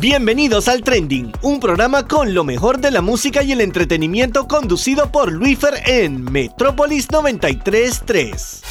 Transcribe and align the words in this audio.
Bienvenidos 0.00 0.68
al 0.68 0.84
Trending, 0.84 1.32
un 1.42 1.58
programa 1.58 2.06
con 2.06 2.32
lo 2.32 2.44
mejor 2.44 2.78
de 2.78 2.92
la 2.92 3.02
música 3.02 3.42
y 3.42 3.50
el 3.50 3.60
entretenimiento 3.60 4.46
conducido 4.46 5.10
por 5.10 5.32
Luifer 5.32 5.74
en 5.86 6.22
Metrópolis 6.22 7.10
933. 7.10 8.62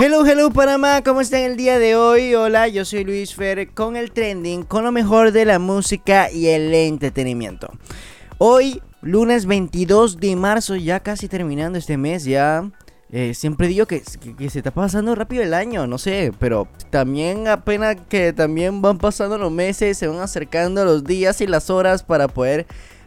Hello, 0.00 0.24
hello 0.24 0.50
Panamá, 0.50 1.02
¿cómo 1.02 1.20
están 1.20 1.42
el 1.42 1.58
día 1.58 1.78
de 1.78 1.94
hoy? 1.94 2.34
Hola, 2.34 2.68
yo 2.68 2.86
soy 2.86 3.04
Luis 3.04 3.34
Fer 3.34 3.68
con 3.74 3.96
el 3.96 4.12
Trending, 4.12 4.62
con 4.62 4.84
lo 4.84 4.92
mejor 4.92 5.30
de 5.30 5.44
la 5.44 5.58
música 5.58 6.30
y 6.30 6.46
el 6.46 6.72
entretenimiento. 6.72 7.68
Hoy, 8.38 8.80
lunes 9.02 9.44
22 9.44 10.20
de 10.20 10.36
marzo, 10.36 10.74
ya 10.74 11.00
casi 11.00 11.28
terminando 11.28 11.78
este 11.78 11.98
mes, 11.98 12.24
ya 12.24 12.70
eh, 13.12 13.34
siempre 13.34 13.68
digo 13.68 13.86
que, 13.86 14.02
que, 14.36 14.50
se 14.50 14.58
está 14.58 14.72
pasando 14.72 15.14
rápido 15.14 15.42
el 15.42 15.54
año, 15.54 15.86
no 15.86 15.96
sé, 15.96 16.32
pero 16.40 16.66
también 16.90 17.46
apenas 17.46 17.96
que 18.08 18.32
también 18.32 18.82
van 18.82 18.98
pasando 18.98 19.38
los 19.38 19.52
meses, 19.52 19.96
se 19.96 20.08
van 20.08 20.18
acercando 20.18 20.84
los 20.84 21.04
días 21.04 21.40
y 21.40 21.46
las 21.46 21.70
horas 21.70 22.02
para 22.02 22.26
poder 22.26 22.66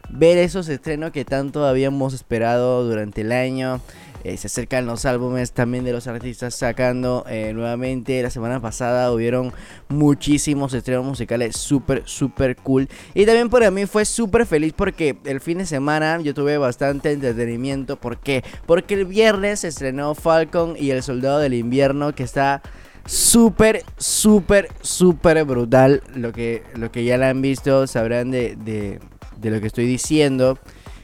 ver 0.09 0.37
esos 0.37 0.67
estrenos 0.69 1.11
que 1.11 1.25
tanto 1.25 1.65
habíamos 1.65 2.13
esperado 2.13 2.83
durante 2.85 3.21
el 3.21 3.31
año. 3.31 3.81
Eh, 4.25 4.35
se 4.35 4.47
acercan 4.47 4.85
los 4.85 5.05
álbumes 5.05 5.53
también 5.53 5.85
de 5.85 5.93
los 5.93 6.07
artistas 6.07 6.53
sacando 6.53 7.23
eh, 7.29 7.53
nuevamente. 7.53 8.21
La 8.21 8.29
semana 8.29 8.59
pasada 8.59 9.11
hubieron 9.13 9.53
muchísimos 9.87 10.73
estrenos 10.73 11.05
musicales 11.05 11.55
súper, 11.55 12.03
súper 12.05 12.57
cool. 12.57 12.89
Y 13.13 13.25
también 13.25 13.49
para 13.49 13.71
mí 13.71 13.85
fue 13.85 14.03
súper 14.03 14.45
feliz 14.45 14.73
porque 14.75 15.17
el 15.23 15.39
fin 15.39 15.59
de 15.59 15.65
semana 15.65 16.19
yo 16.21 16.33
tuve 16.33 16.57
bastante 16.57 17.11
entretenimiento. 17.11 17.95
¿Por 17.95 18.17
qué? 18.17 18.43
Porque 18.65 18.95
el 18.95 19.05
viernes 19.05 19.61
se 19.61 19.69
estrenó 19.69 20.15
Falcon 20.15 20.75
y 20.77 20.91
El 20.91 21.01
Soldado 21.01 21.39
del 21.39 21.53
Invierno 21.53 22.13
que 22.13 22.23
está 22.23 22.61
súper, 23.05 23.83
súper, 23.97 24.69
súper 24.81 25.43
brutal. 25.45 26.03
Lo 26.13 26.31
que, 26.33 26.63
lo 26.75 26.91
que 26.91 27.05
ya 27.05 27.17
la 27.17 27.29
han 27.29 27.41
visto 27.41 27.87
sabrán 27.87 28.31
de, 28.31 28.55
de, 28.57 28.99
de 29.39 29.51
lo 29.51 29.61
que 29.61 29.67
estoy 29.67 29.85
diciendo. 29.85 30.57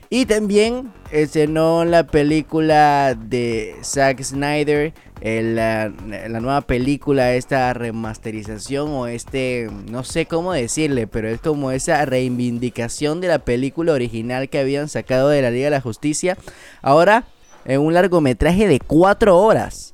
Y 0.09 0.27
también 0.27 0.93
estrenó 1.11 1.83
la 1.83 2.05
película 2.05 3.15
de 3.15 3.75
Zack 3.83 4.21
Snyder, 4.21 4.93
la, 5.21 5.89
nueva 5.89 6.61
película, 6.61 7.33
esta 7.33 7.73
remasterización 7.73 8.91
o 8.91 9.07
este, 9.07 9.67
no 9.89 10.03
sé 10.03 10.27
cómo 10.27 10.53
decirle, 10.53 11.07
pero 11.07 11.27
es 11.27 11.41
como 11.41 11.71
esa 11.71 12.05
reivindicación 12.05 13.19
de 13.19 13.29
la 13.29 13.39
película 13.39 13.93
original 13.93 14.47
que 14.47 14.59
habían 14.59 14.89
sacado 14.89 15.29
de 15.29 15.41
la 15.41 15.49
Liga 15.49 15.65
de 15.65 15.71
la 15.71 15.81
Justicia. 15.81 16.37
Ahora 16.83 17.25
en 17.65 17.81
un 17.81 17.93
largometraje 17.93 18.67
de 18.67 18.79
4 18.79 19.37
horas. 19.37 19.93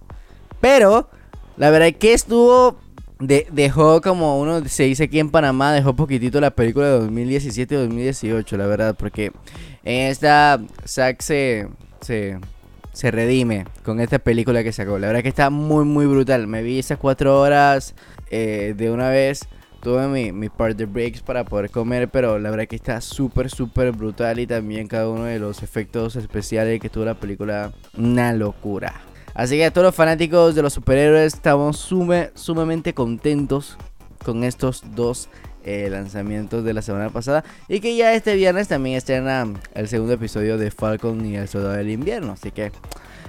Pero 0.60 1.10
la 1.58 1.70
verdad 1.70 1.90
es 1.90 1.98
que 1.98 2.14
estuvo 2.14 2.78
dejó 3.22 4.02
como 4.02 4.40
uno 4.40 4.68
se 4.68 4.84
dice 4.84 5.04
aquí 5.06 5.20
en 5.20 5.30
Panamá, 5.30 5.74
dejó 5.74 5.96
poquitito 5.96 6.42
la 6.42 6.52
película 6.52 6.88
de 6.88 7.00
2017 7.00 7.76
y 7.76 7.78
2018, 7.78 8.58
la 8.58 8.66
verdad, 8.66 8.96
porque 8.98 9.32
en 9.84 10.08
esta 10.08 10.60
Zack 10.86 11.22
se, 11.22 11.68
se, 12.02 13.12
redime 13.12 13.66
con 13.84 14.00
esta 14.00 14.20
película 14.20 14.64
que 14.64 14.72
sacó. 14.72 15.00
La 15.00 15.08
verdad 15.08 15.24
que 15.24 15.30
está 15.30 15.50
muy, 15.50 15.86
muy 15.86 16.06
brutal. 16.06 16.48
Me 16.48 16.62
vi 16.62 16.80
esas 16.80 16.98
cuatro 16.98 17.40
horas 17.40 17.96
eh, 18.30 18.74
de 18.76 18.92
una 18.92 19.10
vez. 19.10 19.48
Tuve 19.82 20.08
mi, 20.08 20.32
mi 20.32 20.50
part 20.50 20.78
de 20.78 20.86
breaks 20.86 21.22
para 21.22 21.44
poder 21.44 21.72
comer, 21.72 22.08
pero 22.10 22.38
la 22.38 22.52
verdad 22.52 22.68
que 22.68 22.76
está 22.76 23.02
súper, 23.02 23.50
súper 23.50 23.92
brutal. 23.92 24.40
Y 24.40 24.46
también 24.46 24.88
cada 24.88 25.10
uno 25.10 25.24
de 25.24 25.40
los 25.40 25.64
efectos 25.64 26.16
especiales 26.16 26.80
que 26.80 26.90
tuvo 26.90 27.06
la 27.06 27.16
película, 27.16 27.72
una 27.98 28.34
locura. 28.34 29.11
Así 29.34 29.58
que 29.58 29.66
a 29.66 29.72
todos 29.72 29.86
los 29.86 29.96
fanáticos 29.96 30.56
de 30.56 30.62
los 30.62 30.74
superhéroes 30.74 31.34
estamos 31.34 31.78
sumamente 32.36 32.94
contentos 32.94 33.78
con 34.24 34.44
estos 34.44 34.84
dos 34.96 35.30
eh, 35.64 35.90
lanzamientos 35.92 36.64
de 36.64 36.74
la 36.74 36.82
semana 36.82 37.10
pasada. 37.10 37.44
Y 37.68 37.80
que 37.80 37.96
ya 37.96 38.14
este 38.14 38.36
viernes 38.36 38.68
también 38.68 38.98
estrena 38.98 39.48
el 39.74 39.88
segundo 39.88 40.14
episodio 40.14 40.58
de 40.58 40.72
Falcon 40.72 41.26
y 41.26 41.36
el 41.36 41.48
Soldado 41.48 41.74
del 41.76 41.90
Invierno. 41.90 42.34
Así 42.34 42.52
que 42.52 42.72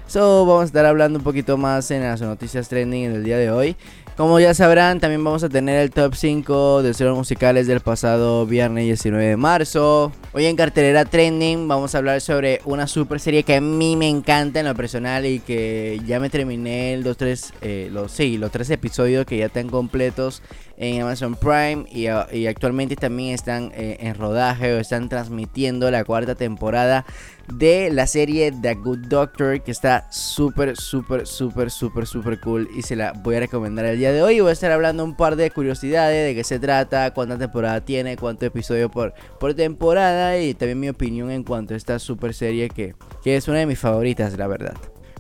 eso 0.06 0.44
vamos 0.44 0.62
a 0.62 0.66
estar 0.66 0.84
hablando 0.86 1.18
un 1.18 1.24
poquito 1.24 1.56
más 1.56 1.90
en 1.90 2.02
las 2.02 2.20
noticias 2.20 2.68
trending 2.68 3.04
en 3.04 3.12
el 3.12 3.24
día 3.24 3.38
de 3.38 3.50
hoy. 3.50 3.76
Como 4.16 4.38
ya 4.38 4.52
sabrán, 4.52 5.00
también 5.00 5.24
vamos 5.24 5.42
a 5.42 5.48
tener 5.48 5.80
el 5.80 5.90
top 5.90 6.14
5 6.14 6.82
de 6.82 6.92
ceros 6.92 7.16
musicales 7.16 7.66
del 7.66 7.80
pasado 7.80 8.44
viernes 8.44 8.84
19 8.84 9.24
de 9.24 9.36
marzo. 9.38 10.12
Hoy 10.34 10.44
en 10.44 10.54
cartelera 10.54 11.06
trending 11.06 11.66
vamos 11.66 11.94
a 11.94 11.98
hablar 11.98 12.20
sobre 12.20 12.60
una 12.66 12.86
super 12.86 13.20
serie 13.20 13.42
que 13.42 13.56
a 13.56 13.62
mí 13.62 13.96
me 13.96 14.10
encanta 14.10 14.60
en 14.60 14.66
lo 14.66 14.74
personal 14.74 15.24
y 15.24 15.40
que 15.40 15.98
ya 16.04 16.20
me 16.20 16.28
terminé 16.28 16.98
los 16.98 17.16
tres, 17.16 17.54
eh, 17.62 17.88
los, 17.90 18.12
sí, 18.12 18.36
los 18.36 18.50
tres 18.50 18.68
episodios 18.68 19.24
que 19.24 19.38
ya 19.38 19.46
están 19.46 19.70
completos 19.70 20.42
en 20.76 21.00
Amazon 21.00 21.34
Prime 21.34 21.86
y, 21.90 22.06
actualmente 22.46 22.96
también 22.96 23.34
están 23.34 23.72
eh, 23.74 23.96
en 24.00 24.14
rodaje 24.14 24.74
o 24.74 24.78
están 24.78 25.08
transmitiendo 25.08 25.90
la 25.90 26.04
cuarta 26.04 26.34
temporada 26.34 27.06
de 27.48 27.90
la 27.90 28.06
serie 28.06 28.52
The 28.52 28.74
Good 28.74 29.06
Doctor 29.08 29.62
que 29.62 29.70
está 29.70 30.10
súper, 30.10 30.76
súper, 30.76 31.26
súper, 31.26 31.70
súper, 31.70 32.06
súper 32.06 32.40
cool 32.40 32.68
y 32.74 32.82
se 32.82 32.96
la 32.96 33.12
voy 33.12 33.36
a 33.36 33.40
recomendar 33.40 33.84
el 33.84 33.98
día 33.98 34.12
de 34.12 34.22
hoy. 34.22 34.40
Voy 34.40 34.50
a 34.50 34.52
estar 34.52 34.72
hablando 34.72 35.04
un 35.04 35.16
par 35.16 35.36
de 35.36 35.50
curiosidades 35.50 36.26
de 36.26 36.34
qué 36.34 36.44
se 36.44 36.58
trata, 36.58 37.12
cuánta 37.12 37.38
temporada 37.38 37.80
tiene, 37.80 38.16
cuánto 38.16 38.46
episodio 38.46 38.90
por, 38.90 39.14
por 39.38 39.54
temporada 39.54 40.38
y 40.38 40.54
también 40.54 40.80
mi 40.80 40.88
opinión 40.88 41.30
en 41.30 41.44
cuanto 41.44 41.74
a 41.74 41.76
esta 41.76 41.98
super 41.98 42.34
serie 42.34 42.68
que, 42.68 42.94
que 43.22 43.36
es 43.36 43.48
una 43.48 43.58
de 43.58 43.66
mis 43.66 43.78
favoritas, 43.78 44.36
la 44.36 44.46
verdad. 44.46 44.74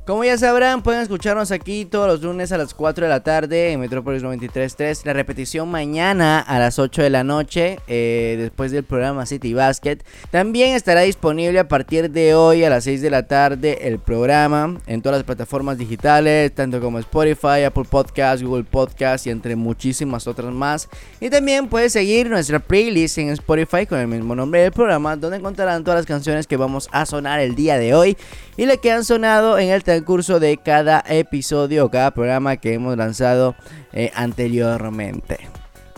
Como 0.04 0.24
ya 0.24 0.36
sabrán, 0.36 0.82
pueden 0.82 1.00
escucharnos 1.00 1.52
aquí 1.52 1.84
todos 1.84 2.08
los 2.08 2.22
lunes 2.22 2.50
a 2.50 2.58
las 2.58 2.74
4 2.74 3.04
de 3.04 3.08
la 3.08 3.22
tarde 3.22 3.70
en 3.70 3.78
Metrópolis 3.78 4.24
93.3. 4.24 5.04
La 5.04 5.12
repetición 5.12 5.70
mañana 5.70 6.40
a 6.40 6.58
las 6.58 6.80
8 6.80 7.02
de 7.02 7.10
la 7.10 7.22
noche, 7.22 7.78
eh, 7.86 8.34
después 8.36 8.72
del 8.72 8.82
programa 8.82 9.26
City 9.26 9.54
Basket. 9.54 9.98
También 10.32 10.74
estará 10.74 11.02
disponible 11.02 11.60
a 11.60 11.68
partir 11.68 12.10
de 12.10 12.34
hoy 12.34 12.64
a 12.64 12.70
las 12.70 12.82
6 12.82 13.00
de 13.00 13.10
la 13.10 13.28
tarde 13.28 13.86
el 13.86 14.00
programa 14.00 14.76
en 14.88 15.02
todas 15.02 15.18
las 15.18 15.24
plataformas 15.24 15.78
digitales, 15.78 16.52
tanto 16.52 16.80
como 16.80 16.98
Spotify, 16.98 17.62
Apple 17.64 17.86
Podcasts, 17.88 18.44
Google 18.44 18.64
Podcasts 18.64 19.28
y 19.28 19.30
entre 19.30 19.54
muchísimas 19.54 20.26
otras 20.26 20.52
más. 20.52 20.88
Y 21.20 21.30
también 21.30 21.68
puedes 21.68 21.92
seguir 21.92 22.28
nuestra 22.28 22.58
playlist 22.58 23.18
en 23.18 23.28
Spotify 23.28 23.86
con 23.86 24.00
el 24.00 24.08
mismo 24.08 24.34
nombre 24.34 24.62
del 24.62 24.72
programa, 24.72 25.14
donde 25.14 25.36
encontrarán 25.36 25.84
todas 25.84 26.00
las 26.00 26.06
canciones 26.06 26.48
que 26.48 26.56
vamos 26.56 26.88
a 26.90 27.06
sonar 27.06 27.38
el 27.38 27.54
día 27.54 27.78
de 27.78 27.94
hoy 27.94 28.16
y 28.56 28.66
las 28.66 28.78
que 28.78 28.92
han 28.92 29.04
sonado 29.04 29.58
en 29.58 29.70
el 29.70 30.04
curso 30.04 30.40
de 30.40 30.56
cada 30.58 31.04
episodio 31.08 31.86
o 31.86 31.90
cada 31.90 32.10
programa 32.10 32.56
que 32.56 32.74
hemos 32.74 32.96
lanzado 32.96 33.54
eh, 33.92 34.10
anteriormente. 34.14 35.38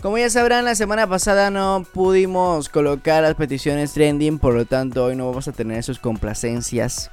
Como 0.01 0.17
ya 0.17 0.29
sabrán, 0.29 0.65
la 0.65 0.75
semana 0.75 1.07
pasada 1.07 1.49
no 1.49 1.83
pudimos 1.91 2.69
colocar 2.69 3.23
las 3.23 3.33
peticiones 3.33 3.93
trending, 3.93 4.37
por 4.37 4.53
lo 4.53 4.65
tanto 4.65 5.05
hoy 5.05 5.15
no 5.15 5.27
vamos 5.27 5.47
a 5.47 5.51
tener 5.51 5.83
sus 5.83 5.97
complacencias. 5.97 7.09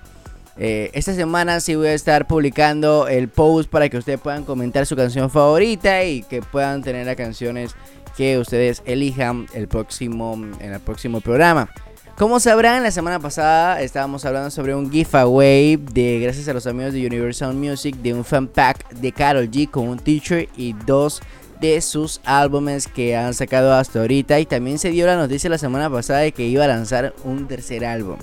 Eh, 0.58 0.90
esta 0.92 1.14
semana 1.14 1.60
sí 1.60 1.74
voy 1.74 1.86
a 1.86 1.94
estar 1.94 2.26
publicando 2.26 3.08
el 3.08 3.28
post 3.28 3.70
para 3.70 3.88
que 3.88 3.96
ustedes 3.96 4.20
puedan 4.20 4.44
comentar 4.44 4.84
su 4.84 4.94
canción 4.94 5.30
favorita 5.30 6.04
y 6.04 6.22
que 6.22 6.42
puedan 6.42 6.82
tener 6.82 7.06
las 7.06 7.16
canciones 7.16 7.74
que 8.16 8.36
ustedes 8.36 8.82
elijan 8.84 9.46
el 9.54 9.68
próximo, 9.68 10.34
en 10.60 10.74
el 10.74 10.80
próximo 10.80 11.22
programa. 11.22 11.70
Como 12.16 12.38
sabrán, 12.40 12.82
la 12.82 12.90
semana 12.90 13.18
pasada 13.18 13.80
estábamos 13.80 14.24
hablando 14.26 14.50
sobre 14.50 14.74
un 14.74 14.90
giveaway 14.90 15.76
de 15.76 16.20
gracias 16.20 16.46
a 16.46 16.52
los 16.52 16.66
amigos 16.66 16.92
de 16.92 17.06
Universal 17.06 17.54
Music 17.54 17.96
de 17.96 18.12
un 18.12 18.22
fan 18.22 18.46
pack 18.46 18.90
de 18.90 19.12
Carol 19.12 19.50
G 19.50 19.70
con 19.70 19.88
un 19.88 19.98
teacher 19.98 20.48
y 20.54 20.74
dos 20.86 21.22
de 21.60 21.80
sus 21.80 22.20
álbumes 22.24 22.86
que 22.86 23.16
han 23.16 23.32
sacado 23.32 23.72
hasta 23.72 24.00
ahorita 24.00 24.38
y 24.40 24.46
también 24.46 24.78
se 24.78 24.90
dio 24.90 25.06
la 25.06 25.16
noticia 25.16 25.48
la 25.48 25.58
semana 25.58 25.88
pasada 25.88 26.20
de 26.20 26.32
que 26.32 26.44
iba 26.44 26.64
a 26.64 26.68
lanzar 26.68 27.14
un 27.24 27.48
tercer 27.48 27.84
álbum. 27.84 28.18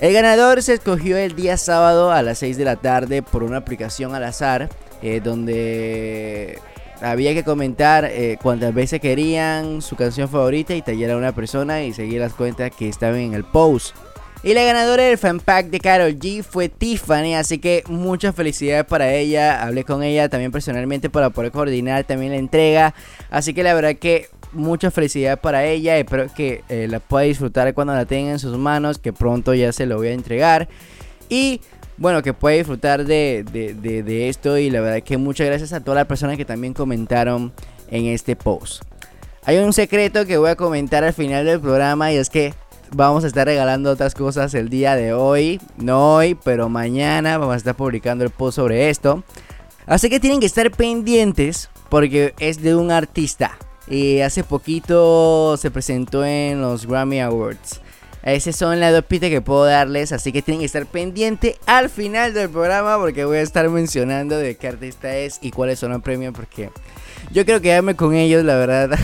El 0.00 0.14
ganador 0.14 0.62
se 0.62 0.74
escogió 0.74 1.18
el 1.18 1.36
día 1.36 1.58
sábado 1.58 2.10
a 2.10 2.22
las 2.22 2.38
6 2.38 2.56
de 2.56 2.64
la 2.64 2.76
tarde 2.76 3.22
por 3.22 3.42
una 3.42 3.58
aplicación 3.58 4.14
al 4.14 4.24
azar 4.24 4.70
eh, 5.02 5.20
donde 5.22 6.60
había 7.00 7.34
que 7.34 7.44
comentar 7.44 8.04
eh, 8.04 8.38
cuántas 8.42 8.74
veces 8.74 9.00
querían 9.00 9.82
su 9.82 9.96
canción 9.96 10.28
favorita 10.28 10.74
y 10.74 10.82
tallar 10.82 11.12
a 11.12 11.16
una 11.16 11.32
persona 11.32 11.82
y 11.82 11.92
seguir 11.92 12.20
las 12.20 12.34
cuentas 12.34 12.70
que 12.70 12.88
estaban 12.88 13.18
en 13.20 13.34
el 13.34 13.44
post. 13.44 13.94
Y 14.42 14.54
la 14.54 14.62
ganadora 14.62 15.02
del 15.02 15.18
fan 15.18 15.40
pack 15.40 15.66
de 15.66 15.80
Carol 15.80 16.16
G 16.16 16.44
fue 16.44 16.68
Tiffany, 16.68 17.34
así 17.34 17.58
que 17.58 17.82
muchas 17.88 18.36
felicidades 18.36 18.84
para 18.84 19.12
ella. 19.12 19.64
Hablé 19.64 19.82
con 19.82 20.04
ella 20.04 20.28
también 20.28 20.52
personalmente 20.52 21.10
para 21.10 21.30
poder 21.30 21.50
coordinar 21.50 22.04
también 22.04 22.32
la 22.32 22.38
entrega. 22.38 22.94
Así 23.30 23.52
que 23.52 23.64
la 23.64 23.74
verdad 23.74 23.96
que 23.96 24.28
muchas 24.52 24.94
felicidades 24.94 25.40
para 25.40 25.64
ella. 25.64 25.98
Espero 25.98 26.32
que 26.32 26.62
eh, 26.68 26.86
la 26.88 27.00
pueda 27.00 27.24
disfrutar 27.24 27.74
cuando 27.74 27.94
la 27.94 28.06
tenga 28.06 28.30
en 28.30 28.38
sus 28.38 28.56
manos, 28.56 28.98
que 28.98 29.12
pronto 29.12 29.54
ya 29.54 29.72
se 29.72 29.86
lo 29.86 29.96
voy 29.96 30.08
a 30.08 30.12
entregar. 30.12 30.68
Y 31.28 31.60
bueno, 31.98 32.22
que 32.22 32.32
puede 32.32 32.58
disfrutar 32.58 33.04
de, 33.04 34.28
esto 34.28 34.56
y 34.56 34.70
la 34.70 34.80
verdad 34.80 35.02
que 35.02 35.16
muchas 35.16 35.46
gracias 35.48 35.72
a 35.72 35.80
todas 35.80 35.96
las 35.96 36.06
personas 36.06 36.36
que 36.36 36.44
también 36.44 36.72
comentaron 36.72 37.52
en 37.90 38.06
este 38.06 38.36
post. 38.36 38.82
Hay 39.44 39.58
un 39.58 39.72
secreto 39.72 40.26
que 40.26 40.36
voy 40.38 40.50
a 40.50 40.56
comentar 40.56 41.04
al 41.04 41.12
final 41.12 41.44
del 41.44 41.60
programa 41.60 42.12
y 42.12 42.16
es 42.16 42.30
que 42.30 42.54
vamos 42.94 43.24
a 43.24 43.26
estar 43.26 43.46
regalando 43.46 43.90
otras 43.90 44.14
cosas 44.14 44.54
el 44.54 44.68
día 44.68 44.94
de 44.94 45.12
hoy. 45.12 45.60
No 45.76 46.16
hoy, 46.16 46.34
pero 46.34 46.68
mañana 46.68 47.38
vamos 47.38 47.54
a 47.54 47.56
estar 47.56 47.74
publicando 47.74 48.24
el 48.24 48.30
post 48.30 48.56
sobre 48.56 48.90
esto. 48.90 49.24
Así 49.86 50.10
que 50.10 50.20
tienen 50.20 50.40
que 50.40 50.46
estar 50.46 50.70
pendientes 50.70 51.70
porque 51.88 52.34
es 52.38 52.62
de 52.62 52.76
un 52.76 52.90
artista 52.90 53.58
y 53.88 54.20
hace 54.20 54.44
poquito 54.44 55.56
se 55.56 55.70
presentó 55.70 56.24
en 56.24 56.60
los 56.60 56.86
Grammy 56.86 57.20
Awards. 57.20 57.80
Esas 58.28 58.56
son 58.56 58.78
las 58.78 58.92
dos 58.92 59.04
pistas 59.04 59.30
que 59.30 59.40
puedo 59.40 59.64
darles, 59.64 60.12
así 60.12 60.32
que 60.32 60.42
tienen 60.42 60.60
que 60.60 60.66
estar 60.66 60.84
pendiente 60.84 61.56
al 61.64 61.88
final 61.88 62.34
del 62.34 62.50
programa 62.50 62.98
porque 62.98 63.24
voy 63.24 63.38
a 63.38 63.42
estar 63.42 63.68
mencionando 63.70 64.36
de 64.36 64.56
qué 64.56 64.68
artista 64.68 65.16
es 65.16 65.38
y 65.40 65.50
cuáles 65.50 65.78
son 65.78 65.92
los 65.92 66.02
premios 66.02 66.34
porque 66.34 66.70
yo 67.32 67.44
quiero 67.44 67.60
quedarme 67.60 67.96
con 67.96 68.14
ellos, 68.14 68.44
la 68.44 68.56
verdad. 68.56 68.98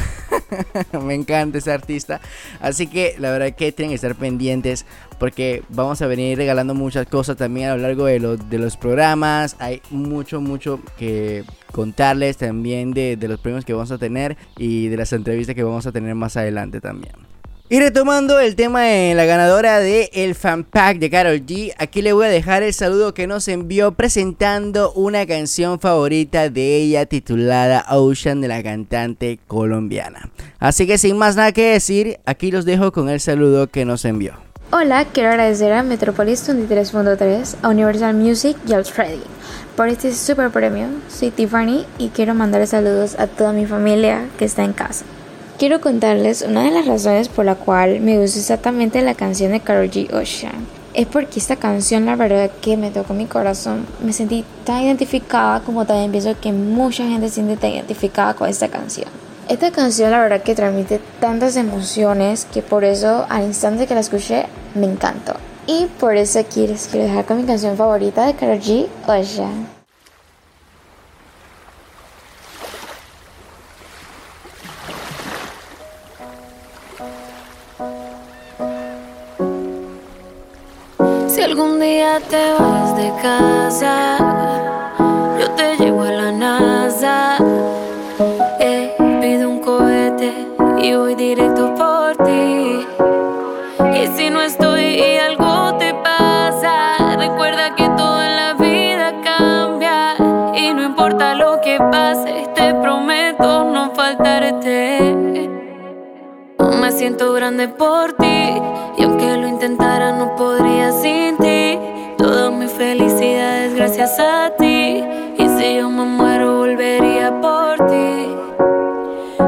Me 1.05 1.15
encanta 1.15 1.59
ese 1.59 1.73
artista. 1.73 2.21
Así 2.61 2.87
que 2.87 3.17
la 3.19 3.31
verdad 3.31 3.55
que 3.55 3.73
tienen 3.73 3.91
que 3.91 3.97
estar 3.97 4.15
pendientes 4.15 4.85
porque 5.19 5.63
vamos 5.71 6.03
a 6.03 6.07
venir 6.07 6.37
regalando 6.37 6.75
muchas 6.75 7.07
cosas 7.07 7.37
también 7.37 7.71
a 7.71 7.77
lo 7.77 7.83
largo 7.83 8.05
de, 8.05 8.19
los 8.59 8.77
programas. 8.77 9.57
Hay 9.59 9.81
mucho, 9.91 10.41
mucho 10.41 10.81
que 10.99 11.45
contarles 11.73 12.37
también 12.37 12.93
de 12.93 13.17
los 13.21 13.41
premios 13.41 13.65
que 13.65 13.73
vamos 13.73 13.91
a 13.91 13.99
tener 13.99 14.37
y 14.59 14.89
de 14.89 14.97
las 14.97 15.13
entrevistas 15.13 15.55
que 15.55 15.63
vamos 15.63 15.87
a 15.87 15.93
tener 15.93 16.15
más 16.15 16.37
adelante 16.37 16.81
también. 16.81 17.24
Y 17.71 17.81
retomando 17.81 18.39
el 18.41 18.57
tema 18.57 18.83
de 18.83 19.15
la 19.15 19.25
ganadora 19.25 19.81
de 19.81 20.11
el 20.13 20.35
fan 20.35 20.65
pack 20.65 20.99
de 20.99 21.09
Carol 21.09 21.47
G, 21.47 21.73
aquí 21.79 22.03
le 22.03 22.13
voy 22.13 22.27
a 22.27 22.29
dejar 22.29 22.63
el 22.63 22.75
saludo 22.75 23.15
que 23.15 23.27
nos 23.27 23.49
envió 23.49 23.93
presentando 23.93 24.93
una 24.93 25.27
canción 25.27 25.81
favorita 25.81 26.51
de 26.51 26.77
ella 26.77 27.07
titulada 27.07 27.87
Ocean 27.89 28.43
de 28.43 28.49
la 28.49 28.63
cantante 28.63 29.41
colombiana. 29.47 30.29
Así 30.59 30.87
que 30.87 30.99
sin 30.99 31.17
más 31.17 31.37
nada 31.37 31.53
que 31.53 31.73
decir, 31.73 32.21
aquí 32.27 32.51
los 32.51 32.67
dejo 32.67 32.93
con 32.93 33.09
el 33.09 33.19
saludo 33.19 33.69
que 33.69 33.87
nos 33.87 34.05
envió. 34.05 34.35
Hola, 34.71 35.07
quiero 35.07 35.31
agradecer 35.31 35.73
a 35.73 35.83
Metropolis 35.83 36.47
23.3, 36.47 37.57
a 37.63 37.69
Universal 37.71 38.15
Music 38.15 38.59
y 38.69 38.75
al 38.75 38.85
Freddy 38.85 39.23
por 39.75 39.89
este 39.89 40.13
super 40.13 40.51
premio. 40.51 40.89
Soy 41.09 41.31
Tiffany 41.31 41.87
y 41.97 42.11
quiero 42.11 42.35
mandar 42.35 42.67
saludos 42.67 43.17
a 43.19 43.27
toda 43.27 43.55
mi 43.55 43.65
familia 43.65 44.27
que 44.39 44.45
está 44.45 44.65
en 44.65 44.75
casa. 44.75 45.07
Quiero 45.57 45.81
contarles 45.81 46.43
una 46.43 46.65
de 46.65 46.73
las 46.73 46.85
razones 46.85 47.29
por 47.29 47.45
la 47.45 47.55
cual 47.55 48.01
me 48.01 48.19
gusta 48.19 48.41
exactamente 48.41 49.01
la 49.03 49.15
canción 49.15 49.53
de 49.53 49.61
Karol 49.61 49.89
G 49.89 50.13
Ocean. 50.13 50.67
Es 50.95 51.07
porque 51.07 51.39
esta 51.39 51.55
canción 51.55 52.07
la 52.07 52.17
verdad 52.17 52.51
que 52.61 52.77
me 52.77 52.91
tocó 52.91 53.15
mi 53.15 53.27
corazón. 53.27 53.87
Me 54.03 54.13
sentí 54.13 54.45
tan 54.65 54.83
identificada 54.83 55.61
como 55.61 55.87
también 55.87 56.11
pienso 56.11 56.35
que 56.41 56.53
mucha 56.53 57.07
gente 57.07 57.29
se 57.29 57.35
siente 57.35 57.57
tan 57.57 57.71
identificada 57.71 58.35
con 58.35 58.49
esta 58.49 58.67
canción. 58.67 59.09
Esta 59.49 59.71
canción 59.71 60.11
la 60.11 60.23
verdad 60.23 60.43
que 60.43 60.57
transmite 60.57 61.01
tantas 61.21 61.55
emociones 61.55 62.49
que 62.53 62.61
por 62.61 62.83
eso 62.83 63.25
al 63.29 63.45
instante 63.45 63.87
que 63.87 63.95
la 63.95 64.01
escuché 64.01 64.47
me 64.75 64.87
encantó. 64.87 65.35
Y 65.69 65.87
por 66.01 66.17
eso 66.17 66.41
aquí 66.41 66.67
les 66.67 66.89
quiero 66.89 67.07
dejar 67.07 67.27
con 67.27 67.37
mi 67.37 67.45
canción 67.45 67.77
favorita 67.77 68.27
de 68.27 68.35
Karol 68.35 68.59
G, 68.59 68.89
Ocean. 69.07 69.74
Te 82.21 82.53
vas 82.53 82.97
de 82.97 83.13
casa, 83.21 84.19
yo 85.41 85.51
te 85.57 85.77
llevo 85.77 86.03
a 86.03 86.11
la 86.11 86.31
NASA. 86.31 87.39
Eh, 88.61 88.95
pido 89.21 89.51
un 89.51 89.59
cohete 89.61 90.33
y 90.79 90.95
voy 90.95 91.17
directo 91.17 91.75
por 91.75 92.17
ti. 92.25 92.87
Y 93.95 94.07
si 94.17 94.31
no 94.31 94.43
estoy 94.43 94.83
y 94.83 95.17
algo 95.17 95.77
te 95.79 95.93
pasa, 95.95 97.17
recuerda 97.17 97.75
que 97.75 97.89
todo 97.97 98.23
en 98.23 98.37
la 98.37 98.53
vida 98.55 99.21
cambia. 99.25 100.15
Y 100.55 100.73
no 100.73 100.85
importa 100.85 101.35
lo 101.35 101.61
que 101.63 101.79
pase, 101.79 102.49
te 102.55 102.75
prometo 102.75 103.65
no 103.65 103.91
faltarte. 103.93 105.49
Me 106.81 106.93
siento 106.93 107.33
grande 107.33 107.67
por 107.67 108.13
ti 108.13 108.63
y 108.99 109.03
aunque 109.03 109.37
lo 109.37 109.49
intentara 109.49 110.13
no 110.13 110.37
podría 110.37 110.93
sin 110.93 111.37
ti. 111.39 111.54
Felicidad 112.77 113.67
es 113.67 113.75
gracias 113.77 114.19
a 114.19 114.51
ti 114.59 115.05
y 115.39 115.49
si 115.57 115.77
yo 115.77 115.89
me 115.91 116.05
muero 116.07 116.57
volvería 116.59 117.31
por 117.41 117.77
ti. 117.87 118.35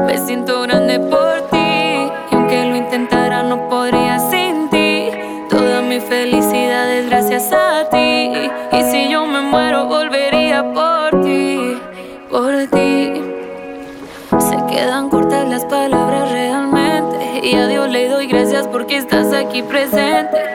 Me 0.05 0.17
siento 0.17 0.61
grande 0.61 0.97
por 0.97 1.41
ti 1.49 1.57
y 1.57 2.35
aunque 2.35 2.65
lo 2.65 2.77
intentara 2.77 3.43
no 3.43 3.67
podría 3.67 4.17
sin 4.19 4.69
ti. 4.69 5.09
Toda 5.49 5.81
mi 5.81 5.99
felicidad 5.99 6.87
gracias 7.09 7.51
a 7.51 7.89
ti 7.89 8.31
y 8.71 8.83
si 8.91 9.09
yo 9.09 9.25
me 9.25 9.41
muero 9.41 9.87
volvería 9.87 10.63
por 10.73 11.21
ti, 11.21 11.77
por 12.31 12.53
ti. 12.67 13.21
Se 14.39 14.73
quedan 14.73 15.09
cortas 15.09 15.49
las 15.49 15.65
palabras 15.65 16.31
realmente. 16.31 17.41
Y 17.45 17.55
a 17.55 17.67
Dios 17.67 17.89
le 17.89 18.07
doy 18.07 18.27
gracias 18.27 18.67
porque 18.69 18.95
estás 18.95 19.33
aquí 19.33 19.63
presente. 19.63 20.46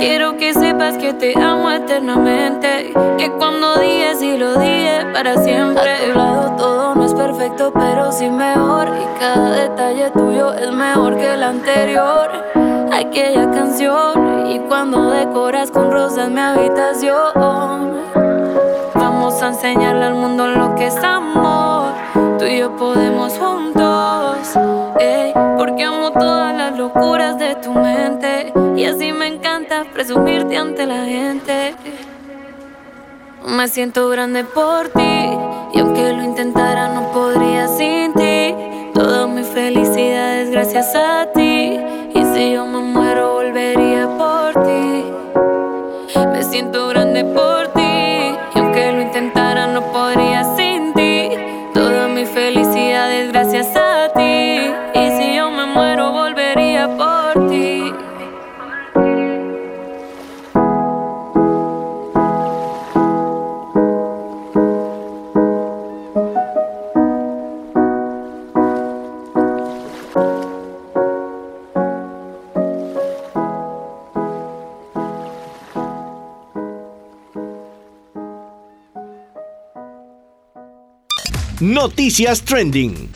Quiero 0.00 0.38
que 0.38 0.54
sepas 0.54 0.96
que 0.96 1.12
te 1.12 1.38
amo 1.38 1.70
eternamente. 1.70 2.90
Que 3.18 3.30
cuando 3.32 3.76
digas 3.76 4.22
y 4.22 4.38
lo 4.38 4.58
dije 4.58 5.04
para 5.12 5.36
siempre. 5.42 5.92
A 5.92 6.06
tu 6.06 6.18
lado 6.18 6.56
todo 6.56 6.94
no 6.94 7.04
es 7.04 7.12
perfecto, 7.12 7.70
pero 7.70 8.10
sí 8.10 8.30
mejor. 8.30 8.88
Y 8.88 9.20
cada 9.20 9.50
detalle 9.50 10.10
tuyo 10.12 10.54
es 10.54 10.72
mejor 10.72 11.18
que 11.18 11.34
el 11.34 11.42
anterior. 11.42 12.30
Aquella 12.90 13.50
canción. 13.50 14.46
Y 14.50 14.60
cuando 14.60 15.10
decoras 15.10 15.70
con 15.70 15.90
rosas 15.92 16.30
mi 16.30 16.40
habitación. 16.40 18.00
Vamos 18.94 19.42
a 19.42 19.48
enseñarle 19.48 20.06
al 20.06 20.14
mundo 20.14 20.46
lo 20.46 20.74
que 20.76 20.86
es 20.86 20.96
amor. 21.04 21.92
Tú 22.38 22.46
y 22.46 22.60
yo 22.60 22.74
podemos 22.74 23.38
juntos. 23.38 24.56
porque 25.58 25.84
amo 25.84 26.10
todas 26.12 26.49
así 28.90 29.12
me 29.12 29.26
encanta 29.26 29.84
presumirte 29.92 30.56
ante 30.56 30.86
la 30.86 31.04
gente. 31.04 31.74
Me 33.46 33.68
siento 33.68 34.08
grande 34.08 34.44
por 34.44 34.88
ti. 34.88 35.30
Y 35.72 35.78
aunque 35.80 36.12
lo 36.12 36.22
intentara, 36.24 36.88
no 36.88 37.12
podría 37.12 37.68
sin 37.68 38.12
ti. 38.14 38.54
Toda 38.92 39.26
mi 39.26 39.44
felicidad 39.44 40.40
es 40.40 40.50
gracias 40.50 40.94
a 40.94 41.26
ti. 41.32 41.78
Y 42.14 42.24
si 42.34 42.52
yo 42.52 42.66
me 42.66 42.80
muero, 42.80 43.34
volvería 43.34 43.99
Noticias 81.80 82.42
Trending. 82.42 83.08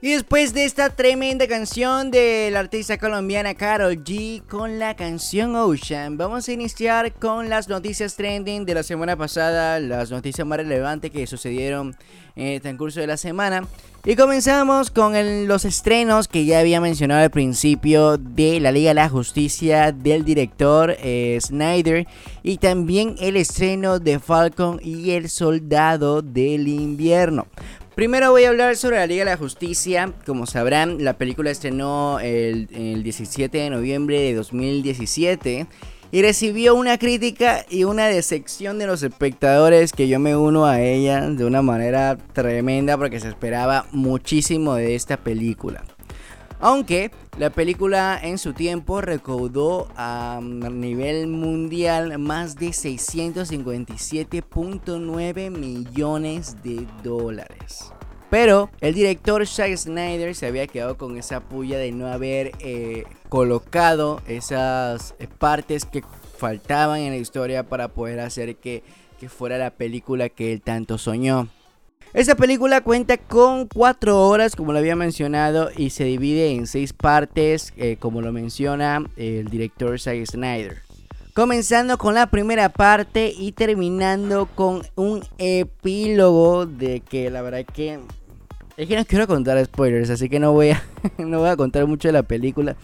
Y 0.00 0.12
después 0.12 0.54
de 0.54 0.64
esta 0.64 0.88
tremenda 0.88 1.46
canción 1.46 2.10
de 2.10 2.48
la 2.50 2.60
artista 2.60 2.96
colombiana 2.96 3.54
Carol 3.54 4.02
G 4.02 4.42
con 4.46 4.78
la 4.78 4.96
canción 4.96 5.54
Ocean, 5.54 6.16
vamos 6.16 6.48
a 6.48 6.52
iniciar 6.52 7.12
con 7.12 7.50
las 7.50 7.68
noticias 7.68 8.16
trending 8.16 8.64
de 8.64 8.72
la 8.72 8.82
semana 8.82 9.18
pasada, 9.18 9.80
las 9.80 10.10
noticias 10.10 10.46
más 10.46 10.60
relevantes 10.60 11.10
que 11.10 11.26
sucedieron 11.26 11.94
en 12.36 12.46
el 12.46 12.62
transcurso 12.62 13.00
de 13.00 13.06
la 13.06 13.18
semana. 13.18 13.68
Y 14.06 14.16
comenzamos 14.16 14.90
con 14.90 15.14
los 15.48 15.64
estrenos 15.64 16.28
que 16.28 16.44
ya 16.44 16.58
había 16.58 16.78
mencionado 16.78 17.22
al 17.22 17.30
principio 17.30 18.18
de 18.18 18.60
la 18.60 18.70
Liga 18.70 18.90
de 18.90 18.94
la 18.96 19.08
Justicia 19.08 19.92
del 19.92 20.26
director 20.26 20.94
eh, 20.98 21.38
Snyder 21.40 22.06
y 22.42 22.58
también 22.58 23.16
el 23.18 23.38
estreno 23.38 24.00
de 24.00 24.18
Falcon 24.18 24.78
y 24.82 25.12
el 25.12 25.30
Soldado 25.30 26.20
del 26.20 26.68
Invierno. 26.68 27.46
Primero 27.94 28.30
voy 28.30 28.44
a 28.44 28.50
hablar 28.50 28.76
sobre 28.76 28.98
la 28.98 29.06
Liga 29.06 29.24
de 29.24 29.30
la 29.30 29.38
Justicia. 29.38 30.12
Como 30.26 30.44
sabrán, 30.44 31.02
la 31.02 31.16
película 31.16 31.50
estrenó 31.50 32.20
el, 32.20 32.68
el 32.74 33.02
17 33.04 33.56
de 33.56 33.70
noviembre 33.70 34.20
de 34.20 34.34
2017 34.34 35.66
y 36.14 36.22
recibió 36.22 36.74
una 36.76 36.96
crítica 36.96 37.66
y 37.68 37.82
una 37.82 38.06
decepción 38.06 38.78
de 38.78 38.86
los 38.86 39.02
espectadores 39.02 39.92
que 39.92 40.06
yo 40.06 40.20
me 40.20 40.36
uno 40.36 40.64
a 40.64 40.80
ella 40.80 41.28
de 41.28 41.44
una 41.44 41.60
manera 41.60 42.16
tremenda 42.32 42.96
porque 42.96 43.18
se 43.18 43.26
esperaba 43.26 43.86
muchísimo 43.90 44.76
de 44.76 44.94
esta 44.94 45.16
película. 45.16 45.82
Aunque 46.60 47.10
la 47.36 47.50
película 47.50 48.16
en 48.22 48.38
su 48.38 48.52
tiempo 48.52 49.00
recaudó 49.00 49.88
a 49.96 50.38
nivel 50.40 51.26
mundial 51.26 52.16
más 52.20 52.54
de 52.54 52.68
657.9 52.68 55.50
millones 55.50 56.62
de 56.62 56.86
dólares. 57.02 57.92
Pero 58.34 58.68
el 58.80 58.94
director 58.94 59.46
Zack 59.46 59.76
Snyder 59.76 60.34
se 60.34 60.46
había 60.46 60.66
quedado 60.66 60.98
con 60.98 61.16
esa 61.16 61.38
puya 61.38 61.78
de 61.78 61.92
no 61.92 62.08
haber 62.08 62.50
eh, 62.58 63.04
colocado 63.28 64.22
esas 64.26 65.14
eh, 65.20 65.28
partes 65.38 65.84
que 65.84 66.02
faltaban 66.36 66.98
en 66.98 67.10
la 67.10 67.18
historia 67.18 67.62
para 67.62 67.86
poder 67.86 68.18
hacer 68.18 68.56
que, 68.56 68.82
que 69.20 69.28
fuera 69.28 69.56
la 69.56 69.70
película 69.70 70.30
que 70.30 70.52
él 70.52 70.62
tanto 70.62 70.98
soñó. 70.98 71.46
Esta 72.12 72.34
película 72.34 72.80
cuenta 72.80 73.18
con 73.18 73.68
4 73.68 74.26
horas, 74.26 74.56
como 74.56 74.72
lo 74.72 74.80
había 74.80 74.96
mencionado, 74.96 75.70
y 75.76 75.90
se 75.90 76.02
divide 76.02 76.56
en 76.56 76.66
6 76.66 76.92
partes, 76.92 77.72
eh, 77.76 77.98
como 78.00 78.20
lo 78.20 78.32
menciona 78.32 79.04
el 79.16 79.44
director 79.44 80.00
Zack 80.00 80.26
Snyder. 80.26 80.82
Comenzando 81.34 81.98
con 81.98 82.14
la 82.14 82.26
primera 82.26 82.68
parte 82.68 83.32
y 83.36 83.52
terminando 83.52 84.46
con 84.56 84.82
un 84.96 85.24
epílogo 85.38 86.66
de 86.66 86.98
que 86.98 87.30
la 87.30 87.42
verdad 87.42 87.64
que... 87.64 88.00
Es 88.76 88.88
que 88.88 88.96
no 88.96 89.04
quiero 89.04 89.26
contar 89.26 89.64
spoilers, 89.64 90.10
así 90.10 90.28
que 90.28 90.40
no 90.40 90.52
voy 90.52 90.70
a, 90.70 90.82
no 91.18 91.40
voy 91.40 91.48
a 91.48 91.56
contar 91.56 91.86
mucho 91.86 92.08
de 92.08 92.12
la 92.12 92.22
película. 92.22 92.76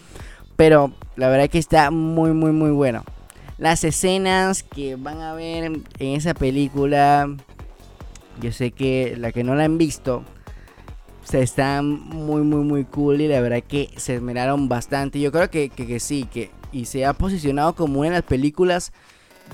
Pero 0.55 0.93
la 1.15 1.29
verdad 1.29 1.49
que 1.49 1.57
está 1.57 1.91
muy, 1.91 2.31
muy, 2.31 2.51
muy 2.51 2.71
bueno. 2.71 3.03
Las 3.57 3.83
escenas 3.83 4.63
que 4.63 4.95
van 4.95 5.21
a 5.21 5.33
ver 5.33 5.65
en 5.65 5.83
esa 5.99 6.33
película 6.33 7.29
yo 8.41 8.51
sé 8.51 8.71
que 8.71 9.15
la 9.17 9.31
que 9.31 9.43
no 9.43 9.55
la 9.55 9.65
han 9.65 9.77
visto 9.77 10.23
se 11.23 11.41
están 11.41 11.87
muy 11.87 12.41
muy 12.41 12.63
muy 12.63 12.85
cool 12.85 13.21
y 13.21 13.27
la 13.27 13.39
verdad 13.39 13.63
que 13.65 13.89
se 13.97 14.15
esmeraron 14.15 14.67
bastante. 14.67 15.19
Yo 15.19 15.31
creo 15.31 15.49
que, 15.49 15.69
que, 15.69 15.99
sí, 15.99 16.27
que 16.31 16.49
y 16.71 16.85
se 16.85 17.05
ha 17.05 17.13
posicionado 17.13 17.75
como 17.75 17.99
una 17.99 18.09
de 18.09 18.15
las 18.15 18.23
películas 18.23 18.91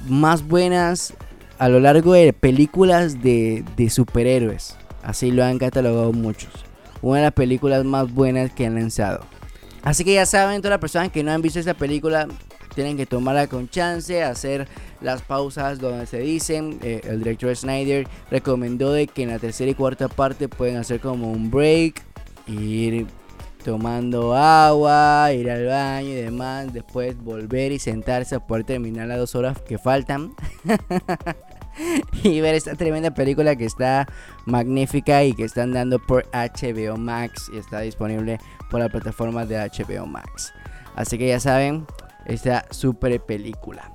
más 0.08 0.48
buenas 0.48 1.14
a 1.60 1.70
lo 1.70 1.80
largo 1.80 2.14
de 2.14 2.32
películas 2.34 3.22
de, 3.22 3.64
de 3.76 3.90
superhéroes. 3.90 4.78
Así 5.08 5.32
lo 5.32 5.42
han 5.46 5.58
catalogado 5.58 6.12
muchos. 6.12 6.52
Una 7.02 7.20
de 7.20 7.24
las 7.24 7.34
películas 7.34 7.86
más 7.86 8.14
buenas 8.14 8.52
que 8.52 8.66
han 8.66 8.76
lanzado. 8.76 9.22
Así 9.82 10.04
que 10.04 10.14
ya 10.14 10.26
saben, 10.26 10.60
todas 10.60 10.72
las 10.72 10.82
personas 10.82 11.14
que 11.14 11.24
no 11.24 11.32
han 11.32 11.42
visto 11.42 11.60
esta 11.60 11.76
película, 11.76 12.28
tienen 12.76 12.98
que 12.98 13.06
tomarla 13.06 13.48
con 13.48 13.70
chance, 13.70 14.22
hacer 14.22 14.68
las 15.00 15.22
pausas 15.22 15.80
donde 15.80 16.08
se 16.08 16.20
dicen. 16.20 16.78
Eh, 16.84 17.00
el 17.06 17.20
director 17.20 17.56
Snyder 17.56 18.06
recomendó 18.30 18.92
de 18.92 19.08
que 19.08 19.24
en 19.24 19.30
la 19.30 19.40
tercera 19.40 19.72
y 19.72 19.76
cuarta 19.76 20.10
parte 20.10 20.50
pueden 20.50 20.76
hacer 20.76 21.00
como 21.00 21.32
un 21.32 21.50
break, 21.50 22.04
ir 22.46 23.08
tomando 23.64 24.36
agua, 24.36 25.32
ir 25.32 25.50
al 25.50 25.68
baño 25.68 26.10
y 26.10 26.16
demás, 26.16 26.74
después 26.74 27.18
volver 27.18 27.72
y 27.72 27.80
sentarse 27.80 28.36
a 28.36 28.46
poder 28.46 28.66
terminar 28.66 29.08
las 29.08 29.20
dos 29.20 29.36
horas 29.36 29.62
que 29.62 29.78
faltan. 29.78 30.34
y 32.24 32.42
ver 32.42 32.56
esta 32.56 32.76
tremenda 32.76 33.12
película 33.12 33.56
que 33.56 33.66
está 33.66 34.08
magnífica 34.46 35.24
y 35.24 35.34
que 35.34 35.44
están 35.44 35.72
dando 35.72 36.00
por 36.00 36.26
HBO 36.32 36.98
Max 36.98 37.50
y 37.54 37.58
está 37.58 37.82
disponible 37.82 38.40
por 38.70 38.80
la 38.80 38.90
plataforma 38.90 39.46
de 39.46 39.58
HBO 39.58 40.06
Max. 40.06 40.54
Así 40.96 41.18
que 41.18 41.28
ya 41.28 41.40
saben, 41.40 41.86
esta 42.26 42.66
super 42.72 43.20
película. 43.22 43.92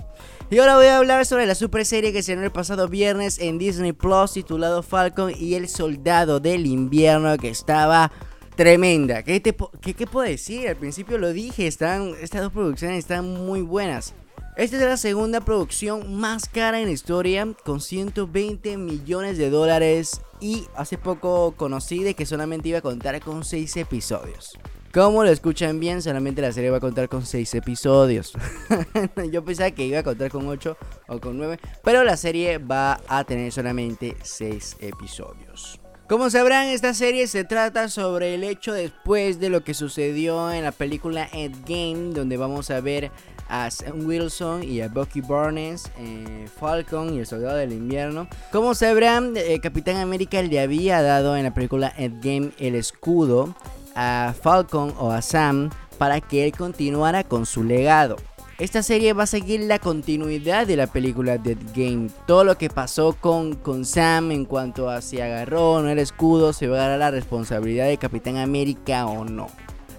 Y 0.51 0.59
ahora 0.59 0.77
voy 0.77 0.87
a 0.87 0.99
hablar 0.99 1.25
sobre 1.25 1.47
la 1.47 1.55
super 1.55 1.85
serie 1.87 2.13
que 2.13 2.23
se 2.23 2.35
el 2.35 2.53
pasado 2.53 2.87
viernes 2.87 3.39
en 3.39 3.59
Disney 3.59 3.93
Plus 3.93 4.33
titulado 4.35 4.83
Falcon 4.83 5.33
y 5.35 5.55
el 5.55 5.69
Soldado 5.69 6.41
del 6.41 6.67
Invierno 6.67 7.39
que 7.39 7.49
estaba 7.49 8.13
tremenda. 8.55 9.23
¿Qué, 9.23 9.41
te, 9.41 9.57
qué, 9.81 10.07
puedo 10.07 10.29
decir? 10.29 10.69
Al 10.69 10.77
principio 10.77 11.17
lo 11.17 11.33
dije, 11.33 11.67
están, 11.67 12.13
estas 12.21 12.43
dos 12.43 12.53
producciones 12.53 12.99
están 12.99 13.47
muy 13.47 13.63
buenas. 13.63 14.15
Esta 14.57 14.77
es 14.77 14.83
la 14.83 14.97
segunda 14.99 15.41
producción 15.41 16.15
más 16.15 16.49
cara 16.49 16.79
en 16.79 16.87
la 16.87 16.93
historia, 16.93 17.49
con 17.65 17.81
120 17.81 18.77
millones 18.77 19.39
de 19.39 19.49
dólares. 19.49 20.21
Y 20.41 20.67
hace 20.77 20.99
poco 20.99 21.55
conocí 21.57 22.03
de 22.03 22.15
que 22.15 22.27
solamente 22.27 22.69
iba 22.69 22.79
a 22.79 22.83
contar 22.83 23.19
con 23.21 23.45
6 23.45 23.77
episodios. 23.79 24.59
Como 24.93 25.25
lo 25.25 25.31
escuchan 25.31 25.81
bien, 25.81 26.03
solamente 26.03 26.43
la 26.43 26.53
serie 26.53 26.71
va 26.71 26.77
a 26.77 26.81
contar 26.81 27.09
con 27.09 27.25
6 27.25 27.55
episodios. 27.55 28.35
Yo 29.33 29.43
pensaba 29.43 29.71
que 29.71 29.87
iba 29.87 30.01
a 30.01 30.03
contar 30.03 30.31
con 30.31 30.47
8 30.47 30.77
o 31.09 31.19
con 31.19 31.39
9, 31.39 31.59
pero 31.83 32.05
la 32.05 32.19
serie 32.19 32.59
va 32.59 33.01
a 33.09 33.25
tener 33.25 33.51
solamente 33.53 34.19
6 34.23 34.77
episodios. 34.81 35.81
Como 36.11 36.29
sabrán, 36.29 36.67
esta 36.67 36.93
serie 36.93 37.27
se 37.27 37.45
trata 37.45 37.89
sobre 37.89 38.35
el 38.35 38.45
hecho 38.45 38.75
después 38.75 39.41
de 39.41 39.49
lo 39.49 39.65
que 39.65 39.73
sucedió 39.73 40.53
en 40.53 40.63
la 40.63 40.73
película 40.73 41.27
Endgame, 41.33 42.13
donde 42.13 42.37
vamos 42.37 42.71
a 42.71 42.83
ver 42.83 43.11
a 43.53 43.71
Sam 43.71 44.07
Wilson 44.07 44.63
y 44.63 44.81
a 44.81 44.89
Bucky 44.89 45.21
Barnes, 45.21 45.85
eh, 45.99 46.49
Falcon 46.59 47.13
y 47.13 47.19
el 47.19 47.27
Soldado 47.27 47.59
del 47.59 47.73
Invierno. 47.73 48.27
Como 48.51 48.75
sabrán, 48.75 49.35
eh, 49.37 49.61
Capitán 49.63 49.99
América 49.99 50.41
le 50.41 50.59
había 50.59 51.03
dado 51.03 51.37
en 51.37 51.45
la 51.45 51.53
película 51.53 51.93
Endgame 51.99 52.53
el 52.59 52.75
escudo 52.75 53.55
a 53.95 54.35
Falcon 54.41 54.95
o 54.99 55.11
a 55.13 55.21
Sam 55.21 55.69
para 55.99 56.23
que 56.23 56.47
él 56.47 56.53
continuara 56.53 57.25
con 57.25 57.45
su 57.45 57.63
legado. 57.63 58.17
Esta 58.59 58.83
serie 58.83 59.13
va 59.13 59.25
a 59.25 59.27
seguir 59.27 59.61
la 59.61 59.79
continuidad 59.79 60.67
de 60.67 60.77
la 60.77 60.87
película 60.87 61.37
Dead 61.37 61.59
Game. 61.75 62.09
Todo 62.27 62.45
lo 62.45 62.57
que 62.57 62.71
pasó 62.71 63.15
con, 63.21 63.57
con 63.57 63.85
Sam 63.85 64.31
en 64.31 64.47
cuanto 64.47 64.89
a 64.89 65.03
si 65.03 65.21
agarró 65.21 65.73
o 65.73 65.83
no 65.83 65.91
el 65.91 65.99
escudo, 65.99 66.55
se 66.55 66.69
va 66.69 66.85
a 66.85 66.89
dar 66.89 66.99
la 66.99 67.11
responsabilidad 67.11 67.87
de 67.87 67.99
Capitán 67.99 68.39
América 68.39 69.05
o 69.07 69.25
no. 69.27 69.49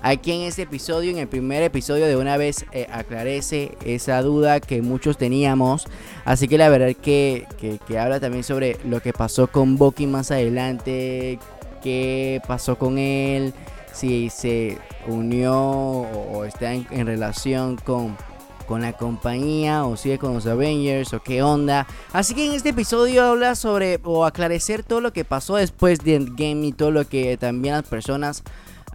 Aquí 0.05 0.33
en 0.33 0.41
este 0.41 0.63
episodio, 0.63 1.11
en 1.11 1.17
el 1.17 1.29
primer 1.29 1.63
episodio, 1.63 2.05
de 2.07 2.17
una 2.17 2.35
vez 2.35 2.65
eh, 2.73 2.87
aclarece 2.91 3.77
esa 3.85 4.21
duda 4.21 4.59
que 4.59 4.81
muchos 4.81 5.17
teníamos. 5.17 5.85
Así 6.25 6.49
que 6.49 6.57
la 6.57 6.67
verdad 6.67 6.93
que, 6.93 7.47
que, 7.57 7.97
habla 7.97 8.19
también 8.19 8.43
sobre 8.43 8.77
lo 8.83 8.99
que 8.99 9.13
pasó 9.13 9.47
con 9.47 9.77
Bucky 9.77 10.05
más 10.05 10.29
adelante, 10.29 11.39
qué 11.81 12.41
pasó 12.45 12.77
con 12.77 12.97
él, 12.97 13.53
si 13.93 14.29
se 14.29 14.77
unió 15.07 15.55
o, 15.55 16.43
está 16.43 16.73
en, 16.73 17.05
relación 17.07 17.77
con, 17.77 18.17
con 18.67 18.81
la 18.81 18.91
compañía 18.91 19.85
o 19.85 19.95
sigue 19.95 20.17
con 20.17 20.33
los 20.33 20.45
Avengers 20.47 21.13
o 21.13 21.23
qué 21.23 21.43
onda. 21.43 21.87
Así 22.11 22.35
que 22.35 22.45
en 22.45 22.51
este 22.51 22.69
episodio 22.69 23.23
habla 23.23 23.55
sobre 23.55 24.01
o 24.03 24.25
aclarecer 24.25 24.83
todo 24.83 24.99
lo 24.99 25.13
que 25.13 25.23
pasó 25.23 25.55
después 25.55 25.99
de 25.99 26.15
Endgame 26.15 26.67
y 26.67 26.73
todo 26.73 26.91
lo 26.91 27.07
que 27.07 27.37
también 27.37 27.75
las 27.75 27.87
personas 27.87 28.43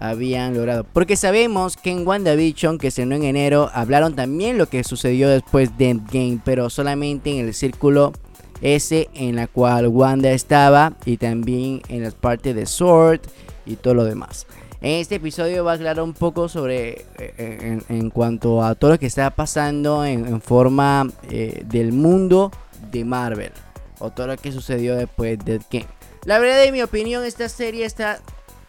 habían 0.01 0.55
logrado. 0.55 0.85
Porque 0.85 1.17
sabemos 1.17 1.77
que 1.77 1.91
en 1.91 2.07
WandaVision, 2.07 2.79
que 2.79 2.91
se 2.91 3.03
estrenó 3.03 3.17
en 3.17 3.25
enero, 3.25 3.71
hablaron 3.73 4.15
también 4.15 4.59
lo 4.59 4.69
que 4.69 4.85
sucedió 4.85 5.29
después 5.29 5.77
de 5.79 5.91
Endgame, 5.91 6.41
pero 6.45 6.71
solamente 6.71 7.31
en 7.31 7.47
el 7.47 7.55
círculo 7.55 8.13
ese 8.61 9.09
en 9.15 9.37
la 9.37 9.47
cual 9.47 9.89
Wanda 9.89 10.31
estaba 10.31 10.95
y 11.05 11.17
también 11.17 11.83
en 11.89 12.03
las 12.03 12.15
partes 12.15 12.55
de 12.55 12.67
Sword 12.67 13.21
y 13.67 13.77
todo 13.77 13.95
lo 13.95 14.05
demás. 14.05 14.47
En 14.81 14.93
este 15.01 15.17
episodio 15.17 15.65
va 15.65 15.73
a 15.73 15.75
aclarar 15.75 16.03
un 16.03 16.15
poco 16.15 16.49
sobre 16.49 17.05
eh, 17.19 17.81
en, 17.89 18.11
cuanto 18.11 18.63
a 18.63 18.77
todo 18.77 18.93
lo 18.93 18.99
que 18.99 19.07
está 19.07 19.31
pasando 19.31 20.05
en, 20.05 20.41
forma 20.41 21.09
eh, 21.31 21.63
del 21.67 21.93
mundo 21.93 22.53
de 22.93 23.05
Marvel 23.05 23.53
o 23.99 24.11
todo 24.11 24.29
lo 24.29 24.37
que 24.37 24.53
sucedió 24.53 24.95
después 24.95 25.39
de 25.45 25.61
que 25.69 25.85
la 26.25 26.39
verdad 26.39 26.63
de 26.63 26.71
mi 26.71 26.81
opinión 26.83 27.25
esta 27.25 27.49
serie 27.49 27.85
está 27.85 28.21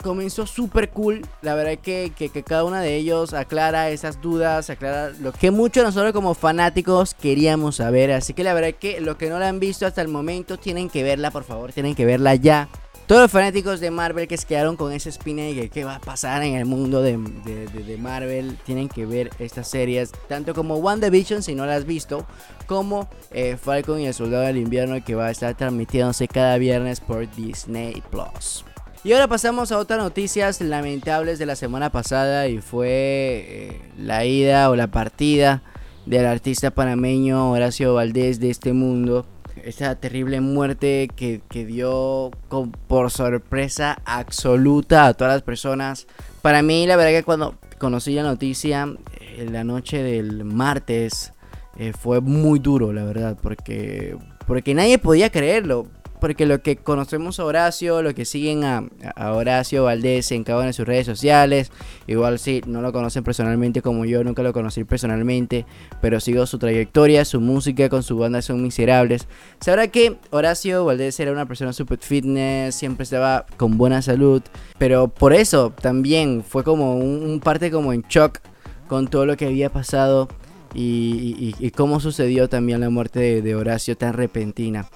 comenzó 0.02 0.46
súper 0.46 0.90
cool. 0.90 1.22
La 1.42 1.56
verdad 1.56 1.78
que, 1.78 2.12
que, 2.16 2.30
que, 2.30 2.44
cada 2.44 2.64
uno 2.64 2.78
de 2.78 2.96
ellos 2.96 3.34
aclara 3.34 3.90
esas 3.90 4.22
dudas, 4.22 4.70
aclara 4.70 5.12
lo 5.20 5.32
que 5.32 5.52
muchos 5.52 5.84
nosotros 5.84 6.14
como 6.14 6.34
fanáticos 6.34 7.14
queríamos 7.14 7.78
saber. 7.78 8.12
Así 8.12 8.34
que 8.34 8.44
la 8.44 8.54
verdad 8.54 8.74
que 8.80 9.02
lo 9.02 9.18
que 9.18 9.30
no 9.30 9.40
la 9.40 9.50
han 9.50 9.60
visto 9.60 9.86
hasta 9.86 10.02
el 10.02 10.08
momento 10.08 10.58
tienen 10.58 10.90
que 10.90 11.04
verla, 11.04 11.32
por 11.32 11.44
favor, 11.44 11.74
tienen 11.74 11.96
que 11.96 12.06
verla 12.06 12.36
ya. 12.36 12.70
Todos 13.10 13.24
los 13.24 13.32
fanáticos 13.32 13.80
de 13.80 13.90
Marvel 13.90 14.28
que 14.28 14.38
se 14.38 14.46
quedaron 14.46 14.76
con 14.76 14.94
esa 14.94 15.10
espina 15.10 15.42
de 15.42 15.56
que 15.56 15.70
qué 15.70 15.84
va 15.84 15.96
a 15.96 16.00
pasar 16.00 16.44
en 16.44 16.54
el 16.54 16.66
mundo 16.66 17.02
de, 17.02 17.18
Marvel 17.98 18.56
tienen 18.68 18.88
que 18.88 19.08
ver 19.08 19.32
estas 19.40 19.68
series, 19.68 20.12
tanto 20.28 20.54
como 20.54 20.76
WandaVision 20.76 21.42
si 21.42 21.56
no 21.56 21.66
las 21.66 21.78
has 21.78 21.86
visto, 21.86 22.28
como 22.68 23.10
eh, 23.32 23.58
Falcon 23.60 24.00
y 24.00 24.06
el 24.06 24.14
Soldado 24.14 24.44
del 24.44 24.58
Invierno 24.58 25.04
que 25.04 25.16
va 25.16 25.26
a 25.26 25.32
estar 25.32 25.58
transmitiéndose 25.58 26.28
cada 26.28 26.60
viernes 26.60 27.00
por 27.00 27.28
Disney 27.36 28.04
Plus. 28.12 28.64
Y 29.04 29.14
ahora 29.14 29.28
pasamos 29.28 29.72
a 29.72 29.78
otras 29.78 30.00
noticias 30.00 30.60
lamentables 30.60 31.40
de 31.40 31.46
la 31.46 31.56
semana 31.56 31.90
pasada 31.90 32.48
y 32.48 32.60
fue 32.60 32.88
eh, 32.90 33.82
la 33.98 34.26
ida 34.26 34.70
o 34.70 34.76
la 34.76 34.88
partida 34.88 35.64
del 36.06 36.26
artista 36.26 36.72
panameño 36.72 37.52
Horacio 37.52 37.94
Valdés 37.94 38.40
de 38.40 38.50
este 38.50 38.74
mundo 38.74 39.26
esa 39.64 39.96
terrible 39.96 40.42
muerte 40.42 41.10
que, 41.16 41.42
dio 41.66 42.32
por 42.88 43.12
sorpresa 43.12 43.98
absoluta 44.06 45.08
a 45.08 45.14
todas 45.14 45.34
las 45.34 45.44
personas. 45.44 46.08
Para 46.42 46.62
mí, 46.62 46.86
la 46.88 46.96
verdad 46.96 47.12
que 47.12 47.24
cuando 47.24 47.56
conocí 47.78 48.14
la 48.14 48.24
noticia, 48.24 48.84
en 48.84 48.98
eh, 49.20 49.50
la 49.52 49.64
noche 49.64 50.02
del 50.04 50.44
martes, 50.46 51.34
eh, 51.78 51.94
fue 51.94 52.22
muy 52.22 52.60
duro, 52.60 52.94
la 52.94 53.04
verdad, 53.04 53.38
porque, 53.42 54.18
porque 54.48 54.74
nadie 54.74 54.98
podía 54.98 55.30
creerlo. 55.30 55.88
Porque 56.20 56.46
lo 56.46 56.62
que 56.62 56.76
conocemos 56.76 57.40
a 57.40 57.46
Horacio, 57.46 58.02
lo 58.02 58.14
que 58.14 58.26
siguen 58.26 58.64
a, 58.64 58.84
Horacio 59.32 59.84
Valdés 59.86 60.32
en 60.32 60.44
cada 60.44 60.60
una 60.60 60.68
de 60.68 60.74
sus 60.74 60.88
redes 60.88 61.06
sociales, 61.06 61.72
igual 62.08 62.40
si 62.40 62.62
no 62.66 62.82
lo 62.82 62.92
conocen 62.92 63.24
personalmente 63.24 63.82
como 63.82 64.06
yo, 64.06 64.24
nunca 64.24 64.44
lo 64.44 64.54
conocí 64.54 64.84
personalmente, 64.84 65.66
pero 66.02 66.20
sigo 66.20 66.46
su 66.46 66.60
trayectoria, 66.60 67.26
su 67.26 67.42
música 67.42 67.90
con 67.90 68.04
su 68.04 68.18
banda 68.18 68.42
Son 68.42 68.62
Miserables. 68.62 69.28
Sabrá 69.60 69.88
que 69.88 70.18
Horacio 70.32 70.86
Valdés 70.86 71.20
era 71.20 71.32
una 71.32 71.46
persona 71.46 71.74
super 71.74 72.00
fitness, 72.00 72.76
siempre 72.76 73.04
estaba 73.04 73.46
con 73.58 73.78
buena 73.78 74.02
salud, 74.02 74.42
pero 74.78 75.08
por 75.08 75.34
eso 75.34 75.74
también 75.82 76.44
fue 76.48 76.64
como 76.64 76.98
un, 76.98 77.40
parte 77.40 77.72
como 77.72 77.94
en 77.94 78.04
shock 78.10 78.40
con 78.88 79.08
todo 79.08 79.26
lo 79.26 79.38
que 79.38 79.46
había 79.46 79.72
pasado. 79.72 80.28
Y, 80.76 81.72
cómo 81.76 82.00
sucedió 82.00 82.48
también 82.48 82.80
la 82.80 82.92
muerte 82.92 83.42
de 83.42 83.56
Horacio 83.56 83.98
tan 83.98 84.14
repentina. 84.14 84.88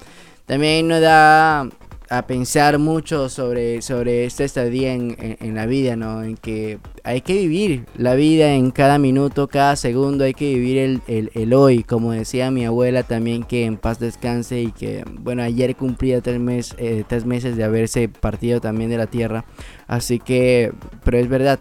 También 0.45 0.87
nos 0.87 1.01
da 1.01 1.69
a 2.09 2.27
pensar 2.27 2.77
mucho 2.77 3.27
sobre, 3.27 3.81
sobre 3.81 4.25
esta 4.25 4.43
estadía 4.43 4.93
en, 4.93 5.15
en, 5.17 5.55
la 5.55 5.65
vida, 5.65 5.95
¿no? 5.95 6.21
En 6.23 6.37
que 6.37 6.77
hay 7.03 7.21
que 7.21 7.33
vivir 7.33 7.85
la 7.97 8.13
vida 8.13 8.53
en 8.53 8.69
cada 8.69 8.99
minuto, 8.99 9.47
cada 9.47 9.75
segundo, 9.75 10.23
hay 10.23 10.33
que 10.33 10.53
vivir 10.53 10.77
el, 10.77 11.01
el, 11.07 11.31
el, 11.33 11.53
hoy, 11.53 11.83
como 11.83 12.11
decía 12.11 12.51
mi 12.51 12.65
abuela 12.65 13.01
también, 13.01 13.43
que 13.43 13.65
en 13.65 13.77
paz 13.77 13.99
descanse 13.99 14.61
y 14.61 14.71
que, 14.71 15.03
bueno, 15.21 15.41
ayer 15.41 15.75
cumplía 15.75 16.21
tres, 16.21 16.39
mes, 16.39 16.75
eh, 16.77 17.03
tres 17.07 17.25
meses 17.25 17.57
de 17.57 17.63
haberse 17.63 18.09
partido 18.09 18.61
también 18.61 18.91
de 18.91 18.97
la 18.97 19.07
tierra, 19.07 19.45
así 19.87 20.19
que, 20.19 20.71
pero 21.03 21.17
es 21.17 21.27
verdad, 21.27 21.59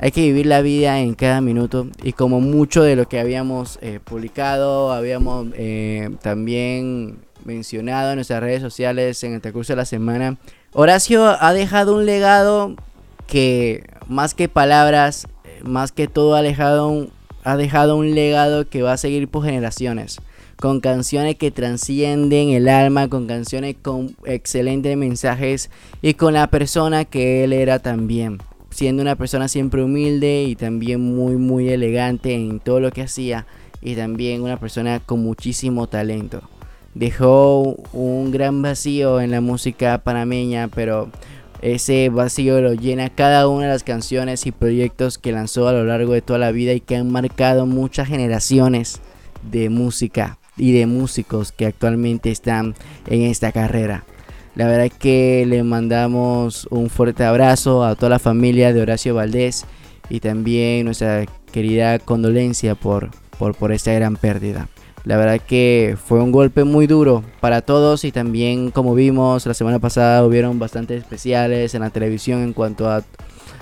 hay 0.00 0.10
que 0.10 0.20
vivir 0.20 0.46
la 0.46 0.60
vida 0.60 1.00
en 1.00 1.14
cada 1.14 1.40
minuto. 1.40 1.86
Y 2.02 2.12
como 2.12 2.40
mucho 2.40 2.82
de 2.82 2.96
lo 2.96 3.08
que 3.08 3.20
habíamos 3.20 3.78
eh, 3.80 4.00
publicado, 4.04 4.92
habíamos 4.92 5.46
eh, 5.54 6.10
también 6.20 7.23
mencionado 7.44 8.10
en 8.10 8.16
nuestras 8.16 8.40
redes 8.40 8.62
sociales 8.62 9.22
en 9.24 9.34
el 9.34 9.40
transcurso 9.40 9.72
de 9.72 9.76
la 9.76 9.84
semana, 9.84 10.36
Horacio 10.72 11.24
ha 11.24 11.52
dejado 11.52 11.94
un 11.94 12.04
legado 12.04 12.74
que 13.26 13.84
más 14.08 14.34
que 14.34 14.48
palabras, 14.48 15.26
más 15.62 15.92
que 15.92 16.08
todo 16.08 16.34
ha 16.34 16.42
dejado 16.42 16.88
un, 17.96 18.14
legado 18.14 18.68
que 18.68 18.82
va 18.82 18.94
a 18.94 18.96
seguir 18.96 19.28
por 19.28 19.44
generaciones. 19.44 20.20
Con 20.56 20.80
canciones 20.80 21.36
que 21.36 21.50
trascienden 21.50 22.50
el 22.50 22.68
alma, 22.68 23.08
con 23.08 23.26
canciones 23.26 23.76
con 23.80 24.16
excelentes 24.24 24.96
mensajes 24.96 25.70
y 26.00 26.14
con 26.14 26.34
la 26.34 26.46
persona 26.48 27.04
que 27.04 27.44
él 27.44 27.52
era 27.52 27.80
también. 27.80 28.38
Siendo 28.70 29.02
una 29.02 29.16
persona 29.16 29.48
siempre 29.48 29.82
humilde 29.82 30.44
y 30.44 30.56
también 30.56 31.00
muy 31.00 31.36
muy 31.36 31.68
elegante 31.68 32.34
en 32.34 32.60
todo 32.60 32.80
lo 32.80 32.90
que 32.90 33.02
hacía 33.02 33.46
y 33.82 33.94
también 33.94 34.42
una 34.42 34.58
persona 34.58 35.00
con 35.00 35.22
muchísimo 35.22 35.86
talento 35.86 36.42
dejó 36.94 37.76
un 37.92 38.30
gran 38.30 38.62
vacío 38.62 39.20
en 39.20 39.30
la 39.30 39.40
música 39.40 39.98
panameña, 39.98 40.68
pero 40.68 41.10
ese 41.62 42.08
vacío 42.08 42.60
lo 42.60 42.74
llena 42.74 43.10
cada 43.10 43.48
una 43.48 43.64
de 43.64 43.72
las 43.72 43.84
canciones 43.84 44.46
y 44.46 44.52
proyectos 44.52 45.18
que 45.18 45.32
lanzó 45.32 45.68
a 45.68 45.72
lo 45.72 45.84
largo 45.84 46.12
de 46.12 46.22
toda 46.22 46.38
la 46.38 46.52
vida 46.52 46.72
y 46.72 46.80
que 46.80 46.96
han 46.96 47.10
marcado 47.10 47.66
muchas 47.66 48.08
generaciones 48.08 49.00
de 49.50 49.70
música 49.70 50.38
y 50.56 50.72
de 50.72 50.86
músicos 50.86 51.52
que 51.52 51.66
actualmente 51.66 52.30
están 52.30 52.74
en 53.06 53.22
esta 53.22 53.50
carrera. 53.50 54.04
La 54.54 54.66
verdad 54.66 54.86
es 54.86 54.94
que 54.94 55.44
le 55.48 55.64
mandamos 55.64 56.68
un 56.70 56.88
fuerte 56.88 57.24
abrazo 57.24 57.82
a 57.82 57.96
toda 57.96 58.10
la 58.10 58.18
familia 58.20 58.72
de 58.72 58.82
Horacio 58.82 59.14
Valdés 59.14 59.64
y 60.08 60.20
también 60.20 60.84
nuestra 60.84 61.26
querida 61.50 61.98
condolencia 61.98 62.74
por, 62.74 63.10
por, 63.38 63.56
por 63.56 63.72
esta 63.72 63.92
gran 63.92 64.16
pérdida. 64.16 64.68
La 65.04 65.18
verdad 65.18 65.38
que 65.38 65.98
fue 66.02 66.22
un 66.22 66.32
golpe 66.32 66.64
muy 66.64 66.86
duro 66.86 67.22
para 67.40 67.60
todos 67.60 68.04
y 68.04 68.12
también 68.12 68.70
como 68.70 68.94
vimos 68.94 69.44
la 69.44 69.52
semana 69.52 69.78
pasada 69.78 70.24
hubieron 70.24 70.58
bastantes 70.58 71.02
especiales 71.02 71.74
en 71.74 71.82
la 71.82 71.90
televisión 71.90 72.42
en 72.42 72.54
cuanto 72.54 72.88
a, 72.90 73.02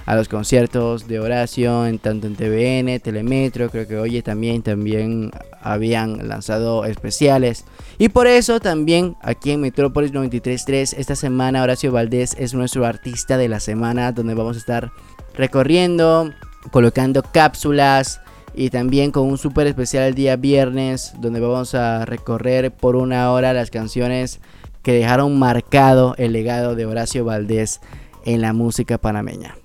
a 0.06 0.14
los 0.14 0.28
conciertos 0.28 1.08
de 1.08 1.18
Horacio, 1.18 1.84
en 1.87 1.99
tanto 1.99 2.28
en 2.28 2.37
TVN, 2.37 3.00
Telemetro, 3.00 3.70
creo 3.70 3.88
que 3.88 3.96
hoy 3.96 4.22
también, 4.22 4.62
también 4.62 5.32
habían 5.61 6.28
lanzado 6.28 6.84
especiales. 6.84 7.64
Y 7.99 8.08
por 8.08 8.28
eso 8.28 8.61
también 8.61 9.16
aquí 9.20 9.50
en 9.50 9.62
Metrópolis 9.62 10.12
93.3 10.12 10.94
esta 10.96 11.16
semana 11.16 11.64
Horacio 11.64 11.90
Valdés 11.90 12.37
es 12.38 12.54
nuestro 12.54 12.87
artista 12.87 13.37
de 13.37 13.49
la 13.49 13.58
semana 13.58 14.12
donde 14.12 14.34
vamos 14.34 14.54
a 14.54 14.61
estar 14.61 14.92
recorriendo, 15.34 16.32
colocando 16.70 17.25
cápsulas 17.25 18.20
y 18.55 18.71
también 18.71 19.11
con 19.11 19.29
un 19.29 19.38
super 19.38 19.67
especial 19.67 20.05
el 20.05 20.15
día 20.15 20.37
viernes 20.37 21.12
donde 21.19 21.41
vamos 21.41 21.75
a 21.75 22.05
recorrer 22.05 22.71
por 22.71 22.97
una 22.97 23.31
hora 23.33 23.53
las 23.53 23.71
canciones 23.71 24.41
que 24.83 24.93
dejaron 24.93 25.38
marcado 25.38 26.15
el 26.19 26.33
legado 26.33 26.75
de 26.75 26.87
Horacio 26.87 27.25
Valdés 27.25 27.81
en 28.25 28.41
la 28.41 28.53
música 28.53 28.99
panameña. 28.99 29.57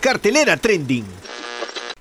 Cartelera 0.00 0.56
Trending. 0.56 1.04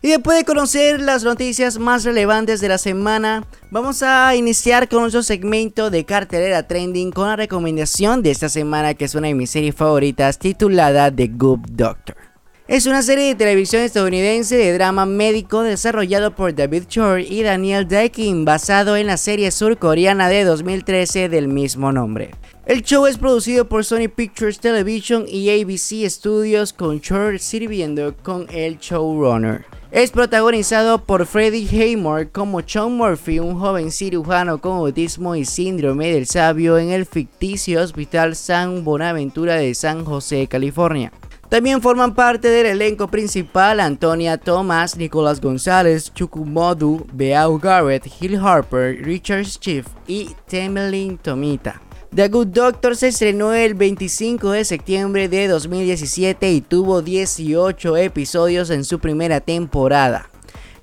Y 0.02 0.10
después 0.10 0.38
de 0.38 0.46
conocer 0.46 1.02
las 1.02 1.24
noticias 1.24 1.80
más 1.80 2.04
relevantes 2.04 2.62
de 2.62 2.70
la 2.70 2.78
semana, 2.78 3.46
vamos 3.72 4.04
a 4.04 4.36
iniciar 4.36 4.88
con 4.88 5.02
nuestro 5.02 5.24
segmento 5.24 5.90
de 5.90 6.06
cartelera 6.06 6.68
trending 6.68 7.12
con 7.12 7.28
la 7.28 7.36
recomendación 7.36 8.22
de 8.22 8.30
esta 8.30 8.48
semana 8.48 8.94
que 8.94 9.06
es 9.06 9.16
una 9.16 9.28
de 9.28 9.34
mis 9.34 9.50
series 9.50 9.74
favoritas 9.74 10.38
titulada 10.38 11.14
The 11.14 11.28
Good 11.28 11.62
Doctor. 11.72 12.27
Es 12.68 12.86
una 12.86 13.02
serie 13.02 13.28
de 13.28 13.36
televisión 13.36 13.82
estadounidense 13.82 14.58
de 14.58 14.74
drama 14.74 15.06
médico 15.06 15.64
desarrollado 15.64 16.36
por 16.36 16.54
David 16.54 16.84
Shore 16.90 17.24
y 17.24 17.42
Daniel 17.42 17.88
Dakin 17.88 18.44
basado 18.44 18.98
en 18.98 19.08
la 19.08 19.16
serie 19.16 19.52
surcoreana 19.52 20.28
de 20.28 20.44
2013 20.44 21.30
del 21.30 21.48
mismo 21.48 21.94
nombre. 21.94 22.32
El 22.66 22.82
show 22.82 23.06
es 23.08 23.18
producido 23.18 23.70
por 23.70 23.86
Sony 23.86 24.10
Pictures 24.14 24.60
Television 24.60 25.24
y 25.30 25.50
ABC 25.50 26.10
Studios 26.10 26.74
con 26.74 27.00
Shore 27.00 27.40
sirviendo 27.40 28.14
con 28.22 28.48
el 28.52 28.78
showrunner. 28.80 29.64
Es 29.90 30.12
protagonizado 30.12 31.06
por 31.06 31.26
Freddie 31.26 31.70
Haymore 31.70 32.32
como 32.32 32.60
Sean 32.68 32.92
Murphy, 32.98 33.40
un 33.40 33.58
joven 33.58 33.92
cirujano 33.92 34.60
con 34.60 34.74
autismo 34.74 35.38
y 35.38 35.46
síndrome 35.46 36.12
del 36.12 36.28
sabio 36.28 36.78
en 36.78 36.90
el 36.90 37.06
ficticio 37.06 37.82
Hospital 37.82 38.36
San 38.36 38.84
Bonaventura 38.84 39.56
de 39.56 39.74
San 39.74 40.04
José, 40.04 40.48
California. 40.48 41.14
También 41.50 41.82
forman 41.82 42.14
parte 42.14 42.50
del 42.50 42.66
elenco 42.66 43.08
principal 43.08 43.80
Antonia 43.80 44.38
Thomas, 44.38 44.98
Nicolás 44.98 45.40
González, 45.40 46.14
Chukumodu, 46.14 47.08
Beau 47.14 47.58
Garrett, 47.58 48.06
Hill 48.20 48.36
Harper, 48.36 49.02
Richard 49.02 49.46
Schiff 49.46 49.88
y 50.08 50.36
Temelin 50.48 51.18
Tomita. 51.18 51.82
The 52.14 52.28
Good 52.28 52.48
Doctor 52.48 52.98
se 52.98 53.10
estrenó 53.10 53.54
el 53.54 53.76
25 53.76 54.52
de 54.52 54.66
septiembre 54.66 55.30
de 55.30 55.48
2017 55.48 56.52
y 56.52 56.62
tuvo 56.62 57.02
18 57.02 57.96
episodios 57.96 58.70
en 58.70 58.84
su 58.84 59.00
primera 59.00 59.40
temporada. 59.40 60.30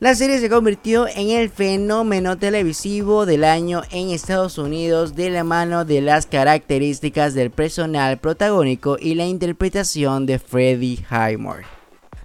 La 0.00 0.16
serie 0.16 0.40
se 0.40 0.50
convirtió 0.50 1.06
en 1.06 1.30
el 1.30 1.50
fenómeno 1.50 2.36
televisivo 2.36 3.26
del 3.26 3.44
año 3.44 3.82
en 3.92 4.10
Estados 4.10 4.58
Unidos 4.58 5.14
de 5.14 5.30
la 5.30 5.44
mano 5.44 5.84
de 5.84 6.00
las 6.00 6.26
características 6.26 7.32
del 7.34 7.52
personal 7.52 8.18
protagónico 8.18 8.96
y 9.00 9.14
la 9.14 9.24
interpretación 9.24 10.26
de 10.26 10.40
Freddie 10.40 10.98
Highmore. 11.08 11.64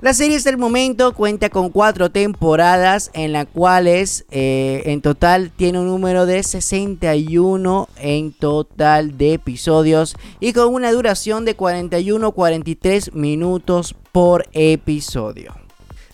La 0.01 0.13
serie 0.13 0.37
hasta 0.37 0.49
el 0.49 0.57
momento 0.57 1.13
cuenta 1.13 1.49
con 1.49 1.69
cuatro 1.69 2.09
temporadas 2.09 3.11
en 3.13 3.33
las 3.33 3.45
cuales 3.45 4.25
eh, 4.31 4.81
en 4.85 5.01
total 5.01 5.51
tiene 5.51 5.77
un 5.77 5.87
número 5.87 6.25
de 6.25 6.41
61 6.41 7.87
en 7.97 8.31
total 8.31 9.17
de 9.17 9.33
episodios 9.33 10.15
y 10.39 10.53
con 10.53 10.73
una 10.73 10.91
duración 10.91 11.45
de 11.45 11.55
41-43 11.55 13.11
minutos 13.13 13.93
por 14.11 14.47
episodio. 14.53 15.68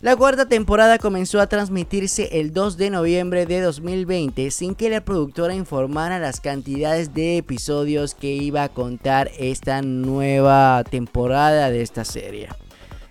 La 0.05 0.15
cuarta 0.15 0.45
temporada 0.45 0.99
comenzó 0.99 1.41
a 1.41 1.47
transmitirse 1.47 2.39
el 2.39 2.53
2 2.53 2.77
de 2.77 2.91
noviembre 2.91 3.47
de 3.47 3.59
2020 3.59 4.51
sin 4.51 4.75
que 4.75 4.91
la 4.91 5.03
productora 5.03 5.55
informara 5.55 6.19
las 6.19 6.41
cantidades 6.41 7.15
de 7.15 7.37
episodios 7.37 8.13
que 8.13 8.35
iba 8.35 8.61
a 8.61 8.69
contar 8.69 9.31
esta 9.39 9.81
nueva 9.81 10.83
temporada 10.87 11.71
de 11.71 11.81
esta 11.81 12.05
serie. 12.05 12.49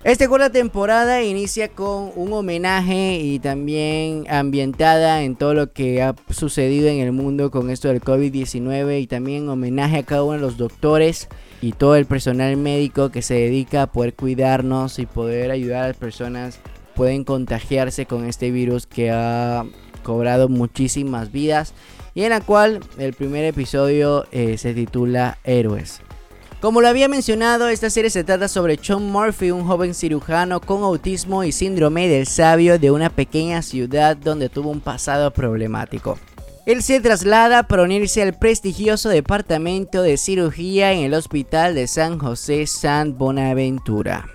Esta 0.05 0.29
cuarta 0.29 0.51
temporada 0.51 1.21
inicia 1.25 1.69
con 1.69 2.13
un 2.15 2.33
homenaje 2.33 3.19
y 3.19 3.41
también 3.41 4.27
ambientada 4.31 5.23
en 5.23 5.35
todo 5.35 5.53
lo 5.53 5.73
que 5.73 6.01
ha 6.01 6.15
sucedido 6.31 6.87
en 6.87 7.01
el 7.01 7.11
mundo 7.11 7.51
con 7.51 7.71
esto 7.71 7.89
del 7.89 8.03
COVID-19 8.03 9.01
y 9.01 9.09
también 9.09 9.49
homenaje 9.49 9.97
a 9.97 10.03
cada 10.05 10.23
uno 10.23 10.35
de 10.35 10.41
los 10.43 10.59
doctores 10.59 11.27
y 11.61 11.73
todo 11.73 11.97
el 11.97 12.07
personal 12.07 12.57
médico 12.57 13.11
que 13.11 13.23
se 13.23 13.35
dedica 13.35 13.83
a 13.83 13.87
poder 13.91 14.15
cuidarnos 14.15 15.01
y 15.01 15.07
poder 15.07 15.51
ayudar 15.51 15.85
a 15.85 15.89
las 15.89 15.97
personas 15.97 16.61
pueden 16.95 17.25
contagiarse 17.25 18.07
con 18.07 18.25
este 18.25 18.51
virus 18.51 18.87
que 18.87 19.11
ha 19.11 19.65
cobrado 20.03 20.49
muchísimas 20.49 21.33
vidas 21.33 21.75
y 22.15 22.23
en 22.23 22.31
la 22.31 22.41
cual 22.41 22.81
el 22.99 23.13
primer 23.13 23.45
episodio 23.45 24.27
eh, 24.31 24.57
se 24.59 24.75
titula 24.75 25.39
Héroes. 25.45 26.01
Como 26.61 26.81
lo 26.81 26.89
había 26.89 27.09
mencionado, 27.09 27.69
esta 27.69 27.91
serie 27.91 28.09
se 28.09 28.25
trata 28.25 28.49
sobre 28.49 28.79
Sean 28.79 29.03
Murphy, 29.03 29.51
un 29.51 29.67
joven 29.67 29.93
cirujano 29.93 30.61
con 30.61 30.83
autismo 30.83 31.45
y 31.45 31.53
síndrome 31.53 32.09
del 32.09 32.27
sabio 32.27 32.79
de 32.79 32.91
una 32.91 33.11
pequeña 33.11 33.61
ciudad 33.61 34.17
donde 34.17 34.49
tuvo 34.49 34.71
un 34.71 34.81
pasado 34.81 35.31
problemático. 35.31 36.19
Él 36.65 36.83
se 36.83 37.01
traslada 37.01 37.65
para 37.65 37.83
unirse 37.83 38.23
al 38.23 38.33
prestigioso 38.33 39.11
departamento 39.11 40.01
de 40.01 40.17
cirugía 40.17 40.93
en 40.93 41.01
el 41.01 41.13
Hospital 41.13 41.75
de 41.75 41.87
San 41.87 42.19
José 42.19 42.67
San 42.67 43.19
Bonaventura. 43.19 44.27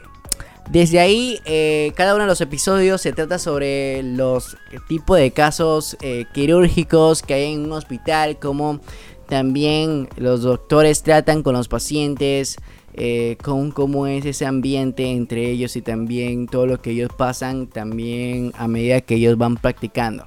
Desde 0.70 1.00
ahí, 1.00 1.40
eh, 1.46 1.94
cada 1.96 2.14
uno 2.14 2.26
de 2.26 2.28
los 2.28 2.42
episodios 2.42 3.02
se 3.02 3.12
trata 3.12 3.40
sobre 3.40 4.04
los 4.04 4.56
tipos 4.88 5.18
de 5.18 5.32
casos 5.32 5.98
eh, 6.00 6.26
quirúrgicos 6.32 7.24
que 7.24 7.34
hay 7.34 7.54
en 7.54 7.66
un 7.66 7.72
hospital, 7.72 8.38
como 8.38 8.80
también 9.28 10.08
los 10.16 10.44
doctores 10.44 11.02
tratan 11.02 11.42
con 11.42 11.56
los 11.56 11.68
pacientes, 11.68 12.58
eh, 12.94 13.38
con 13.44 13.72
cómo 13.72 14.06
es 14.06 14.24
ese 14.26 14.46
ambiente 14.46 15.10
entre 15.10 15.50
ellos 15.50 15.76
y 15.76 15.82
también 15.82 16.46
todo 16.46 16.68
lo 16.68 16.80
que 16.80 16.92
ellos 16.92 17.10
pasan 17.18 17.66
también 17.66 18.54
a 18.56 18.68
medida 18.68 19.02
que 19.02 19.16
ellos 19.16 19.40
van 19.40 19.58
practicando. 19.58 20.24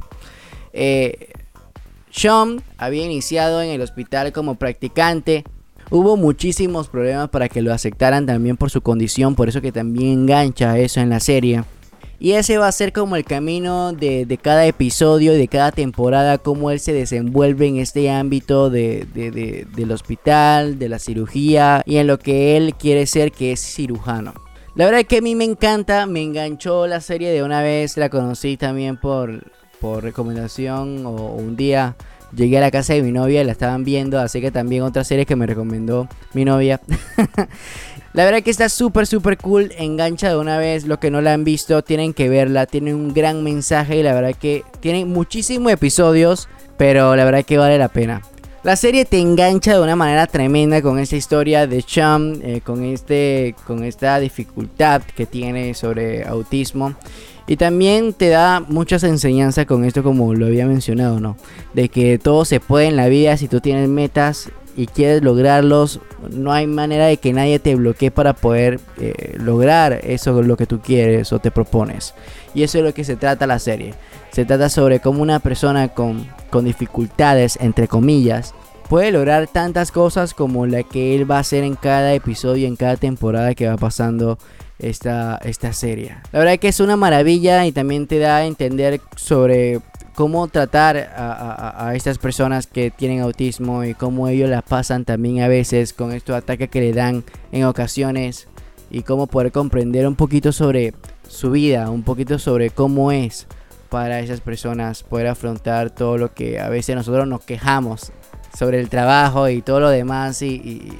Sean 2.10 2.64
había 2.78 3.04
iniciado 3.04 3.62
en 3.62 3.70
el 3.70 3.80
hospital 3.80 4.32
como 4.32 4.56
practicante 4.56 5.44
Hubo 5.94 6.16
muchísimos 6.16 6.88
problemas 6.88 7.28
para 7.28 7.50
que 7.50 7.60
lo 7.60 7.70
aceptaran 7.70 8.24
también 8.24 8.56
por 8.56 8.70
su 8.70 8.80
condición, 8.80 9.34
por 9.34 9.50
eso 9.50 9.60
que 9.60 9.72
también 9.72 10.20
engancha 10.20 10.78
eso 10.78 11.00
en 11.00 11.10
la 11.10 11.20
serie. 11.20 11.64
Y 12.18 12.32
ese 12.32 12.56
va 12.56 12.66
a 12.66 12.72
ser 12.72 12.94
como 12.94 13.14
el 13.14 13.24
camino 13.24 13.92
de, 13.92 14.38
cada 14.40 14.64
episodio, 14.64 15.34
de 15.34 15.48
cada 15.48 15.70
temporada, 15.70 16.38
cómo 16.38 16.70
él 16.70 16.80
se 16.80 16.94
desenvuelve 16.94 17.66
en 17.66 17.76
este 17.76 18.10
ámbito 18.10 18.70
de, 18.70 19.06
del 19.76 19.92
hospital, 19.92 20.78
de 20.78 20.88
la 20.88 20.98
cirugía 20.98 21.82
y 21.84 21.98
en 21.98 22.06
lo 22.06 22.18
que 22.18 22.56
él 22.56 22.74
quiere 22.74 23.04
ser, 23.04 23.30
que 23.30 23.52
es 23.52 23.60
cirujano. 23.60 24.32
La 24.74 24.86
verdad 24.86 25.00
es 25.00 25.06
que 25.06 25.18
a 25.18 25.20
mí 25.20 25.34
me 25.34 25.44
encanta, 25.44 26.06
me 26.06 26.22
enganchó 26.22 26.86
la 26.86 27.02
serie 27.02 27.30
de 27.32 27.42
una 27.42 27.60
vez, 27.60 27.98
la 27.98 28.08
conocí 28.08 28.56
también 28.56 28.96
por, 28.96 29.44
por 29.78 30.02
recomendación 30.02 31.04
o 31.04 31.10
un 31.34 31.54
día 31.54 31.96
llegué 32.34 32.58
a 32.58 32.60
la 32.60 32.70
casa 32.70 32.94
de 32.94 33.02
mi 33.02 33.12
novia 33.12 33.42
y 33.42 33.44
la 33.44 33.52
estaban 33.52 33.84
viendo, 33.84 34.18
así 34.18 34.40
que 34.40 34.50
también 34.50 34.82
otra 34.82 35.04
serie 35.04 35.26
que 35.26 35.36
me 35.36 35.46
recomendó 35.46 36.08
mi 36.32 36.44
novia. 36.44 36.80
la 38.12 38.24
verdad 38.24 38.42
que 38.42 38.50
está 38.50 38.68
súper, 38.68 39.06
súper 39.06 39.38
cool, 39.38 39.72
engancha 39.78 40.28
de 40.28 40.36
una 40.36 40.58
vez, 40.58 40.86
lo 40.86 40.98
que 40.98 41.10
no 41.10 41.20
la 41.20 41.32
han 41.34 41.44
visto, 41.44 41.82
tienen 41.82 42.14
que 42.14 42.28
verla, 42.28 42.66
tiene 42.66 42.94
un 42.94 43.12
gran 43.12 43.42
mensaje 43.42 43.96
y 43.96 44.02
la 44.02 44.14
verdad 44.14 44.34
que 44.34 44.64
tiene 44.80 45.04
muchísimos 45.04 45.72
episodios, 45.72 46.48
pero 46.76 47.16
la 47.16 47.24
verdad 47.24 47.44
que 47.44 47.58
vale 47.58 47.78
la 47.78 47.88
pena. 47.88 48.22
La 48.62 48.76
serie 48.76 49.04
te 49.04 49.18
engancha 49.18 49.74
de 49.74 49.80
una 49.80 49.96
manera 49.96 50.28
tremenda 50.28 50.80
con 50.82 51.00
esta 51.00 51.16
historia 51.16 51.66
de 51.66 51.82
Chum, 51.82 52.34
eh, 52.42 52.60
con, 52.60 52.84
este, 52.84 53.56
con 53.66 53.82
esta 53.82 54.20
dificultad 54.20 55.02
que 55.02 55.26
tiene 55.26 55.74
sobre 55.74 56.24
autismo. 56.24 56.94
Y 57.46 57.56
también 57.56 58.12
te 58.12 58.28
da 58.28 58.60
muchas 58.60 59.02
enseñanzas 59.02 59.66
con 59.66 59.84
esto 59.84 60.02
como 60.02 60.34
lo 60.34 60.46
había 60.46 60.66
mencionado, 60.66 61.20
¿no? 61.20 61.36
De 61.74 61.88
que 61.88 62.18
todo 62.18 62.44
se 62.44 62.60
puede 62.60 62.86
en 62.86 62.96
la 62.96 63.08
vida 63.08 63.36
si 63.36 63.48
tú 63.48 63.60
tienes 63.60 63.88
metas 63.88 64.50
y 64.76 64.86
quieres 64.86 65.22
lograrlos, 65.22 66.00
no 66.30 66.52
hay 66.52 66.66
manera 66.66 67.06
de 67.06 67.18
que 67.18 67.32
nadie 67.32 67.58
te 67.58 67.74
bloquee 67.74 68.10
para 68.10 68.32
poder 68.32 68.80
eh, 68.98 69.36
lograr 69.38 70.00
eso 70.02 70.42
lo 70.42 70.56
que 70.56 70.66
tú 70.66 70.80
quieres 70.80 71.32
o 71.32 71.40
te 71.40 71.50
propones. 71.50 72.14
Y 72.54 72.62
eso 72.62 72.78
es 72.78 72.84
lo 72.84 72.94
que 72.94 73.04
se 73.04 73.16
trata 73.16 73.46
la 73.46 73.58
serie. 73.58 73.94
Se 74.30 74.44
trata 74.44 74.68
sobre 74.68 75.00
cómo 75.00 75.22
una 75.22 75.40
persona 75.40 75.88
con, 75.88 76.26
con 76.50 76.64
dificultades, 76.64 77.58
entre 77.60 77.86
comillas, 77.86 78.54
puede 78.88 79.12
lograr 79.12 79.46
tantas 79.46 79.90
cosas 79.90 80.32
como 80.32 80.66
la 80.66 80.82
que 80.82 81.14
él 81.14 81.30
va 81.30 81.36
a 81.36 81.40
hacer 81.40 81.64
en 81.64 81.76
cada 81.76 82.14
episodio, 82.14 82.66
en 82.66 82.76
cada 82.76 82.96
temporada 82.96 83.54
que 83.54 83.68
va 83.68 83.76
pasando 83.76 84.38
esta, 84.82 85.38
esta 85.44 85.72
serie. 85.72 86.16
La 86.32 86.40
verdad 86.40 86.58
que 86.58 86.68
es 86.68 86.80
una 86.80 86.96
maravilla 86.96 87.64
y 87.64 87.72
también 87.72 88.06
te 88.06 88.18
da 88.18 88.38
a 88.38 88.46
entender 88.46 89.00
sobre 89.16 89.80
cómo 90.14 90.48
tratar 90.48 90.96
a, 91.16 91.92
estas 91.94 92.18
personas 92.18 92.66
que 92.66 92.90
tienen 92.90 93.20
autismo 93.20 93.84
y 93.84 93.94
cómo 93.94 94.28
ellos 94.28 94.50
la 94.50 94.60
pasan 94.60 95.04
también 95.04 95.40
a 95.40 95.48
veces 95.48 95.92
con 95.92 96.12
estos 96.12 96.36
ataques 96.36 96.68
que 96.68 96.80
le 96.80 96.92
dan 96.92 97.24
en 97.50 97.64
ocasiones 97.64 98.48
y 98.90 99.02
cómo 99.02 99.26
poder 99.26 99.52
comprender 99.52 100.06
un 100.06 100.16
poquito 100.16 100.52
sobre 100.52 100.92
su 101.26 101.50
vida, 101.50 101.88
un 101.88 102.02
poquito 102.02 102.38
sobre 102.38 102.70
cómo 102.70 103.10
es 103.10 103.46
para 103.88 104.20
esas 104.20 104.40
personas 104.40 105.02
poder 105.02 105.28
afrontar 105.28 105.90
todo 105.90 106.18
lo 106.18 106.34
que 106.34 106.60
a 106.60 106.68
veces 106.68 106.96
nosotros 106.96 107.26
nos 107.26 107.42
quejamos 107.42 108.12
sobre 108.56 108.80
el 108.80 108.90
trabajo 108.90 109.48
y 109.48 109.62
todo 109.62 109.80
lo 109.80 109.88
demás 109.88 110.42
y 110.42 110.92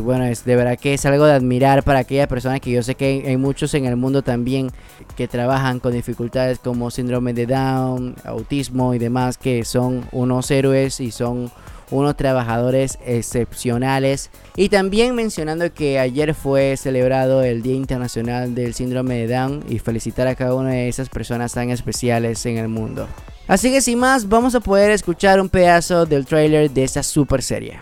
bueno, 0.00 0.24
es 0.24 0.44
de 0.44 0.56
verdad 0.56 0.78
que 0.78 0.94
es 0.94 1.06
algo 1.06 1.26
de 1.26 1.32
admirar 1.32 1.82
para 1.82 2.00
aquellas 2.00 2.26
personas 2.26 2.60
que 2.60 2.70
yo 2.70 2.82
sé 2.82 2.94
que 2.94 3.24
hay, 3.26 3.36
muchos 3.36 3.74
en 3.74 3.86
el 3.86 3.96
mundo 3.96 4.22
también 4.22 4.70
que 5.16 5.28
trabajan 5.28 5.80
con 5.80 5.92
dificultades 5.92 6.58
como 6.58 6.90
síndrome 6.90 7.32
de 7.32 7.46
Down, 7.46 8.16
autismo 8.24 8.94
y 8.94 8.98
demás, 8.98 9.38
que 9.38 9.64
son 9.64 10.06
unos 10.12 10.50
héroes 10.50 11.00
y 11.00 11.10
son 11.10 11.50
unos 11.90 12.16
trabajadores 12.16 12.98
excepcionales. 13.06 14.30
Y 14.56 14.68
también 14.68 15.14
mencionando 15.14 15.72
que 15.72 15.98
ayer 15.98 16.34
fue 16.34 16.76
celebrado 16.76 17.42
el 17.42 17.62
Día 17.62 17.74
Internacional 17.74 18.54
del 18.54 18.74
Síndrome 18.74 19.14
de 19.26 19.28
Down 19.34 19.64
y 19.68 19.78
felicitar 19.78 20.26
a 20.26 20.34
cada 20.34 20.54
una 20.54 20.70
de 20.70 20.88
esas 20.88 21.08
personas 21.08 21.52
tan 21.52 21.70
especiales 21.70 22.44
en 22.46 22.58
el 22.58 22.68
mundo. 22.68 23.06
Así 23.48 23.70
que 23.70 23.80
sin 23.80 24.00
más, 24.00 24.28
vamos 24.28 24.56
a 24.56 24.60
poder 24.60 24.90
escuchar 24.90 25.40
un 25.40 25.48
pedazo 25.48 26.04
del 26.04 26.26
trailer 26.26 26.70
de 26.70 26.82
esta 26.82 27.04
super 27.04 27.42
serie. 27.42 27.80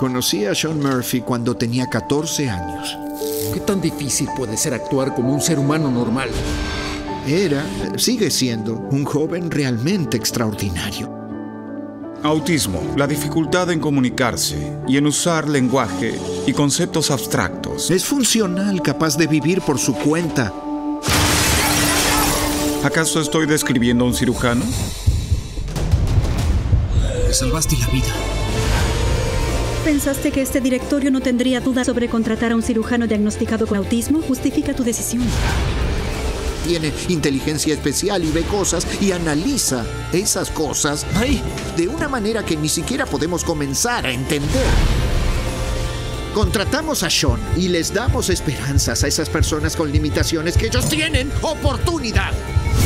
Conocí 0.00 0.46
a 0.46 0.54
Sean 0.54 0.80
Murphy 0.80 1.20
cuando 1.20 1.54
tenía 1.54 1.86
14 1.86 2.48
años. 2.48 2.96
¿Qué 3.52 3.60
tan 3.60 3.82
difícil 3.82 4.30
puede 4.34 4.56
ser 4.56 4.72
actuar 4.72 5.14
como 5.14 5.30
un 5.30 5.42
ser 5.42 5.58
humano 5.58 5.90
normal? 5.90 6.30
Era, 7.26 7.66
sigue 7.98 8.30
siendo, 8.30 8.76
un 8.76 9.04
joven 9.04 9.50
realmente 9.50 10.16
extraordinario. 10.16 11.14
Autismo, 12.22 12.80
la 12.96 13.06
dificultad 13.06 13.70
en 13.70 13.78
comunicarse 13.78 14.56
y 14.88 14.96
en 14.96 15.06
usar 15.06 15.46
lenguaje 15.46 16.18
y 16.46 16.54
conceptos 16.54 17.10
abstractos. 17.10 17.90
Es 17.90 18.06
funcional, 18.06 18.80
capaz 18.80 19.18
de 19.18 19.26
vivir 19.26 19.60
por 19.60 19.78
su 19.78 19.92
cuenta. 19.92 20.50
¿Acaso 22.82 23.20
estoy 23.20 23.44
describiendo 23.44 24.06
a 24.06 24.08
un 24.08 24.14
cirujano? 24.14 24.64
Me 27.26 27.34
salvaste 27.34 27.76
la 27.76 27.86
vida. 27.88 28.29
¿Pensaste 29.84 30.30
que 30.30 30.42
este 30.42 30.60
directorio 30.60 31.10
no 31.10 31.20
tendría 31.20 31.58
duda 31.60 31.84
sobre 31.84 32.08
contratar 32.08 32.52
a 32.52 32.54
un 32.54 32.62
cirujano 32.62 33.06
diagnosticado 33.06 33.66
con 33.66 33.78
autismo? 33.78 34.20
Justifica 34.20 34.74
tu 34.74 34.84
decisión. 34.84 35.24
Tiene 36.66 36.92
inteligencia 37.08 37.72
especial 37.72 38.22
y 38.22 38.30
ve 38.30 38.42
cosas 38.42 38.86
y 39.00 39.12
analiza 39.12 39.86
esas 40.12 40.50
cosas 40.50 41.06
ay, 41.16 41.40
de 41.78 41.88
una 41.88 42.08
manera 42.08 42.44
que 42.44 42.56
ni 42.56 42.68
siquiera 42.68 43.06
podemos 43.06 43.42
comenzar 43.42 44.04
a 44.04 44.12
entender. 44.12 44.66
Contratamos 46.34 47.02
a 47.02 47.08
Sean 47.08 47.40
y 47.56 47.68
les 47.68 47.92
damos 47.94 48.28
esperanzas 48.28 49.02
a 49.02 49.08
esas 49.08 49.30
personas 49.30 49.76
con 49.76 49.90
limitaciones 49.90 50.58
que 50.58 50.66
ellos 50.66 50.88
tienen 50.90 51.32
oportunidad. 51.40 52.32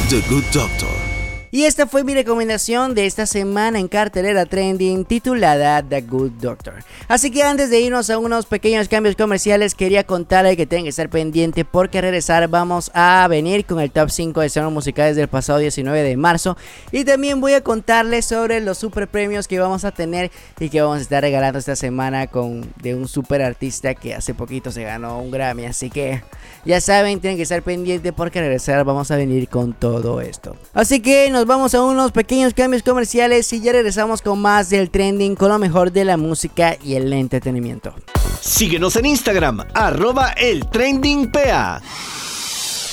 The 0.08 0.20
Good 0.30 0.44
Doctor 0.52 1.03
y 1.54 1.66
esta 1.66 1.86
fue 1.86 2.02
mi 2.02 2.14
recomendación 2.14 2.96
de 2.96 3.06
esta 3.06 3.26
semana 3.26 3.78
en 3.78 3.86
cartelera 3.86 4.44
trending 4.44 5.04
titulada 5.04 5.80
The 5.84 6.00
Good 6.00 6.32
Doctor. 6.40 6.82
Así 7.06 7.30
que 7.30 7.44
antes 7.44 7.70
de 7.70 7.78
irnos 7.78 8.10
a 8.10 8.18
unos 8.18 8.46
pequeños 8.46 8.88
cambios 8.88 9.14
comerciales, 9.14 9.76
quería 9.76 10.02
contarle 10.02 10.56
que 10.56 10.66
tienen 10.66 10.86
que 10.86 10.88
estar 10.88 11.08
pendiente 11.08 11.64
porque 11.64 12.00
regresar 12.00 12.48
vamos 12.48 12.90
a 12.92 13.28
venir 13.28 13.66
con 13.66 13.78
el 13.78 13.92
top 13.92 14.10
5 14.10 14.40
de 14.40 14.48
estrenos 14.48 14.72
musicales 14.72 15.14
del 15.14 15.28
pasado 15.28 15.60
19 15.60 16.02
de 16.02 16.16
marzo. 16.16 16.56
Y 16.90 17.04
también 17.04 17.40
voy 17.40 17.52
a 17.52 17.60
contarles 17.60 18.24
sobre 18.24 18.60
los 18.60 18.78
super 18.78 19.06
premios 19.06 19.46
que 19.46 19.60
vamos 19.60 19.84
a 19.84 19.92
tener 19.92 20.32
y 20.58 20.70
que 20.70 20.82
vamos 20.82 20.98
a 20.98 21.02
estar 21.02 21.22
regalando 21.22 21.60
esta 21.60 21.76
semana 21.76 22.26
con 22.26 22.68
de 22.82 22.96
un 22.96 23.06
super 23.06 23.42
artista 23.42 23.94
que 23.94 24.12
hace 24.12 24.34
poquito 24.34 24.72
se 24.72 24.82
ganó 24.82 25.20
un 25.20 25.30
Grammy. 25.30 25.66
Así 25.66 25.88
que 25.88 26.20
ya 26.64 26.80
saben, 26.80 27.20
tienen 27.20 27.36
que 27.36 27.44
estar 27.44 27.62
pendientes 27.62 28.12
porque 28.12 28.40
regresar 28.40 28.84
vamos 28.84 29.12
a 29.12 29.16
venir 29.16 29.48
con 29.48 29.72
todo 29.72 30.20
esto. 30.20 30.56
Así 30.72 30.98
que 30.98 31.30
nos 31.30 31.43
vamos 31.46 31.74
a 31.74 31.82
unos 31.82 32.12
pequeños 32.12 32.54
cambios 32.54 32.82
comerciales 32.82 33.52
y 33.52 33.60
ya 33.60 33.72
regresamos 33.72 34.22
con 34.22 34.40
más 34.40 34.70
del 34.70 34.90
trending, 34.90 35.34
con 35.36 35.48
lo 35.48 35.58
mejor 35.58 35.92
de 35.92 36.04
la 36.04 36.16
música 36.16 36.76
y 36.82 36.94
el 36.94 37.12
entretenimiento. 37.12 37.94
Síguenos 38.40 38.96
en 38.96 39.06
Instagram, 39.06 39.64
arroba 39.74 40.30
el 40.32 40.68
trending. 40.68 41.30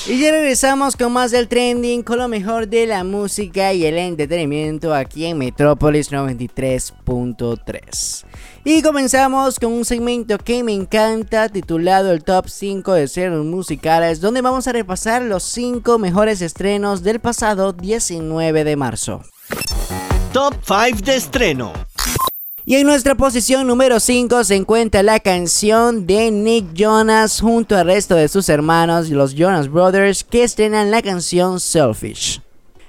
Y 0.07 0.19
ya 0.19 0.31
regresamos 0.31 0.95
con 0.95 1.13
más 1.13 1.29
del 1.29 1.47
trending, 1.47 2.01
con 2.01 2.17
lo 2.17 2.27
mejor 2.27 2.67
de 2.67 2.87
la 2.87 3.03
música 3.03 3.71
y 3.71 3.85
el 3.85 3.99
entretenimiento 3.99 4.95
aquí 4.95 5.25
en 5.25 5.37
Metrópolis 5.37 6.11
93.3. 6.11 8.25
Y 8.63 8.81
comenzamos 8.81 9.59
con 9.59 9.71
un 9.71 9.85
segmento 9.85 10.39
que 10.39 10.63
me 10.63 10.73
encanta 10.73 11.49
titulado 11.49 12.11
el 12.11 12.23
Top 12.23 12.47
5 12.47 12.93
de 12.93 13.07
series 13.07 13.45
musicales, 13.45 14.21
donde 14.21 14.41
vamos 14.41 14.67
a 14.67 14.71
repasar 14.71 15.21
los 15.21 15.43
5 15.43 15.99
mejores 15.99 16.41
estrenos 16.41 17.03
del 17.03 17.19
pasado 17.19 17.71
19 17.71 18.63
de 18.63 18.75
marzo. 18.75 19.21
Top 20.33 20.55
5 20.65 21.01
de 21.03 21.15
estreno. 21.15 21.73
Y 22.63 22.76
en 22.76 22.86
nuestra 22.86 23.15
posición 23.15 23.65
número 23.65 24.00
5 24.00 24.43
se 24.43 24.56
encuentra 24.56 25.02
la 25.02 25.19
canción 25.19 26.06
de 26.06 26.30
Nick 26.30 26.74
Jonas 26.74 27.41
junto 27.41 27.76
al 27.76 27.88
resto 27.88 28.15
de 28.15 28.28
sus 28.28 28.50
hermanos, 28.50 29.10
los 29.10 29.34
Jonas 29.34 29.67
Brothers, 29.67 30.24
que 30.24 30.43
estrenan 30.43 30.91
la 30.91 31.02
canción 31.02 31.60
Selfish. 31.60 32.39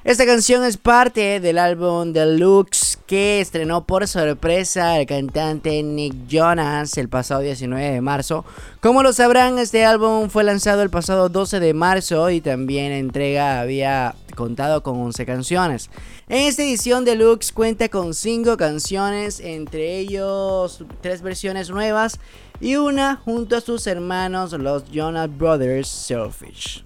Esta 0.04 0.26
canción 0.26 0.64
es 0.64 0.78
parte 0.78 1.38
del 1.38 1.58
álbum 1.58 2.12
Deluxe 2.12 2.98
que 3.06 3.40
estrenó 3.40 3.86
por 3.86 4.08
sorpresa 4.08 4.98
el 4.98 5.06
cantante 5.06 5.80
Nick 5.84 6.26
Jonas 6.26 6.98
el 6.98 7.08
pasado 7.08 7.40
19 7.42 7.88
de 7.92 8.00
marzo. 8.00 8.44
Como 8.80 9.04
lo 9.04 9.12
sabrán, 9.12 9.60
este 9.60 9.84
álbum 9.84 10.28
fue 10.28 10.42
lanzado 10.42 10.82
el 10.82 10.90
pasado 10.90 11.28
12 11.28 11.60
de 11.60 11.72
marzo 11.72 12.30
y 12.30 12.40
también 12.40 12.90
entrega 12.90 13.60
había 13.60 14.16
contado 14.34 14.82
con 14.82 15.00
11 15.00 15.24
canciones. 15.24 15.88
En 16.28 16.48
esta 16.48 16.64
edición 16.64 17.04
Deluxe 17.04 17.52
cuenta 17.52 17.88
con 17.88 18.12
5 18.12 18.56
canciones, 18.56 19.38
entre 19.38 19.98
ellos 19.98 20.84
3 21.00 21.22
versiones 21.22 21.70
nuevas 21.70 22.18
y 22.60 22.74
una 22.74 23.20
junto 23.24 23.56
a 23.56 23.60
sus 23.60 23.86
hermanos 23.86 24.52
los 24.52 24.82
Jonas 24.90 25.28
Brothers 25.38 25.86
Selfish. 25.86 26.82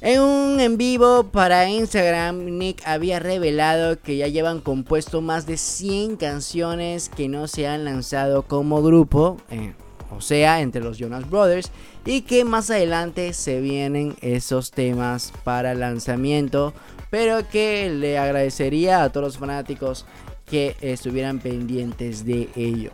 En 0.00 0.20
un 0.20 0.60
en 0.60 0.78
vivo 0.78 1.24
para 1.24 1.68
Instagram, 1.68 2.56
Nick 2.56 2.82
había 2.86 3.18
revelado 3.18 4.00
que 4.00 4.16
ya 4.16 4.28
llevan 4.28 4.60
compuesto 4.60 5.22
más 5.22 5.44
de 5.44 5.56
100 5.56 6.16
canciones 6.16 7.08
que 7.08 7.28
no 7.28 7.48
se 7.48 7.66
han 7.66 7.84
lanzado 7.84 8.44
como 8.44 8.80
grupo, 8.80 9.38
eh, 9.50 9.72
o 10.16 10.20
sea, 10.20 10.60
entre 10.60 10.84
los 10.84 10.98
Jonas 10.98 11.28
Brothers, 11.28 11.72
y 12.06 12.20
que 12.20 12.44
más 12.44 12.70
adelante 12.70 13.32
se 13.32 13.60
vienen 13.60 14.14
esos 14.20 14.70
temas 14.70 15.32
para 15.42 15.74
lanzamiento, 15.74 16.74
pero 17.10 17.48
que 17.48 17.90
le 17.90 18.18
agradecería 18.18 19.02
a 19.02 19.10
todos 19.10 19.26
los 19.26 19.38
fanáticos 19.38 20.06
que 20.46 20.76
estuvieran 20.80 21.40
pendientes 21.40 22.24
de 22.24 22.48
ello. 22.54 22.92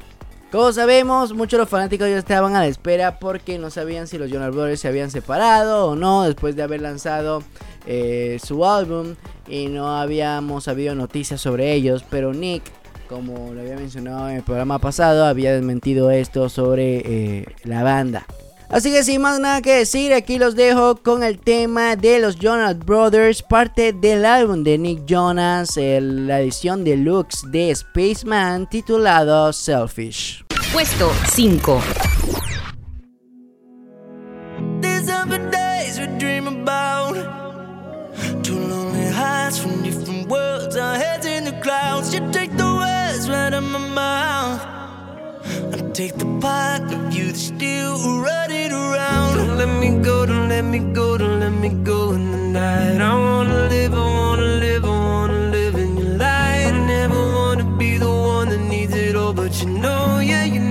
Como 0.54 0.72
sabemos, 0.72 1.34
muchos 1.34 1.58
los 1.58 1.68
fanáticos 1.68 2.08
ya 2.08 2.16
estaban 2.16 2.54
a 2.54 2.60
la 2.60 2.68
espera 2.68 3.18
porque 3.18 3.58
no 3.58 3.70
sabían 3.70 4.06
si 4.06 4.18
los 4.18 4.30
Jonas 4.30 4.54
Brothers 4.54 4.78
se 4.78 4.86
habían 4.86 5.10
separado 5.10 5.88
o 5.88 5.96
no 5.96 6.22
después 6.22 6.54
de 6.54 6.62
haber 6.62 6.80
lanzado 6.80 7.42
eh, 7.88 8.38
su 8.40 8.64
álbum 8.64 9.16
y 9.48 9.66
no 9.66 9.98
habíamos 9.98 10.62
sabido 10.62 10.94
noticias 10.94 11.40
sobre 11.40 11.72
ellos, 11.72 12.04
pero 12.08 12.32
Nick, 12.32 12.62
como 13.08 13.52
lo 13.52 13.62
había 13.62 13.74
mencionado 13.74 14.28
en 14.28 14.36
el 14.36 14.42
programa 14.44 14.78
pasado, 14.78 15.24
había 15.24 15.52
desmentido 15.52 16.12
esto 16.12 16.48
sobre 16.48 16.98
eh, 16.98 17.46
la 17.64 17.82
banda. 17.82 18.24
Así 18.68 18.90
que 18.90 19.04
sin 19.04 19.20
más 19.20 19.38
nada 19.40 19.60
que 19.62 19.74
decir, 19.74 20.12
aquí 20.12 20.38
los 20.38 20.56
dejo 20.56 20.96
con 20.96 21.22
el 21.22 21.38
tema 21.38 21.96
de 21.96 22.18
los 22.18 22.36
Jonas 22.36 22.78
Brothers, 22.78 23.42
parte 23.42 23.92
del 23.92 24.24
álbum 24.24 24.64
de 24.64 24.78
Nick 24.78 25.04
Jonas, 25.06 25.76
la 25.76 26.40
edición 26.40 26.82
deluxe 26.84 27.42
de 27.50 27.74
Spaceman 27.74 28.68
titulado 28.68 29.52
Selfish. 29.52 30.44
Puesto 30.72 31.12
5. 31.32 31.82
These 34.80 35.08
are 35.08 35.28
the 35.28 35.38
days 35.50 36.00
we 36.00 36.06
dream 36.18 36.48
about. 36.48 37.14
Two 38.42 38.58
lonely 38.58 39.06
hearts 39.06 39.58
from 39.58 39.82
different 39.82 40.28
worlds, 40.28 40.76
our 40.76 40.96
heads 40.96 41.26
in 41.26 41.44
the 41.44 41.52
clouds. 41.60 42.12
You 42.12 42.20
take 42.32 42.56
the 42.56 42.64
words 42.64 43.28
right 43.28 43.52
out 43.52 43.62
my 43.62 43.78
mouth. 43.78 44.83
Take 45.94 46.16
the 46.16 46.26
part 46.40 46.92
of 46.92 47.14
you 47.14 47.26
that's 47.26 47.38
still 47.38 48.18
running 48.18 48.72
around. 48.72 49.36
Don't 49.36 49.56
let 49.56 49.68
me 49.78 50.02
go, 50.02 50.26
don't 50.26 50.48
let 50.48 50.64
me 50.64 50.80
go, 50.92 51.16
don't 51.16 51.38
let 51.38 51.52
me 51.52 51.68
go 51.68 52.10
in 52.10 52.32
the 52.32 52.38
night. 52.38 53.00
I 53.00 53.14
wanna 53.14 53.68
live, 53.68 53.94
I 53.94 53.98
wanna 53.98 54.42
live, 54.42 54.84
I 54.84 54.88
wanna 54.88 55.50
live 55.50 55.76
in 55.76 55.96
your 55.96 56.18
light. 56.18 56.72
I 56.74 56.84
never 56.84 57.14
wanna 57.14 57.76
be 57.78 57.98
the 57.98 58.10
one 58.10 58.48
that 58.48 58.58
needs 58.58 58.92
it 58.92 59.14
all, 59.14 59.32
but 59.32 59.62
you 59.62 59.68
know, 59.68 60.18
yeah, 60.18 60.42
you 60.42 60.58
know, 60.58 60.63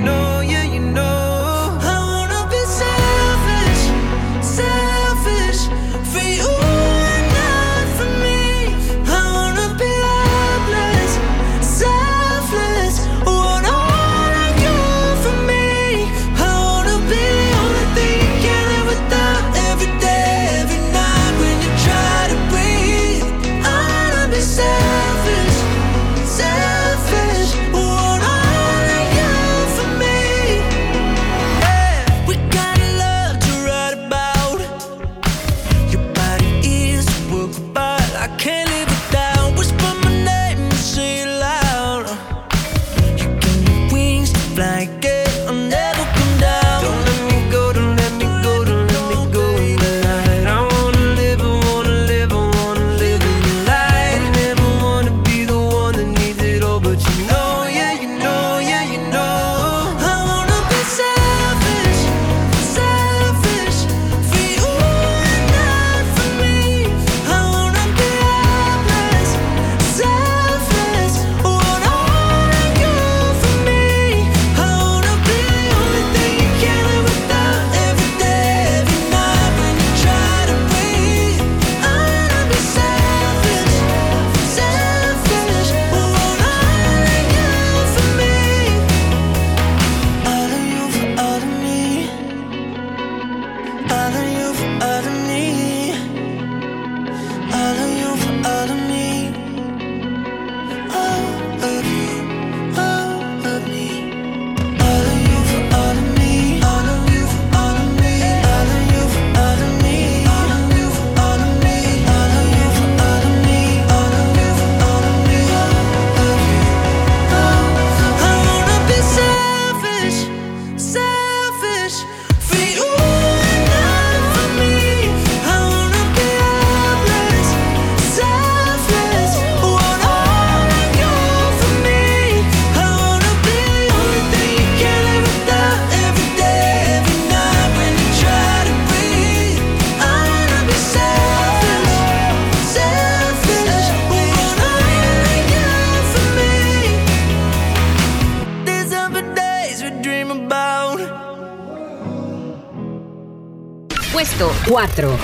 4. 154.73 155.15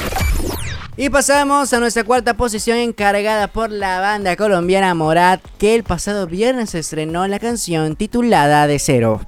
Y 0.96 1.10
pasamos 1.10 1.74
a 1.74 1.80
nuestra 1.80 2.04
cuarta 2.04 2.36
posición 2.36 2.78
encargada 2.78 3.48
por 3.48 3.72
la 3.72 4.00
banda 4.00 4.36
colombiana 4.36 4.94
Morat, 4.94 5.42
que 5.58 5.74
el 5.74 5.84
pasado 5.84 6.28
viernes 6.28 6.76
estrenó 6.76 7.26
la 7.26 7.40
canción 7.40 7.96
titulada 7.96 8.68
De 8.68 8.78
Cero. 8.78 9.22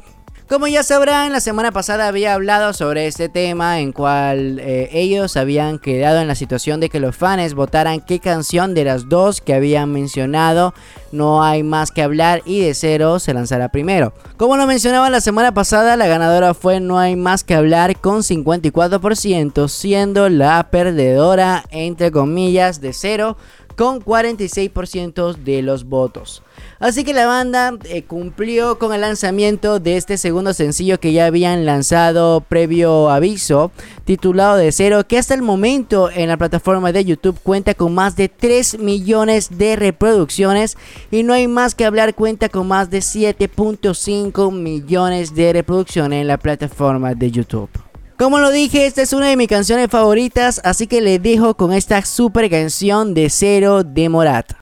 Como 0.52 0.68
ya 0.68 0.84
sabrán, 0.84 1.32
la 1.32 1.40
semana 1.40 1.72
pasada 1.72 2.10
había 2.10 2.34
hablado 2.34 2.74
sobre 2.74 3.08
este 3.08 3.30
tema 3.30 3.80
en 3.80 3.94
cual 3.94 4.60
eh, 4.60 4.90
ellos 4.92 5.38
habían 5.38 5.80
quedado 5.80 6.20
en 6.20 6.28
la 6.28 6.36
situación 6.36 6.82
de 6.82 6.90
que 6.90 7.00
los 7.00 7.16
fans 7.16 7.54
votaran 7.54 8.02
qué 8.02 8.20
canción 8.20 8.74
de 8.74 8.84
las 8.84 9.08
dos 9.08 9.40
que 9.40 9.54
habían 9.54 9.94
mencionado 9.94 10.74
no 11.14 11.42
hay 11.42 11.64
más 11.64 11.92
que 11.92 12.02
hablar 12.02 12.42
y 12.44 12.60
de 12.60 12.74
cero 12.74 13.20
se 13.20 13.34
lanzará 13.34 13.70
primero. 13.70 14.12
Como 14.36 14.58
lo 14.58 14.68
mencionaba 14.68 15.10
la 15.10 15.22
semana 15.22 15.54
pasada, 15.54 15.96
la 15.96 16.08
ganadora 16.08 16.54
fue 16.54 16.82
No 16.82 17.00
hay 17.00 17.16
más 17.16 17.46
que 17.46 17.56
hablar 17.56 17.98
con 18.02 18.18
54%, 18.20 19.70
siendo 19.70 20.28
la 20.28 20.68
perdedora 20.70 21.64
entre 21.70 22.12
comillas 22.12 22.82
de 22.82 22.92
cero 22.92 23.38
con 23.78 24.02
46% 24.02 25.34
de 25.36 25.62
los 25.62 25.86
votos. 25.86 26.44
Así 26.82 27.04
que 27.04 27.14
la 27.14 27.28
banda 27.28 27.78
eh, 27.84 28.02
cumplió 28.02 28.80
con 28.80 28.92
el 28.92 29.02
lanzamiento 29.02 29.80
de 29.80 29.98
este 29.98 30.18
segundo 30.18 30.52
sencillo 30.52 31.00
que 31.00 31.14
ya 31.14 31.28
habían 31.28 31.64
lanzado 31.64 32.42
previo 32.42 33.12
aviso, 33.12 33.72
titulado 34.04 34.58
De 34.58 34.72
Cero, 34.72 35.06
que 35.08 35.20
hasta 35.20 35.36
el 35.36 35.44
momento 35.44 36.10
en 36.10 36.28
la 36.28 36.38
plataforma 36.38 36.92
de 36.92 37.06
YouTube 37.06 37.40
cuenta 37.44 37.76
con 37.76 37.94
más 37.94 38.16
de 38.16 38.30
3 38.30 38.80
millones 38.80 39.60
de 39.60 39.76
reproducciones 39.76 40.76
y 41.12 41.22
no 41.22 41.34
hay 41.34 41.48
más 41.48 41.76
que 41.76 41.86
hablar, 41.86 42.16
cuenta 42.16 42.50
con 42.50 42.68
más 42.68 42.90
de 42.90 42.98
7.5 42.98 44.52
millones 44.52 45.36
de 45.36 45.54
reproducciones 45.54 46.22
en 46.22 46.28
la 46.28 46.40
plataforma 46.40 47.14
de 47.14 47.30
YouTube. 47.30 47.70
Como 48.18 48.40
lo 48.40 48.50
dije, 48.50 48.88
esta 48.88 49.04
es 49.04 49.14
una 49.14 49.28
de 49.28 49.38
mis 49.38 49.48
canciones 49.48 49.88
favoritas, 49.88 50.60
así 50.64 50.88
que 50.88 51.02
le 51.02 51.20
dejo 51.20 51.54
con 51.54 51.74
esta 51.74 52.04
super 52.04 52.50
canción 52.50 53.14
de 53.14 53.30
Cero 53.30 53.84
de 53.84 54.10
Morat. 54.10 54.54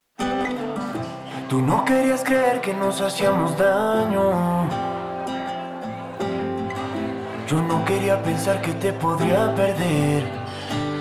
Tú 1.49 1.61
no 1.63 1.83
querías 1.83 2.23
creer 2.23 2.61
que 2.61 2.75
nos 2.75 3.01
hacíamos 3.01 3.57
daño. 3.57 4.69
Yo 7.47 7.59
no 7.63 7.83
quería 7.85 8.21
pensar 8.21 8.61
que 8.61 8.71
te 8.73 8.93
podría 8.93 9.55
perder. 9.55 10.25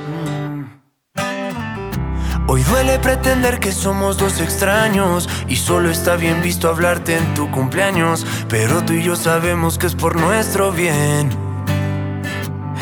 Mm. 0.09 0.65
Hoy 2.47 2.63
duele 2.63 2.99
pretender 2.99 3.61
que 3.61 3.73
somos 3.73 4.17
dos 4.17 4.41
extraños 4.41 5.29
y 5.49 5.57
solo 5.57 5.91
está 5.91 6.17
bien 6.17 6.41
visto 6.41 6.71
hablarte 6.71 7.19
en 7.19 7.35
tu 7.35 7.51
cumpleaños, 7.51 8.27
pero 8.49 8.83
tú 8.87 8.95
y 8.95 9.03
yo 9.03 9.17
sabemos 9.17 9.77
que 9.77 9.87
es 9.87 9.95
por 9.95 10.17
nuestro 10.17 10.73
bien. 10.73 11.29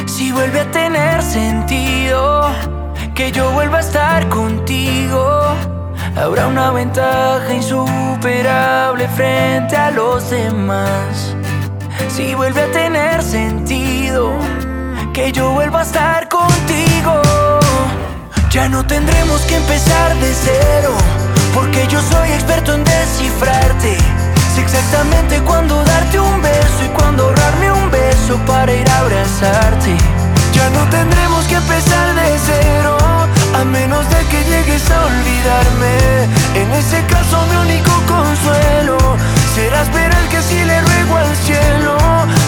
Si 0.07 0.31
vuelve 0.31 0.61
a 0.61 0.71
tener 0.71 1.21
sentido 1.21 2.49
que 3.17 3.33
yo 3.33 3.51
vuelva 3.51 3.79
a 3.79 3.81
estar 3.81 4.29
contigo 4.29 5.76
habrá 6.17 6.47
una 6.49 6.71
ventaja 6.71 7.53
insuperable 7.53 9.07
frente 9.09 9.77
a 9.77 9.91
los 9.91 10.31
demás. 10.31 11.35
Si 12.09 12.35
vuelve 12.35 12.63
a 12.63 12.73
tener 12.73 13.23
sentido 13.23 14.33
que 15.13 15.31
yo 15.33 15.51
vuelva 15.51 15.81
a 15.81 15.83
estar 15.83 16.29
contigo, 16.29 17.21
ya 18.51 18.69
no 18.69 18.87
tendremos 18.87 19.43
que 19.43 19.57
empezar 19.57 20.15
de 20.17 20.33
cero, 20.33 20.95
porque 21.55 21.87
yo 21.89 22.01
soy 22.01 22.31
experto 22.33 22.75
en 22.75 22.85
descifrarte. 22.85 23.99
Sé 24.55 24.63
exactamente 24.63 25.41
cuándo 25.43 25.83
darte 25.85 26.19
un 26.19 26.41
beso 26.41 26.85
y 26.85 26.89
cuándo 26.89 27.25
ahorrarme 27.25 27.73
un 27.73 27.91
beso 27.91 28.39
para 28.47 28.73
ir 28.73 28.89
a 28.89 28.99
abrazarte. 29.01 29.97
Ya 30.53 30.71
no 30.71 30.89
tendremos 30.89 31.45
que 31.47 31.57
empezar 31.57 32.15
de 32.15 32.39
cero 32.39 32.97
a 33.61 33.65
menos 33.65 34.09
de 34.11 34.21
que 34.31 34.45
llegues 34.45 34.91
a 34.91 35.05
olvidarme. 35.07 35.97
En 36.55 36.73
ese 36.73 37.01
caso 37.07 37.37
mi 37.51 37.57
único 37.57 37.93
consuelo 38.07 38.99
será 39.55 39.83
esperar 39.83 40.29
que 40.29 40.43
si 40.43 40.65
le 40.65 40.81
ruego 40.81 41.17
al 41.17 41.37
cielo, 41.37 41.97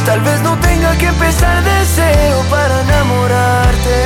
tal 0.07 0.21
vez 0.21 0.40
no 0.42 0.57
tenga 0.59 0.97
que 0.97 1.07
empezar 1.07 1.62
de 1.62 1.77
cero 1.97 2.38
para 2.51 2.83
enamorarte. 2.83 4.01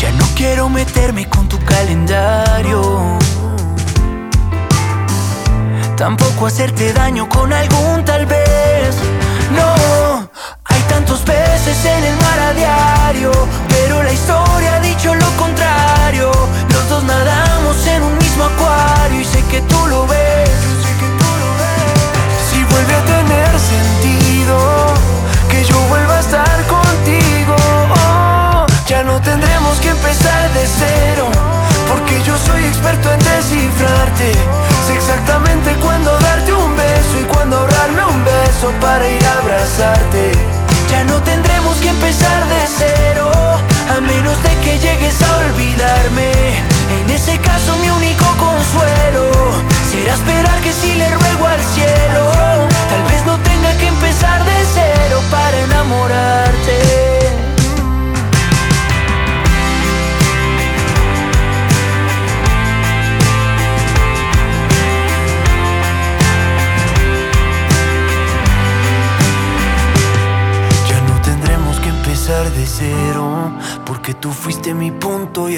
Ya 0.00 0.12
no 0.12 0.26
quiero 0.34 0.68
meterme 0.68 1.28
con 1.28 1.48
tu 1.48 1.58
calendario. 1.64 3.18
Tampoco 5.96 6.46
hacerte 6.46 6.92
daño 6.92 7.28
con 7.28 7.52
algún 7.52 8.04
tal 8.04 8.24
vez. 8.26 8.94
No, 9.50 10.30
hay 10.64 10.80
tantos 10.88 11.20
peces 11.20 11.84
en 11.84 12.04
el 12.04 12.16
mar 12.16 12.38
a 12.48 12.52
diario, 12.54 13.32
pero 13.90 14.04
la 14.04 14.12
historia 14.12 14.76
ha 14.76 14.80
dicho 14.80 15.12
lo 15.12 15.26
contrario. 15.36 16.30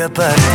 Punto 0.08 0.22
y 0.22 0.51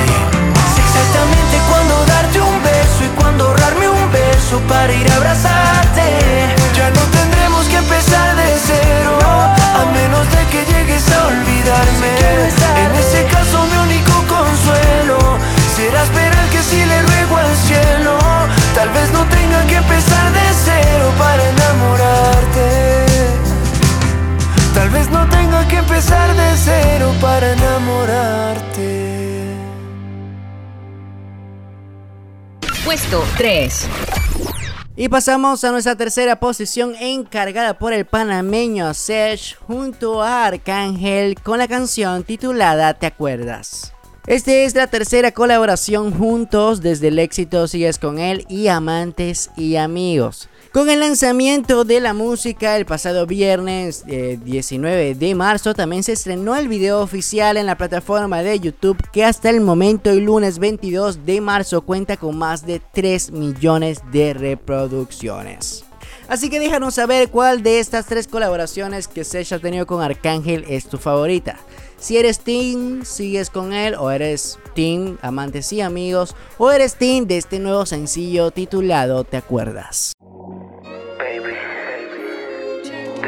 Y 35.08 35.10
pasamos 35.10 35.64
a 35.64 35.72
nuestra 35.72 35.96
tercera 35.96 36.38
posición 36.38 36.94
encargada 37.00 37.78
por 37.78 37.94
el 37.94 38.04
panameño 38.04 38.94
Sesh 38.94 39.56
junto 39.56 40.22
a 40.22 40.46
Arcángel 40.46 41.42
con 41.42 41.60
la 41.60 41.70
canción 41.70 42.26
titulada 42.26 42.94
¿Te 42.94 43.06
acuerdas? 43.06 43.94
Esta 44.26 44.52
es 44.52 44.76
la 44.76 44.88
tercera 44.88 45.32
colaboración 45.32 46.12
juntos 46.12 46.82
desde 46.82 47.08
el 47.08 47.20
éxito 47.20 47.70
Sigues 47.70 48.00
con 48.00 48.20
él 48.20 48.46
y 48.50 48.68
Amantes 48.68 49.50
y 49.56 49.78
Amigos. 49.78 50.50
Con 50.78 50.92
el 50.92 51.00
lanzamiento 51.00 51.86
de 51.86 52.00
la 52.00 52.14
música 52.14 52.78
el 52.78 52.86
pasado 52.86 53.26
viernes 53.26 54.04
eh, 54.08 54.38
19 54.44 55.16
de 55.16 55.34
marzo 55.34 55.74
también 55.74 56.04
se 56.04 56.12
estrenó 56.12 56.56
el 56.56 56.68
video 56.68 57.02
oficial 57.02 57.58
en 57.58 57.66
la 57.66 57.78
plataforma 57.78 58.44
de 58.44 58.60
YouTube 58.60 59.02
que 59.12 59.26
hasta 59.26 59.50
el 59.50 59.60
momento 59.60 60.12
el 60.12 60.20
lunes 60.20 60.60
22 60.60 61.26
de 61.26 61.42
marzo 61.42 61.82
cuenta 61.82 62.16
con 62.16 62.38
más 62.38 62.64
de 62.68 62.80
3 62.94 63.32
millones 63.32 64.02
de 64.12 64.36
reproducciones. 64.36 65.84
Así 66.28 66.48
que 66.48 66.60
déjanos 66.60 66.94
saber 66.94 67.32
cuál 67.32 67.64
de 67.64 67.80
estas 67.80 68.06
tres 68.06 68.28
colaboraciones 68.28 69.08
que 69.08 69.24
Sesh 69.24 69.56
ha 69.56 69.60
tenido 69.60 69.88
con 69.88 70.04
Arcángel 70.04 70.64
es 70.68 70.86
tu 70.86 71.00
favorita. 71.00 71.58
Si 71.98 72.18
eres 72.18 72.42
Team, 72.42 73.04
sigues 73.04 73.50
con 73.50 73.74
él, 73.74 73.96
o 73.96 74.12
eres 74.12 74.60
Team, 74.76 75.18
amantes 75.24 75.74
y 75.74 75.82
amigos, 75.82 76.36
o 76.60 76.72
eres 76.72 76.98
Team 76.98 77.26
de 77.26 77.38
este 77.38 77.58
nuevo 77.58 77.88
sencillo 77.88 78.52
titulado 78.52 79.24
¿Te 79.24 79.38
acuerdas? 79.38 80.14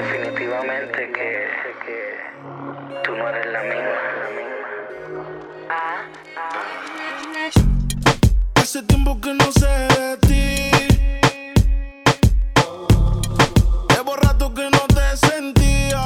Definitivamente 0.01 1.12
que, 1.12 1.47
tú 3.03 3.15
no 3.17 3.27
eres 3.27 3.45
la 3.47 3.63
misma. 3.63 3.89
Hace 8.55 8.83
tiempo 8.83 9.19
que 9.19 9.33
no 9.33 9.51
sé 9.51 9.67
de 9.67 10.17
ti. 10.27 10.71
Llevo 13.89 14.15
rato 14.15 14.54
que 14.54 14.69
no 14.69 14.83
te 14.87 15.17
sentía. 15.17 16.04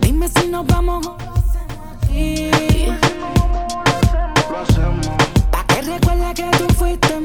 Dime 0.00 0.28
si 0.28 0.48
nos 0.48 0.66
vamos 0.66 1.06
o 1.06 1.18
lo 1.18 1.32
hacemos 1.34 2.04
aquí. 2.04 2.50
Lo 4.50 4.58
hacemos. 4.60 5.08
Pa' 5.50 5.64
que 5.66 5.82
recuerda 5.82 6.32
que 6.34 6.50
tú 6.56 6.66
fuiste 6.74 7.20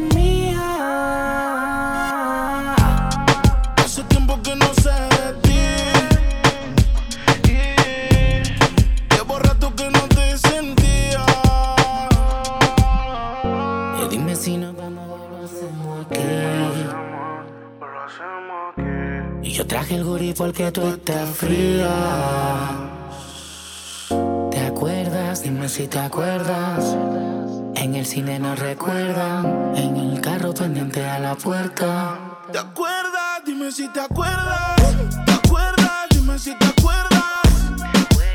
Baje 19.69 19.95
el 19.95 20.03
guri 20.03 20.33
porque 20.33 20.71
tú 20.71 20.87
estás 20.87 21.29
fría. 21.29 21.89
¿Te 24.51 24.59
acuerdas? 24.59 25.43
Dime 25.43 25.69
si 25.69 25.87
te 25.87 25.99
acuerdas. 25.99 26.95
En 27.75 27.95
el 27.95 28.05
cine 28.05 28.39
no 28.39 28.55
recuerdan. 28.55 29.73
En 29.75 29.95
el 29.95 30.19
carro 30.19 30.53
pendiente 30.53 31.05
a 31.05 31.19
la 31.19 31.35
puerta. 31.35 32.17
¿Te 32.51 32.57
acuerdas? 32.57 33.43
Dime 33.45 33.71
si 33.71 33.87
te 33.89 34.01
acuerdas. 34.01 34.75
¿Te 35.25 35.31
acuerdas? 35.31 36.07
Dime 36.09 36.39
si 36.39 36.57
te 36.57 36.65
acuerdas. 36.65 37.21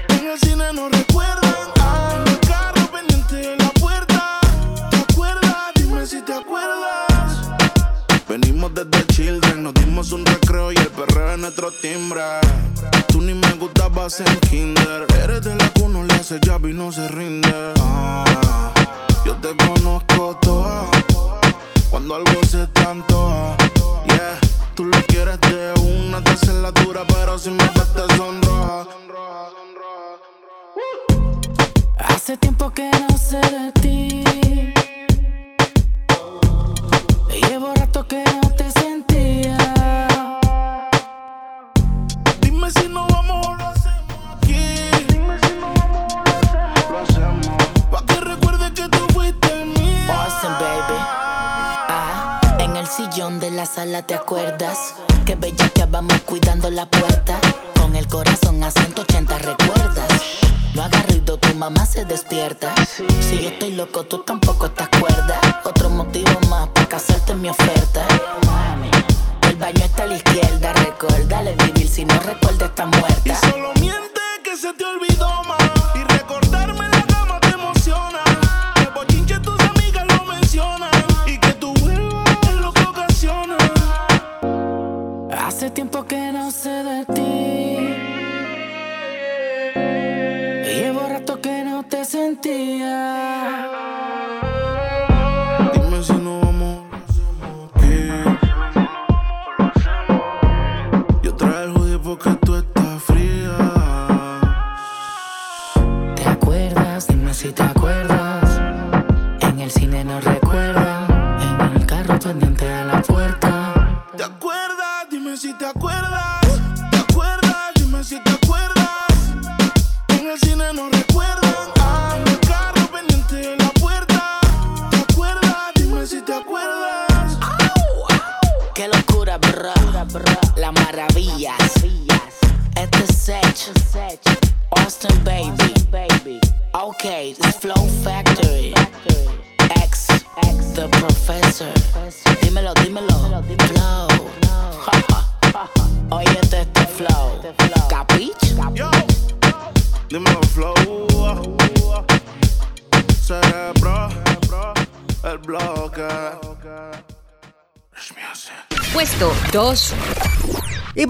En 0.08 0.26
el 0.28 0.38
cine 0.38 0.72
no 0.72 0.88
recuerdan. 0.88 1.54
Ah, 1.80 2.14
en 2.16 2.32
el 2.32 2.40
carro 2.40 2.86
pendiente 2.92 3.36
de 3.36 3.56
la 3.56 3.70
puerta. 3.70 4.38
¿Te 4.90 4.96
acuerdas? 4.96 5.72
Dime 5.74 6.06
si 6.06 6.20
te 6.22 6.32
acuerdas. 6.32 7.50
Venimos 8.28 8.72
desde 8.74 9.06
Children, 9.08 9.41
un 10.10 10.26
recreo 10.26 10.72
y 10.72 10.76
el 10.76 10.88
perreo 10.88 11.32
es 11.32 11.38
nuestro 11.38 11.70
timbre. 11.70 12.22
Tú 13.06 13.20
ni 13.20 13.34
me 13.34 13.52
gustabas 13.52 14.18
en 14.18 14.36
Kinder. 14.40 15.06
Eres 15.22 15.42
de 15.42 15.54
la 15.54 15.70
uno 15.80 16.02
le 16.02 16.14
hace 16.14 16.40
llave 16.40 16.70
y 16.70 16.72
no 16.72 16.90
se 16.90 17.06
rinde. 17.06 17.72
Ah, 17.78 18.72
yo 19.24 19.36
te 19.36 19.56
conozco 19.56 20.36
toda. 20.42 20.86
Cuando 21.88 22.16
algo 22.16 22.42
se 22.42 22.66
tanto, 22.68 23.56
yeah. 24.06 24.40
Tú 24.74 24.86
lo 24.86 25.00
quieres 25.06 25.38
de 25.42 25.72
una, 25.80 26.20
te 26.24 26.34
dura, 26.84 27.02
pero 27.06 27.38
si 27.38 27.50
me 27.50 27.64
ves 27.64 27.92
te 27.94 28.16
sonroja. 28.16 28.88
Hace 31.98 32.36
tiempo 32.38 32.70
que 32.70 32.90
no 32.90 33.16
sé 33.16 33.40
de 33.40 33.72
ti. 33.80 34.24
Llevo 37.48 37.72
rato 37.74 38.06
que 38.08 38.24
no 38.42 38.50
te 38.56 38.70
sentía. 38.72 39.11
Ah, 50.44 52.40
en 52.58 52.76
el 52.76 52.88
sillón 52.88 53.38
de 53.38 53.52
la 53.52 53.64
sala, 53.64 54.02
¿te 54.02 54.14
acuerdas? 54.14 54.94
Que 55.24 55.36
bella 55.36 55.68
que 55.68 55.84
vamos 55.84 56.20
cuidando 56.22 56.68
la 56.68 56.86
puerta. 56.86 57.38
Con 57.80 57.94
el 57.94 58.08
corazón 58.08 58.60
a 58.64 58.72
180, 58.72 59.38
¿recuerdas? 59.38 60.08
No 60.74 60.82
hagas 60.82 61.06
ruido, 61.06 61.38
tu 61.38 61.54
mamá 61.54 61.86
se 61.86 62.04
despierta. 62.04 62.74
Si 63.20 63.40
yo 63.40 63.50
estoy 63.50 63.74
loco, 63.74 64.02
tú 64.02 64.18
tampoco 64.24 64.68
te 64.68 64.82
acuerdas. 64.82 65.38
Otro 65.64 65.90
motivo 65.90 66.32
más 66.48 66.68
para 66.70 66.88
casarte 66.88 67.32
en 67.32 67.40
mi 67.40 67.48
oferta. 67.48 68.04
El 69.42 69.56
baño 69.56 69.84
está 69.84 70.02
a 70.02 70.06
la 70.06 70.16
izquierda, 70.16 70.72
recuérdale 70.72 71.54
vivir 71.54 71.88
si 71.88 72.04
no 72.04 72.18
recuerda 72.18 72.66
está 72.66 72.86
muerta. 72.86 73.32
Y 73.32 73.34
solo 73.48 73.72
miente 73.78 74.20
que 74.42 74.56
se 74.56 74.72
te 74.72 74.84
olvidó 74.84 75.44
más. 75.44 75.81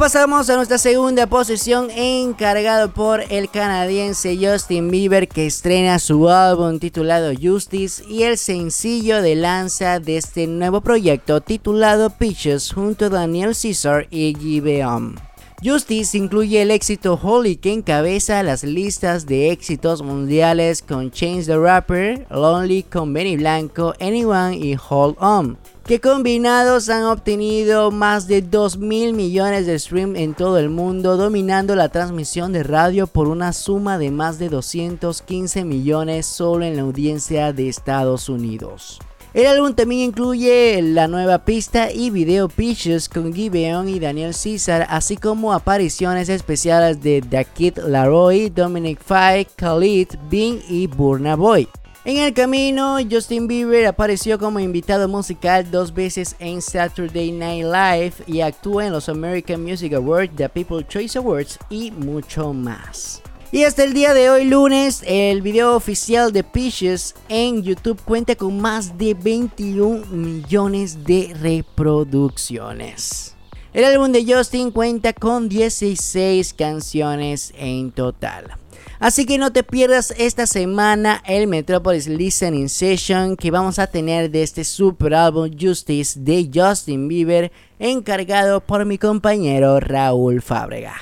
Pasamos 0.03 0.51
a 0.51 0.57
nuestra 0.57 0.79
segunda 0.79 1.29
posición 1.29 1.89
encargado 1.93 2.93
por 2.93 3.21
el 3.31 3.49
canadiense 3.49 4.37
Justin 4.37 4.91
Bieber 4.91 5.29
que 5.29 5.47
estrena 5.47 6.01
su 6.01 6.29
álbum 6.29 6.81
titulado 6.81 7.31
Justice 7.41 8.03
y 8.09 8.25
el 8.25 8.37
sencillo 8.37 9.23
de 9.23 9.37
lanza 9.37 10.01
de 10.01 10.17
este 10.17 10.49
nuevo 10.49 10.81
proyecto 10.81 11.41
titulado 11.41 12.11
Peaches 12.11 12.73
junto 12.73 13.05
a 13.05 13.11
Daniel 13.11 13.55
Caesar 13.55 14.09
y 14.11 14.35
Giveon. 14.35 15.21
Justice 15.63 16.19
incluye 16.19 16.63
el 16.63 16.73
éxito 16.73 17.17
Holy 17.23 17.55
que 17.55 17.73
encabeza 17.73 18.43
las 18.43 18.65
listas 18.65 19.25
de 19.27 19.53
éxitos 19.53 20.03
mundiales 20.03 20.83
con 20.83 21.13
Change 21.13 21.47
the 21.47 21.57
Rapper, 21.57 22.27
Lonely 22.29 22.83
con 22.83 23.13
Benny 23.13 23.37
Blanco, 23.37 23.95
Anyone 24.01 24.57
y 24.57 24.77
Hold 24.91 25.15
On 25.21 25.57
que 25.85 26.01
combinados 26.01 26.89
han 26.89 27.05
obtenido 27.05 27.91
más 27.91 28.29
de 28.29 28.41
2 28.41 28.79
mil 28.79 29.15
millones 29.15 29.67
de 29.67 29.79
streams 29.79 30.19
en 30.19 30.35
todo 30.35 30.59
el 30.59 30.71
mundo, 30.71 31.17
dominando 31.17 31.75
la 31.75 31.89
transmisión 31.89 32.53
de 32.53 32.63
radio 32.63 33.07
por 33.09 33.29
una 33.29 33.53
suma 33.53 33.99
de 33.99 34.11
más 34.11 34.39
de 34.39 34.49
215 34.49 35.65
millones 35.65 36.27
solo 36.27 36.65
en 36.65 36.77
la 36.77 36.83
audiencia 36.83 37.53
de 37.53 37.69
Estados 37.69 38.29
Unidos. 38.29 39.01
El 39.35 39.47
álbum 39.47 39.73
también 39.73 40.03
incluye 40.03 40.81
la 40.83 41.09
nueva 41.09 41.39
pista 41.39 41.91
y 41.91 42.11
video 42.11 42.49
Pitches 42.49 43.09
con 43.09 43.33
Giveon 43.33 43.89
y 43.89 43.99
Daniel 43.99 44.35
Caesar, 44.35 44.87
así 44.91 45.17
como 45.17 45.55
apariciones 45.55 46.29
especiales 46.29 47.03
de 47.03 47.23
The 47.23 47.47
Kid 47.47 47.79
Laroi, 47.79 48.51
Dominic 48.51 49.01
Fike, 49.01 49.51
Khalid, 49.57 50.09
Bing 50.31 50.61
y 50.69 50.87
Burna 50.87 51.35
Boy. 51.35 51.67
En 52.05 52.17
el 52.17 52.35
camino, 52.35 52.99
Justin 53.09 53.47
Bieber 53.47 53.87
apareció 53.87 54.37
como 54.37 54.59
invitado 54.59 55.07
musical 55.07 55.71
dos 55.71 55.95
veces 55.95 56.35
en 56.41 56.61
Saturday 56.61 57.31
Night 57.31 57.65
Live 57.65 58.15
y 58.27 58.41
actúa 58.41 58.87
en 58.87 58.93
los 58.93 59.09
American 59.09 59.63
Music 59.63 59.93
Awards, 59.93 60.35
The 60.35 60.49
People 60.49 60.85
Choice 60.89 61.17
Awards 61.17 61.61
y 61.71 61.93
mucho 61.93 62.53
más. 62.53 63.23
Y 63.53 63.63
hasta 63.63 63.85
el 63.85 63.93
día 63.93 64.15
de 64.15 64.31
hoy, 64.31 64.47
lunes, 64.47 65.05
el 65.07 65.43
video 65.43 65.77
oficial 65.77 66.33
de 66.33 66.43
Peaches 66.43 67.15
en 67.29 67.63
YouTube 67.63 68.03
cuenta 68.03 68.35
con 68.35 68.61
más 68.61 68.99
de 68.99 69.15
21 69.15 70.05
millones 70.07 71.05
de 71.05 71.37
reproducciones. 71.41 73.37
El 73.73 73.85
álbum 73.85 74.11
de 74.11 74.27
Justin 74.27 74.73
cuenta 74.73 75.13
con 75.13 75.49
16 75.49 76.53
canciones 76.55 77.53
en 77.57 77.93
total. 77.93 78.57
Así 79.03 79.27
que 79.27 79.37
no 79.37 79.53
te 79.53 79.65
pierdas 79.65 80.15
esta 80.17 80.47
semana 80.47 81.25
el 81.27 81.49
Metropolis 81.49 82.07
Listening 82.07 82.69
Session 82.69 83.37
que 83.37 83.51
vamos 83.51 83.81
a 83.81 83.89
tener 83.89 84.31
de 84.31 84.45
este 84.45 84.63
super 84.63 85.13
álbum 85.13 85.51
Justice 85.61 86.21
de 86.21 86.49
Justin 86.55 87.09
Bieber 87.09 87.51
encargado 87.81 88.61
por 88.61 88.85
mi 88.85 88.99
compañero 88.99 89.81
Raúl 89.81 90.41
Fábrega. 90.41 90.95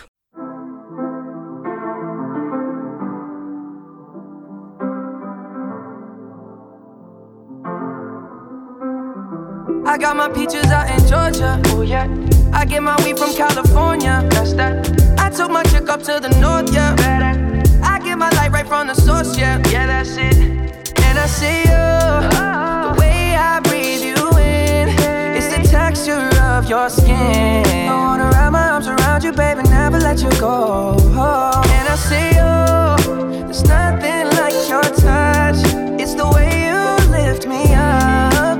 Let 30.51 31.01
you 31.01 31.15
go. 31.15 31.63
And 31.69 31.89
I 31.89 31.97
see 31.97 32.29
you, 32.39 33.45
there's 33.47 33.65
nothing 33.65 34.27
like 34.39 34.55
your 34.69 34.83
touch. 34.83 35.61
It's 36.01 36.15
the 36.15 36.27
way 36.35 36.69
you 36.69 37.11
lift 37.11 37.47
me 37.47 37.63
up. 37.75 38.59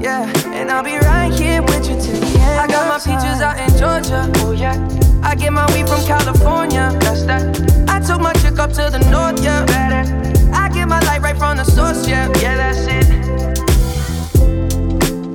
Yeah, 0.00 0.30
and 0.52 0.70
I'll 0.70 0.82
be 0.82 0.96
right 0.98 1.32
here 1.32 1.62
with 1.62 1.88
you 1.88 1.96
till 2.00 2.20
the 2.20 2.38
end. 2.38 2.60
I 2.60 2.66
got 2.66 2.88
my 2.88 2.98
peaches 2.98 3.40
out 3.40 3.58
in 3.58 3.70
Georgia. 3.78 4.30
Oh, 4.36 4.52
yeah. 4.52 4.76
I 5.22 5.34
get 5.34 5.52
my 5.52 5.66
weed 5.74 5.88
from 5.88 6.02
California. 6.04 6.90
That's 7.00 7.24
that. 7.24 7.42
I 7.88 8.00
took 8.00 8.20
my 8.20 8.32
chick 8.34 8.58
up 8.58 8.72
to 8.72 8.90
the 8.90 8.98
north, 9.10 9.42
yeah. 9.42 9.64
Better. 9.66 10.04
I 10.52 10.68
get 10.70 10.88
my 10.88 11.00
light 11.00 11.22
right 11.22 11.36
from 11.36 11.56
the 11.56 11.64
source, 11.64 12.08
yeah. 12.08 12.28
Yeah, 12.40 12.56
that's 12.56 12.86
it. 12.88 13.06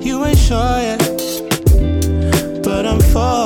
You 0.03 0.25
ain't 0.25 0.37
sure 0.37 0.79
yet, 0.79 0.99
but 2.63 2.85
I'm 2.85 2.99
for 2.99 3.44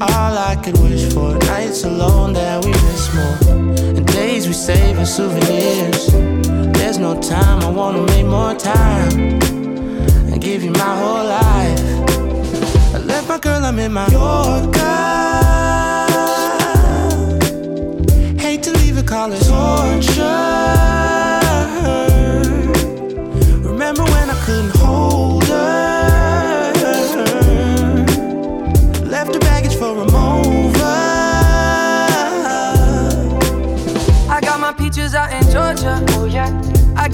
all 0.00 0.38
I 0.38 0.56
could 0.56 0.78
wish 0.78 1.12
for. 1.12 1.36
Nights 1.52 1.84
alone 1.84 2.32
that 2.32 2.64
we 2.64 2.70
miss 2.70 3.14
more, 3.14 3.36
and 3.96 4.06
days 4.06 4.46
we 4.46 4.54
save 4.54 4.98
as 4.98 5.14
souvenirs. 5.14 6.06
There's 6.76 6.98
no 6.98 7.20
time, 7.20 7.60
I 7.62 7.70
wanna 7.70 8.02
make 8.12 8.26
more 8.26 8.54
time 8.54 9.12
and 10.30 10.40
give 10.40 10.62
you 10.62 10.70
my 10.70 10.94
whole 11.00 11.24
life. 11.24 11.80
I 12.94 12.98
left 12.98 13.28
my 13.28 13.38
girl, 13.38 13.64
I'm 13.64 13.78
in 13.78 13.92
my 13.92 14.06
Yorker. 14.08 14.80
Hate 18.40 18.62
to 18.64 18.72
leave 18.80 18.96
it, 18.98 19.06
call 19.06 19.32
it 19.32 19.42
torture. 19.42 20.99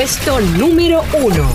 Puesto 0.00 0.40
número 0.56 1.02
1. 1.22 1.50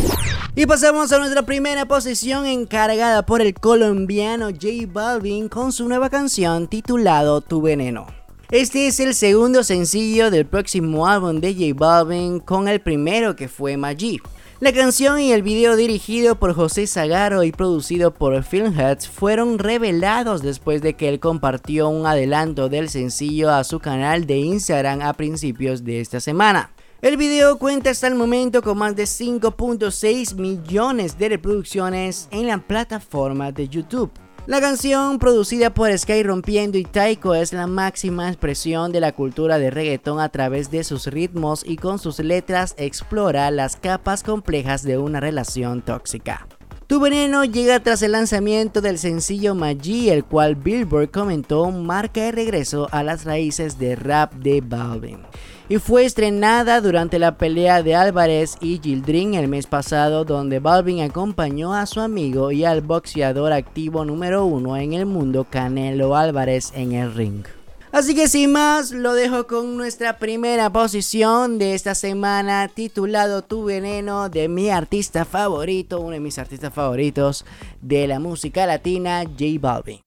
Y 0.55 0.67
pasamos 0.67 1.11
a 1.11 1.17
nuestra 1.17 1.41
primera 1.47 1.87
posición 1.87 2.45
encargada 2.45 3.25
por 3.25 3.41
el 3.41 3.55
colombiano 3.55 4.49
J 4.51 4.85
Balvin 4.85 5.49
con 5.49 5.71
su 5.71 5.87
nueva 5.87 6.11
canción 6.11 6.67
titulado 6.67 7.41
Tu 7.41 7.59
Veneno. 7.59 8.05
Este 8.51 8.85
es 8.85 8.99
el 8.99 9.15
segundo 9.15 9.63
sencillo 9.63 10.29
del 10.29 10.45
próximo 10.45 11.07
álbum 11.07 11.39
de 11.39 11.55
J 11.55 11.73
Balvin 11.75 12.39
con 12.39 12.67
el 12.67 12.81
primero 12.81 13.35
que 13.35 13.47
fue 13.47 13.77
Maggi. 13.77 14.21
La 14.59 14.71
canción 14.71 15.19
y 15.19 15.31
el 15.31 15.41
video 15.41 15.75
dirigido 15.75 16.35
por 16.35 16.53
José 16.53 16.85
Zagaro 16.85 17.43
y 17.43 17.51
producido 17.51 18.13
por 18.13 18.43
Filmheads 18.43 19.09
fueron 19.09 19.57
revelados 19.57 20.43
después 20.43 20.83
de 20.83 20.93
que 20.93 21.09
él 21.09 21.19
compartió 21.19 21.89
un 21.89 22.05
adelanto 22.05 22.69
del 22.69 22.89
sencillo 22.89 23.49
a 23.49 23.63
su 23.63 23.79
canal 23.79 24.27
de 24.27 24.37
Instagram 24.37 25.01
a 25.01 25.13
principios 25.13 25.83
de 25.83 25.99
esta 25.99 26.19
semana. 26.19 26.74
El 27.05 27.17
video 27.17 27.59
cuenta 27.59 27.91
hasta 27.91 28.07
el 28.07 28.15
momento 28.15 28.63
con 28.63 28.79
más 28.79 28.95
de 28.95 29.03
5.6 29.03 30.33
millones 30.37 31.19
de 31.19 31.29
reproducciones 31.29 32.27
en 32.31 32.47
la 32.47 32.57
plataforma 32.57 33.51
de 33.51 33.69
YouTube. 33.69 34.09
La 34.47 34.59
canción, 34.59 35.19
producida 35.19 35.71
por 35.71 35.95
Sky 35.95 36.23
Rompiendo 36.23 36.79
y 36.79 36.83
Taiko, 36.83 37.35
es 37.35 37.53
la 37.53 37.67
máxima 37.67 38.27
expresión 38.27 38.91
de 38.91 39.01
la 39.01 39.11
cultura 39.11 39.59
de 39.59 39.69
reggaetón 39.69 40.19
a 40.19 40.29
través 40.29 40.71
de 40.71 40.83
sus 40.83 41.05
ritmos 41.05 41.63
y 41.63 41.75
con 41.75 41.99
sus 41.99 42.17
letras 42.17 42.73
explora 42.75 43.51
las 43.51 43.75
capas 43.75 44.23
complejas 44.23 44.81
de 44.81 44.97
una 44.97 45.19
relación 45.19 45.83
tóxica. 45.83 46.47
Tu 46.87 46.99
veneno 46.99 47.45
llega 47.45 47.81
tras 47.81 48.01
el 48.01 48.13
lanzamiento 48.13 48.81
del 48.81 48.97
sencillo 48.97 49.53
Maggi, 49.53 50.09
el 50.09 50.25
cual 50.25 50.55
Billboard 50.55 51.11
comentó 51.11 51.69
marca 51.69 52.29
el 52.29 52.33
regreso 52.33 52.87
a 52.91 53.03
las 53.03 53.25
raíces 53.25 53.77
de 53.77 53.95
rap 53.95 54.33
de 54.33 54.61
Balvin 54.61 55.19
y 55.67 55.77
fue 55.77 56.05
estrenada 56.05 56.81
durante 56.81 57.19
la 57.19 57.37
pelea 57.37 57.81
de 57.81 57.95
Álvarez 57.95 58.57
y 58.61 58.79
Gildrin 58.79 59.33
el 59.33 59.47
mes 59.47 59.67
pasado 59.67 60.25
donde 60.25 60.59
Balvin 60.59 61.01
acompañó 61.01 61.73
a 61.73 61.85
su 61.85 62.01
amigo 62.01 62.51
y 62.51 62.65
al 62.65 62.81
boxeador 62.81 63.51
activo 63.51 64.05
número 64.05 64.45
uno 64.45 64.77
en 64.77 64.93
el 64.93 65.05
mundo 65.05 65.47
Canelo 65.49 66.15
Álvarez 66.15 66.71
en 66.75 66.93
el 66.93 67.13
ring. 67.13 67.45
Así 67.91 68.13
que 68.13 68.27
sin 68.27 68.51
más, 68.51 68.91
lo 68.91 69.13
dejo 69.13 69.47
con 69.47 69.77
nuestra 69.77 70.19
primera 70.19 70.69
posición 70.69 71.57
de 71.57 71.75
esta 71.75 71.95
semana 71.95 72.67
titulado 72.67 73.41
Tu 73.41 73.63
Veneno 73.63 74.27
de 74.27 74.49
mi 74.49 74.69
artista 74.69 75.23
favorito, 75.23 76.01
uno 76.01 76.11
de 76.11 76.19
mis 76.19 76.37
artistas 76.37 76.73
favoritos 76.73 77.45
de 77.81 78.05
la 78.07 78.19
música 78.19 78.65
latina, 78.65 79.23
J 79.23 79.45
Balvin. 79.61 80.01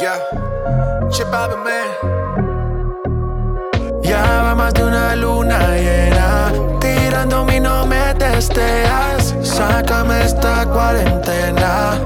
Yeah, 0.00 0.20
Chip. 1.10 1.26
Ya 4.02 4.42
va 4.42 4.54
más 4.54 4.72
de 4.74 4.84
una 4.84 5.16
luna 5.16 5.58
llena. 5.74 6.52
Tirando 6.78 7.44
mi 7.44 7.58
no 7.58 7.84
me 7.84 8.14
testeas. 8.14 9.34
Sácame 9.42 10.24
esta 10.24 10.64
cuarentena. 10.66 11.98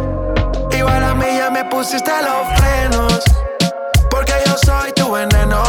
Igual 0.71 1.05
a 1.05 1.15
mí 1.15 1.27
ya 1.37 1.51
me 1.51 1.67
pusiste 1.67 2.11
los 2.23 2.59
frenos. 2.59 3.25
Porque 4.11 4.33
yo 4.47 4.57
soy 4.65 4.93
tu 4.93 5.13
veneno, 5.13 5.63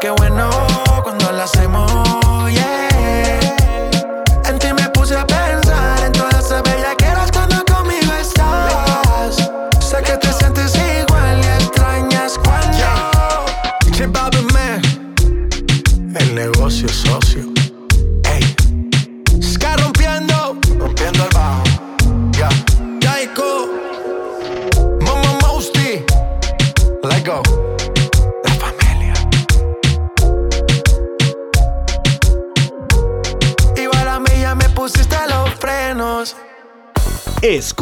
qué 0.00 0.10
bueno 0.10 0.50
cuando 1.02 1.32
lo 1.32 1.42
hacemos, 1.42 1.90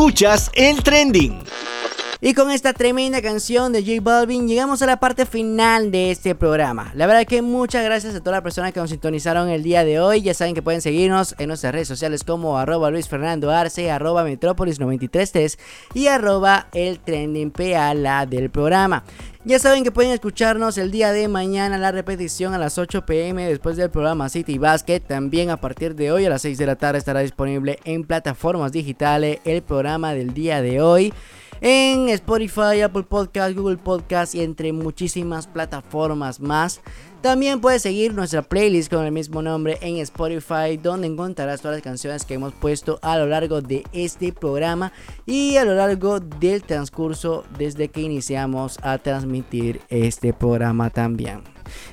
Escuchas 0.04 0.50
el 0.52 0.82
trending. 0.82 1.32
Y 2.26 2.32
con 2.32 2.50
esta 2.50 2.72
tremenda 2.72 3.20
canción 3.20 3.70
de 3.74 3.82
J 3.82 4.00
Balvin 4.00 4.48
llegamos 4.48 4.80
a 4.80 4.86
la 4.86 4.98
parte 4.98 5.26
final 5.26 5.90
de 5.90 6.10
este 6.10 6.34
programa. 6.34 6.90
La 6.94 7.06
verdad 7.06 7.26
que 7.26 7.42
muchas 7.42 7.84
gracias 7.84 8.14
a 8.14 8.20
todas 8.20 8.38
las 8.38 8.42
personas 8.42 8.72
que 8.72 8.80
nos 8.80 8.88
sintonizaron 8.88 9.50
el 9.50 9.62
día 9.62 9.84
de 9.84 10.00
hoy. 10.00 10.22
Ya 10.22 10.32
saben 10.32 10.54
que 10.54 10.62
pueden 10.62 10.80
seguirnos 10.80 11.34
en 11.36 11.48
nuestras 11.48 11.74
redes 11.74 11.86
sociales 11.86 12.24
como 12.24 12.56
arroba 12.58 12.90
Luis 12.90 13.10
Fernando 13.10 13.50
Arce, 13.50 13.90
arroba 13.90 14.24
Metrópolis 14.24 14.80
933 14.80 15.58
y 15.92 16.06
arroba 16.06 16.68
el 16.72 16.98
trending 16.98 17.52
del 17.52 18.48
programa. 18.48 19.04
Ya 19.44 19.58
saben 19.58 19.84
que 19.84 19.92
pueden 19.92 20.12
escucharnos 20.12 20.78
el 20.78 20.90
día 20.90 21.12
de 21.12 21.28
mañana 21.28 21.76
la 21.76 21.92
repetición 21.92 22.54
a 22.54 22.58
las 22.58 22.78
8 22.78 23.04
pm 23.04 23.46
después 23.46 23.76
del 23.76 23.90
programa 23.90 24.30
City 24.30 24.56
Basket. 24.56 25.00
También 25.00 25.50
a 25.50 25.58
partir 25.58 25.94
de 25.94 26.10
hoy 26.10 26.24
a 26.24 26.30
las 26.30 26.40
6 26.40 26.56
de 26.56 26.64
la 26.64 26.76
tarde 26.76 26.96
estará 26.96 27.20
disponible 27.20 27.80
en 27.84 28.04
plataformas 28.04 28.72
digitales 28.72 29.40
el 29.44 29.60
programa 29.60 30.14
del 30.14 30.32
día 30.32 30.62
de 30.62 30.80
hoy 30.80 31.12
en 31.60 32.08
Spotify, 32.08 32.80
Apple 32.82 33.04
Podcast, 33.04 33.56
Google 33.56 33.76
Podcast 33.76 34.34
y 34.34 34.42
entre 34.42 34.72
muchísimas 34.72 35.46
plataformas 35.46 36.40
más. 36.40 36.80
También 37.24 37.62
puedes 37.62 37.80
seguir 37.80 38.12
nuestra 38.12 38.42
playlist 38.42 38.92
con 38.92 39.02
el 39.02 39.10
mismo 39.10 39.40
nombre 39.40 39.78
en 39.80 39.96
Spotify, 39.96 40.76
donde 40.76 41.06
encontrarás 41.06 41.62
todas 41.62 41.78
las 41.78 41.82
canciones 41.82 42.26
que 42.26 42.34
hemos 42.34 42.52
puesto 42.52 42.98
a 43.00 43.16
lo 43.16 43.26
largo 43.26 43.62
de 43.62 43.82
este 43.94 44.30
programa 44.30 44.92
y 45.24 45.56
a 45.56 45.64
lo 45.64 45.74
largo 45.74 46.20
del 46.20 46.62
transcurso 46.62 47.46
desde 47.56 47.88
que 47.88 48.02
iniciamos 48.02 48.76
a 48.82 48.98
transmitir 48.98 49.80
este 49.88 50.34
programa 50.34 50.90
también. 50.90 51.40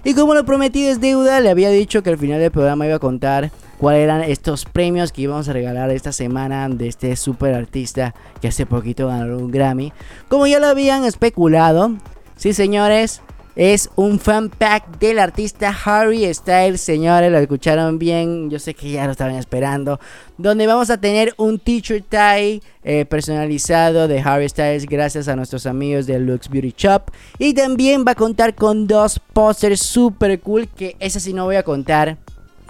Y 0.04 0.16
como 0.16 0.34
lo 0.34 0.44
prometí 0.44 0.86
es 0.86 1.00
deuda, 1.00 1.40
le 1.40 1.50
había 1.50 1.70
dicho 1.70 2.04
que 2.04 2.10
al 2.10 2.18
final 2.18 2.42
del 2.42 2.52
programa 2.52 2.86
iba 2.86 2.98
a 2.98 3.00
contar 3.00 3.52
cuáles 3.78 4.04
eran 4.04 4.24
estos 4.24 4.66
premios 4.66 5.14
que 5.14 5.22
íbamos 5.22 5.48
a 5.48 5.54
regalar 5.54 5.92
esta 5.92 6.12
semana 6.12 6.68
de 6.68 6.90
este 6.90 7.16
super 7.16 7.54
artista 7.54 8.14
que 8.42 8.50
hace 8.50 8.66
poquito 8.66 9.08
ganó 9.08 9.38
un 9.38 9.50
Grammy. 9.50 9.94
Como 10.28 10.46
ya 10.46 10.60
lo 10.60 10.68
habían 10.68 11.06
especulado, 11.06 11.96
sí 12.36 12.52
señores, 12.52 13.22
es 13.56 13.90
un 13.96 14.20
fan 14.20 14.50
pack 14.50 15.00
del 15.00 15.20
artista 15.20 15.76
Harry 15.86 16.34
Styles, 16.34 16.82
señores, 16.82 17.32
lo 17.32 17.38
escucharon 17.38 18.00
bien, 18.00 18.50
yo 18.50 18.60
sé 18.60 18.74
que 18.74 18.92
ya 18.92 19.06
lo 19.06 19.12
estaban 19.12 19.36
esperando, 19.36 20.00
donde 20.38 20.68
vamos 20.68 20.90
a 20.90 20.98
tener 20.98 21.34
un 21.38 21.60
t-shirt 21.60 22.06
tie 22.10 22.62
eh, 22.84 23.06
personalizado 23.06 24.08
de 24.08 24.22
Harry 24.22 24.48
Styles 24.48 24.86
gracias 24.86 25.28
a 25.28 25.36
nuestros 25.36 25.66
amigos 25.66 26.08
de 26.08 26.20
Lux 26.20 26.50
Beauty 26.50 26.74
Shop 26.78 27.12
y 27.38 27.54
también 27.54 28.06
va 28.08 28.14
a 28.14 28.16
contar 28.16 28.56
con 28.56 28.88
dos 28.88 29.20
pósters 29.34 29.82
super 29.82 30.40
cool 30.40 30.68
que 30.68 30.96
esa 31.00 31.20
sí 31.20 31.34
no 31.34 31.46
voy 31.46 31.58
a 31.58 31.64
contar 31.64 32.18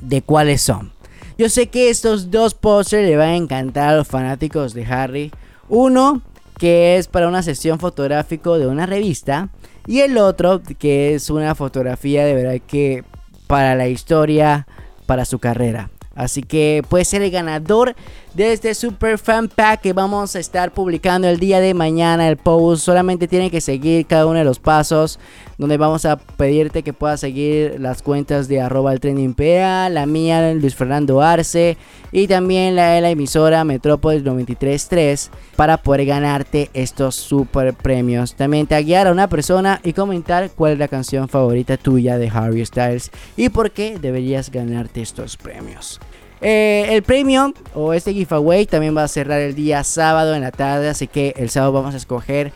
de 0.02 0.22
cuáles 0.22 0.62
son. 0.62 0.92
Yo 1.38 1.50
sé 1.50 1.68
que 1.68 1.90
estos 1.90 2.30
dos 2.30 2.54
pósters 2.54 3.08
le 3.08 3.18
van 3.18 3.30
a 3.30 3.36
encantar 3.36 3.90
a 3.90 3.98
los 3.98 4.08
fanáticos 4.08 4.74
de 4.74 4.86
Harry. 4.86 5.32
Uno 5.70 6.22
que 6.62 6.98
es 6.98 7.08
para 7.08 7.28
una 7.28 7.42
sesión 7.42 7.80
fotográfica 7.80 8.52
de 8.52 8.68
una 8.68 8.86
revista 8.86 9.50
y 9.88 10.02
el 10.02 10.20
otro 10.20 10.62
que 10.62 11.16
es 11.16 11.32
una 11.32 11.56
fotografía 11.56 12.24
de 12.24 12.36
verdad 12.36 12.62
que 12.68 13.04
para 13.48 13.74
la 13.74 13.88
historia, 13.88 14.68
para 15.08 15.26
su 15.26 15.40
carrera. 15.40 15.90
Así 16.14 16.44
que 16.44 16.84
puede 16.90 17.06
ser 17.06 17.22
el 17.22 17.32
ganador 17.32 17.96
de 18.34 18.52
este 18.52 18.76
super 18.76 19.18
fan 19.18 19.48
pack 19.48 19.82
que 19.82 19.94
vamos 19.94 20.36
a 20.36 20.40
estar 20.40 20.72
publicando 20.72 21.28
el 21.28 21.40
día 21.40 21.62
de 21.62 21.74
mañana. 21.74 22.28
El 22.28 22.36
post 22.36 22.84
solamente 22.84 23.30
tiene 23.30 23.50
que 23.50 23.62
seguir 23.62 24.06
cada 24.06 24.26
uno 24.26 24.40
de 24.40 24.44
los 24.44 24.60
pasos. 24.60 25.20
Donde 25.58 25.78
vamos 25.78 26.06
a 26.06 26.18
pedirte 26.18 26.82
que 26.82 26.92
puedas 26.92 27.20
seguir 27.20 27.80
las 27.80 28.02
cuentas 28.02 28.48
de 28.48 28.60
arroba 28.60 28.94
el 28.94 29.00
trending 29.00 29.36
PA, 29.36 29.90
la 29.90 30.08
mía 30.08 30.54
Luis 30.54 30.76
Fernando 30.76 31.22
Arce 31.22 31.78
y 32.12 32.28
también 32.28 32.76
la 32.76 32.92
de 32.92 33.02
la 33.02 33.12
emisora 33.12 33.64
Metrópolis 33.64 34.24
933 34.24 35.30
para 35.56 35.78
poder 35.78 36.06
ganarte 36.06 36.72
estos 36.74 37.16
super 37.16 37.76
premios. 37.76 38.34
También 38.34 38.66
taguear 38.66 39.08
a 39.08 39.12
una 39.12 39.28
persona 39.30 39.80
y 39.84 39.94
comentar 39.94 40.50
cuál 40.50 40.74
es 40.74 40.80
la 40.80 40.88
canción 40.88 41.30
favorita 41.30 41.78
tuya 41.78 42.18
de 42.18 42.30
Harry 42.30 42.66
Styles 42.66 43.12
y 43.38 43.50
por 43.50 43.70
qué 43.70 44.00
deberías 44.00 44.50
ganarte 44.50 45.04
estos 45.04 45.38
premios. 45.38 46.01
Eh, 46.42 46.88
el 46.90 47.04
premio 47.04 47.54
o 47.76 47.94
este 47.94 48.14
giveaway 48.14 48.66
también 48.66 48.98
va 48.98 49.04
a 49.04 49.08
cerrar 49.08 49.40
el 49.42 49.54
día 49.54 49.84
sábado 49.84 50.34
en 50.34 50.42
la 50.42 50.52
tarde, 50.52 50.90
así 50.90 51.08
que 51.08 51.36
el 51.38 51.50
sábado 51.50 51.74
vamos 51.74 51.94
a 51.94 51.98
escoger 51.98 52.52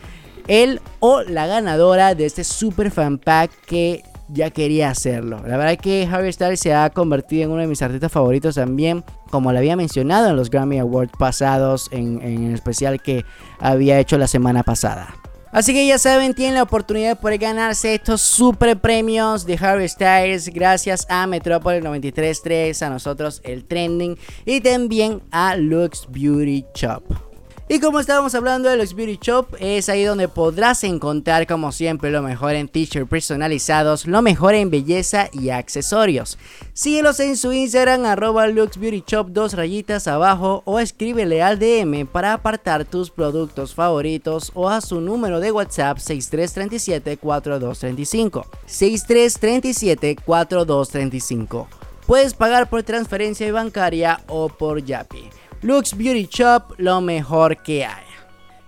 el 0.48 0.80
o 1.00 1.22
la 1.22 1.46
ganadora 1.46 2.14
de 2.14 2.26
este 2.26 2.44
super 2.44 2.90
fan 2.90 3.18
pack 3.18 3.50
que 3.66 4.02
ya 4.28 4.50
quería 4.50 4.90
hacerlo. 4.90 5.40
La 5.46 5.56
verdad 5.56 5.78
que 5.78 6.08
Harry 6.10 6.32
Styles 6.32 6.58
se 6.58 6.74
ha 6.74 6.90
convertido 6.90 7.44
en 7.44 7.50
uno 7.52 7.60
de 7.60 7.68
mis 7.68 7.80
artistas 7.82 8.10
favoritos 8.10 8.56
también, 8.56 9.04
como 9.30 9.52
lo 9.52 9.58
había 9.58 9.76
mencionado 9.76 10.30
en 10.30 10.36
los 10.36 10.50
Grammy 10.50 10.78
Awards 10.78 11.12
pasados, 11.16 11.88
en, 11.92 12.20
en 12.22 12.46
el 12.46 12.54
especial 12.54 13.00
que 13.00 13.24
había 13.60 14.00
hecho 14.00 14.18
la 14.18 14.26
semana 14.26 14.64
pasada. 14.64 15.14
Así 15.56 15.72
que 15.72 15.86
ya 15.86 15.98
saben, 15.98 16.34
tienen 16.34 16.56
la 16.56 16.64
oportunidad 16.64 17.08
de 17.08 17.16
poder 17.16 17.38
ganarse 17.38 17.94
estos 17.94 18.20
super 18.20 18.78
premios 18.78 19.46
de 19.46 19.56
Harry 19.58 19.88
Styles 19.88 20.50
gracias 20.50 21.06
a 21.08 21.26
Metropolis 21.26 21.82
933, 21.82 22.82
a 22.82 22.90
nosotros 22.90 23.40
el 23.42 23.64
trending 23.64 24.18
y 24.44 24.60
también 24.60 25.22
a 25.30 25.56
Lux 25.56 26.08
Beauty 26.10 26.66
Shop. 26.74 27.25
Y 27.68 27.80
como 27.80 27.98
estábamos 27.98 28.32
hablando 28.36 28.68
de 28.68 28.76
Lux 28.76 28.94
Beauty 28.94 29.18
Shop, 29.20 29.56
es 29.58 29.88
ahí 29.88 30.04
donde 30.04 30.28
podrás 30.28 30.84
encontrar 30.84 31.48
como 31.48 31.72
siempre 31.72 32.12
lo 32.12 32.22
mejor 32.22 32.54
en 32.54 32.68
t-shirts 32.68 33.10
personalizados, 33.10 34.06
lo 34.06 34.22
mejor 34.22 34.54
en 34.54 34.70
belleza 34.70 35.28
y 35.32 35.50
accesorios. 35.50 36.38
Síguelos 36.74 37.18
en 37.18 37.36
su 37.36 37.52
Instagram 37.52 38.04
arroba 38.04 38.46
Lux 38.46 38.78
Beauty 38.78 39.02
Shop 39.04 39.26
dos 39.30 39.54
rayitas 39.54 40.06
abajo 40.06 40.62
o 40.64 40.78
escríbele 40.78 41.42
al 41.42 41.58
DM 41.58 42.06
para 42.06 42.34
apartar 42.34 42.84
tus 42.84 43.10
productos 43.10 43.74
favoritos 43.74 44.52
o 44.54 44.68
a 44.68 44.80
su 44.80 45.00
número 45.00 45.40
de 45.40 45.50
WhatsApp 45.50 45.98
6337 45.98 47.16
4235. 47.16 48.46
6337 48.66 50.16
4235. 50.24 51.68
Puedes 52.06 52.34
pagar 52.34 52.70
por 52.70 52.84
transferencia 52.84 53.52
bancaria 53.52 54.20
o 54.28 54.48
por 54.48 54.84
Yapi. 54.84 55.28
Lux 55.66 55.96
Beauty 55.96 56.28
Shop, 56.30 56.74
lo 56.76 57.00
mejor 57.00 57.56
que 57.56 57.84
hay. 57.84 58.04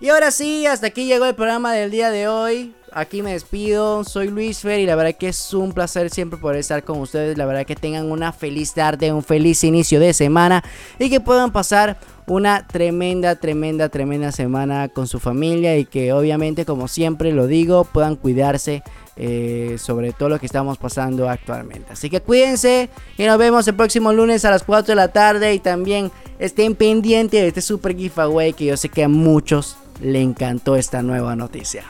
Y 0.00 0.08
ahora 0.08 0.32
sí, 0.32 0.66
hasta 0.66 0.88
aquí 0.88 1.06
llegó 1.06 1.26
el 1.26 1.36
programa 1.36 1.72
del 1.72 1.92
día 1.92 2.10
de 2.10 2.26
hoy. 2.26 2.74
Aquí 2.92 3.22
me 3.22 3.34
despido, 3.34 4.02
soy 4.02 4.26
Luis 4.26 4.62
Fer 4.62 4.80
y 4.80 4.86
la 4.86 4.96
verdad 4.96 5.14
que 5.16 5.28
es 5.28 5.54
un 5.54 5.72
placer 5.72 6.10
siempre 6.10 6.40
poder 6.40 6.58
estar 6.58 6.82
con 6.82 6.98
ustedes. 6.98 7.38
La 7.38 7.46
verdad 7.46 7.64
que 7.64 7.76
tengan 7.76 8.10
una 8.10 8.32
feliz 8.32 8.74
tarde, 8.74 9.12
un 9.12 9.22
feliz 9.22 9.62
inicio 9.62 10.00
de 10.00 10.12
semana 10.12 10.64
y 10.98 11.08
que 11.08 11.20
puedan 11.20 11.52
pasar 11.52 11.98
una 12.28 12.66
tremenda, 12.66 13.36
tremenda, 13.36 13.88
tremenda 13.88 14.32
semana 14.32 14.88
con 14.88 15.06
su 15.08 15.18
familia 15.18 15.76
y 15.76 15.84
que 15.84 16.12
obviamente, 16.12 16.64
como 16.64 16.88
siempre 16.88 17.32
lo 17.32 17.46
digo, 17.46 17.84
puedan 17.84 18.16
cuidarse 18.16 18.82
eh, 19.16 19.76
sobre 19.78 20.12
todo 20.12 20.28
lo 20.28 20.38
que 20.38 20.46
estamos 20.46 20.78
pasando 20.78 21.28
actualmente. 21.28 21.92
Así 21.92 22.08
que 22.10 22.20
cuídense 22.20 22.88
y 23.16 23.24
nos 23.24 23.38
vemos 23.38 23.66
el 23.66 23.74
próximo 23.74 24.12
lunes 24.12 24.44
a 24.44 24.50
las 24.50 24.62
4 24.62 24.92
de 24.92 24.94
la 24.94 25.08
tarde 25.08 25.54
y 25.54 25.58
también 25.58 26.12
estén 26.38 26.74
pendientes 26.74 27.40
de 27.40 27.48
este 27.48 27.60
super 27.60 27.96
giveaway 27.96 28.52
que 28.52 28.66
yo 28.66 28.76
sé 28.76 28.88
que 28.88 29.04
a 29.04 29.08
muchos 29.08 29.76
le 30.00 30.22
encantó 30.22 30.76
esta 30.76 31.02
nueva 31.02 31.34
noticia. 31.34 31.82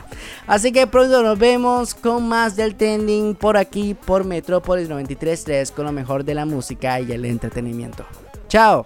Así 0.47 0.71
que 0.71 0.87
pronto 0.87 1.21
nos 1.21 1.37
vemos 1.37 1.93
con 1.93 2.27
más 2.27 2.55
del 2.55 2.75
trending 2.75 3.35
por 3.35 3.57
aquí 3.57 3.93
por 3.93 4.25
Metrópolis 4.25 4.89
933 4.89 5.71
con 5.71 5.85
lo 5.85 5.91
mejor 5.91 6.23
de 6.23 6.33
la 6.33 6.45
música 6.45 6.99
y 6.99 7.11
el 7.11 7.25
entretenimiento. 7.25 8.05
Chao. 8.47 8.85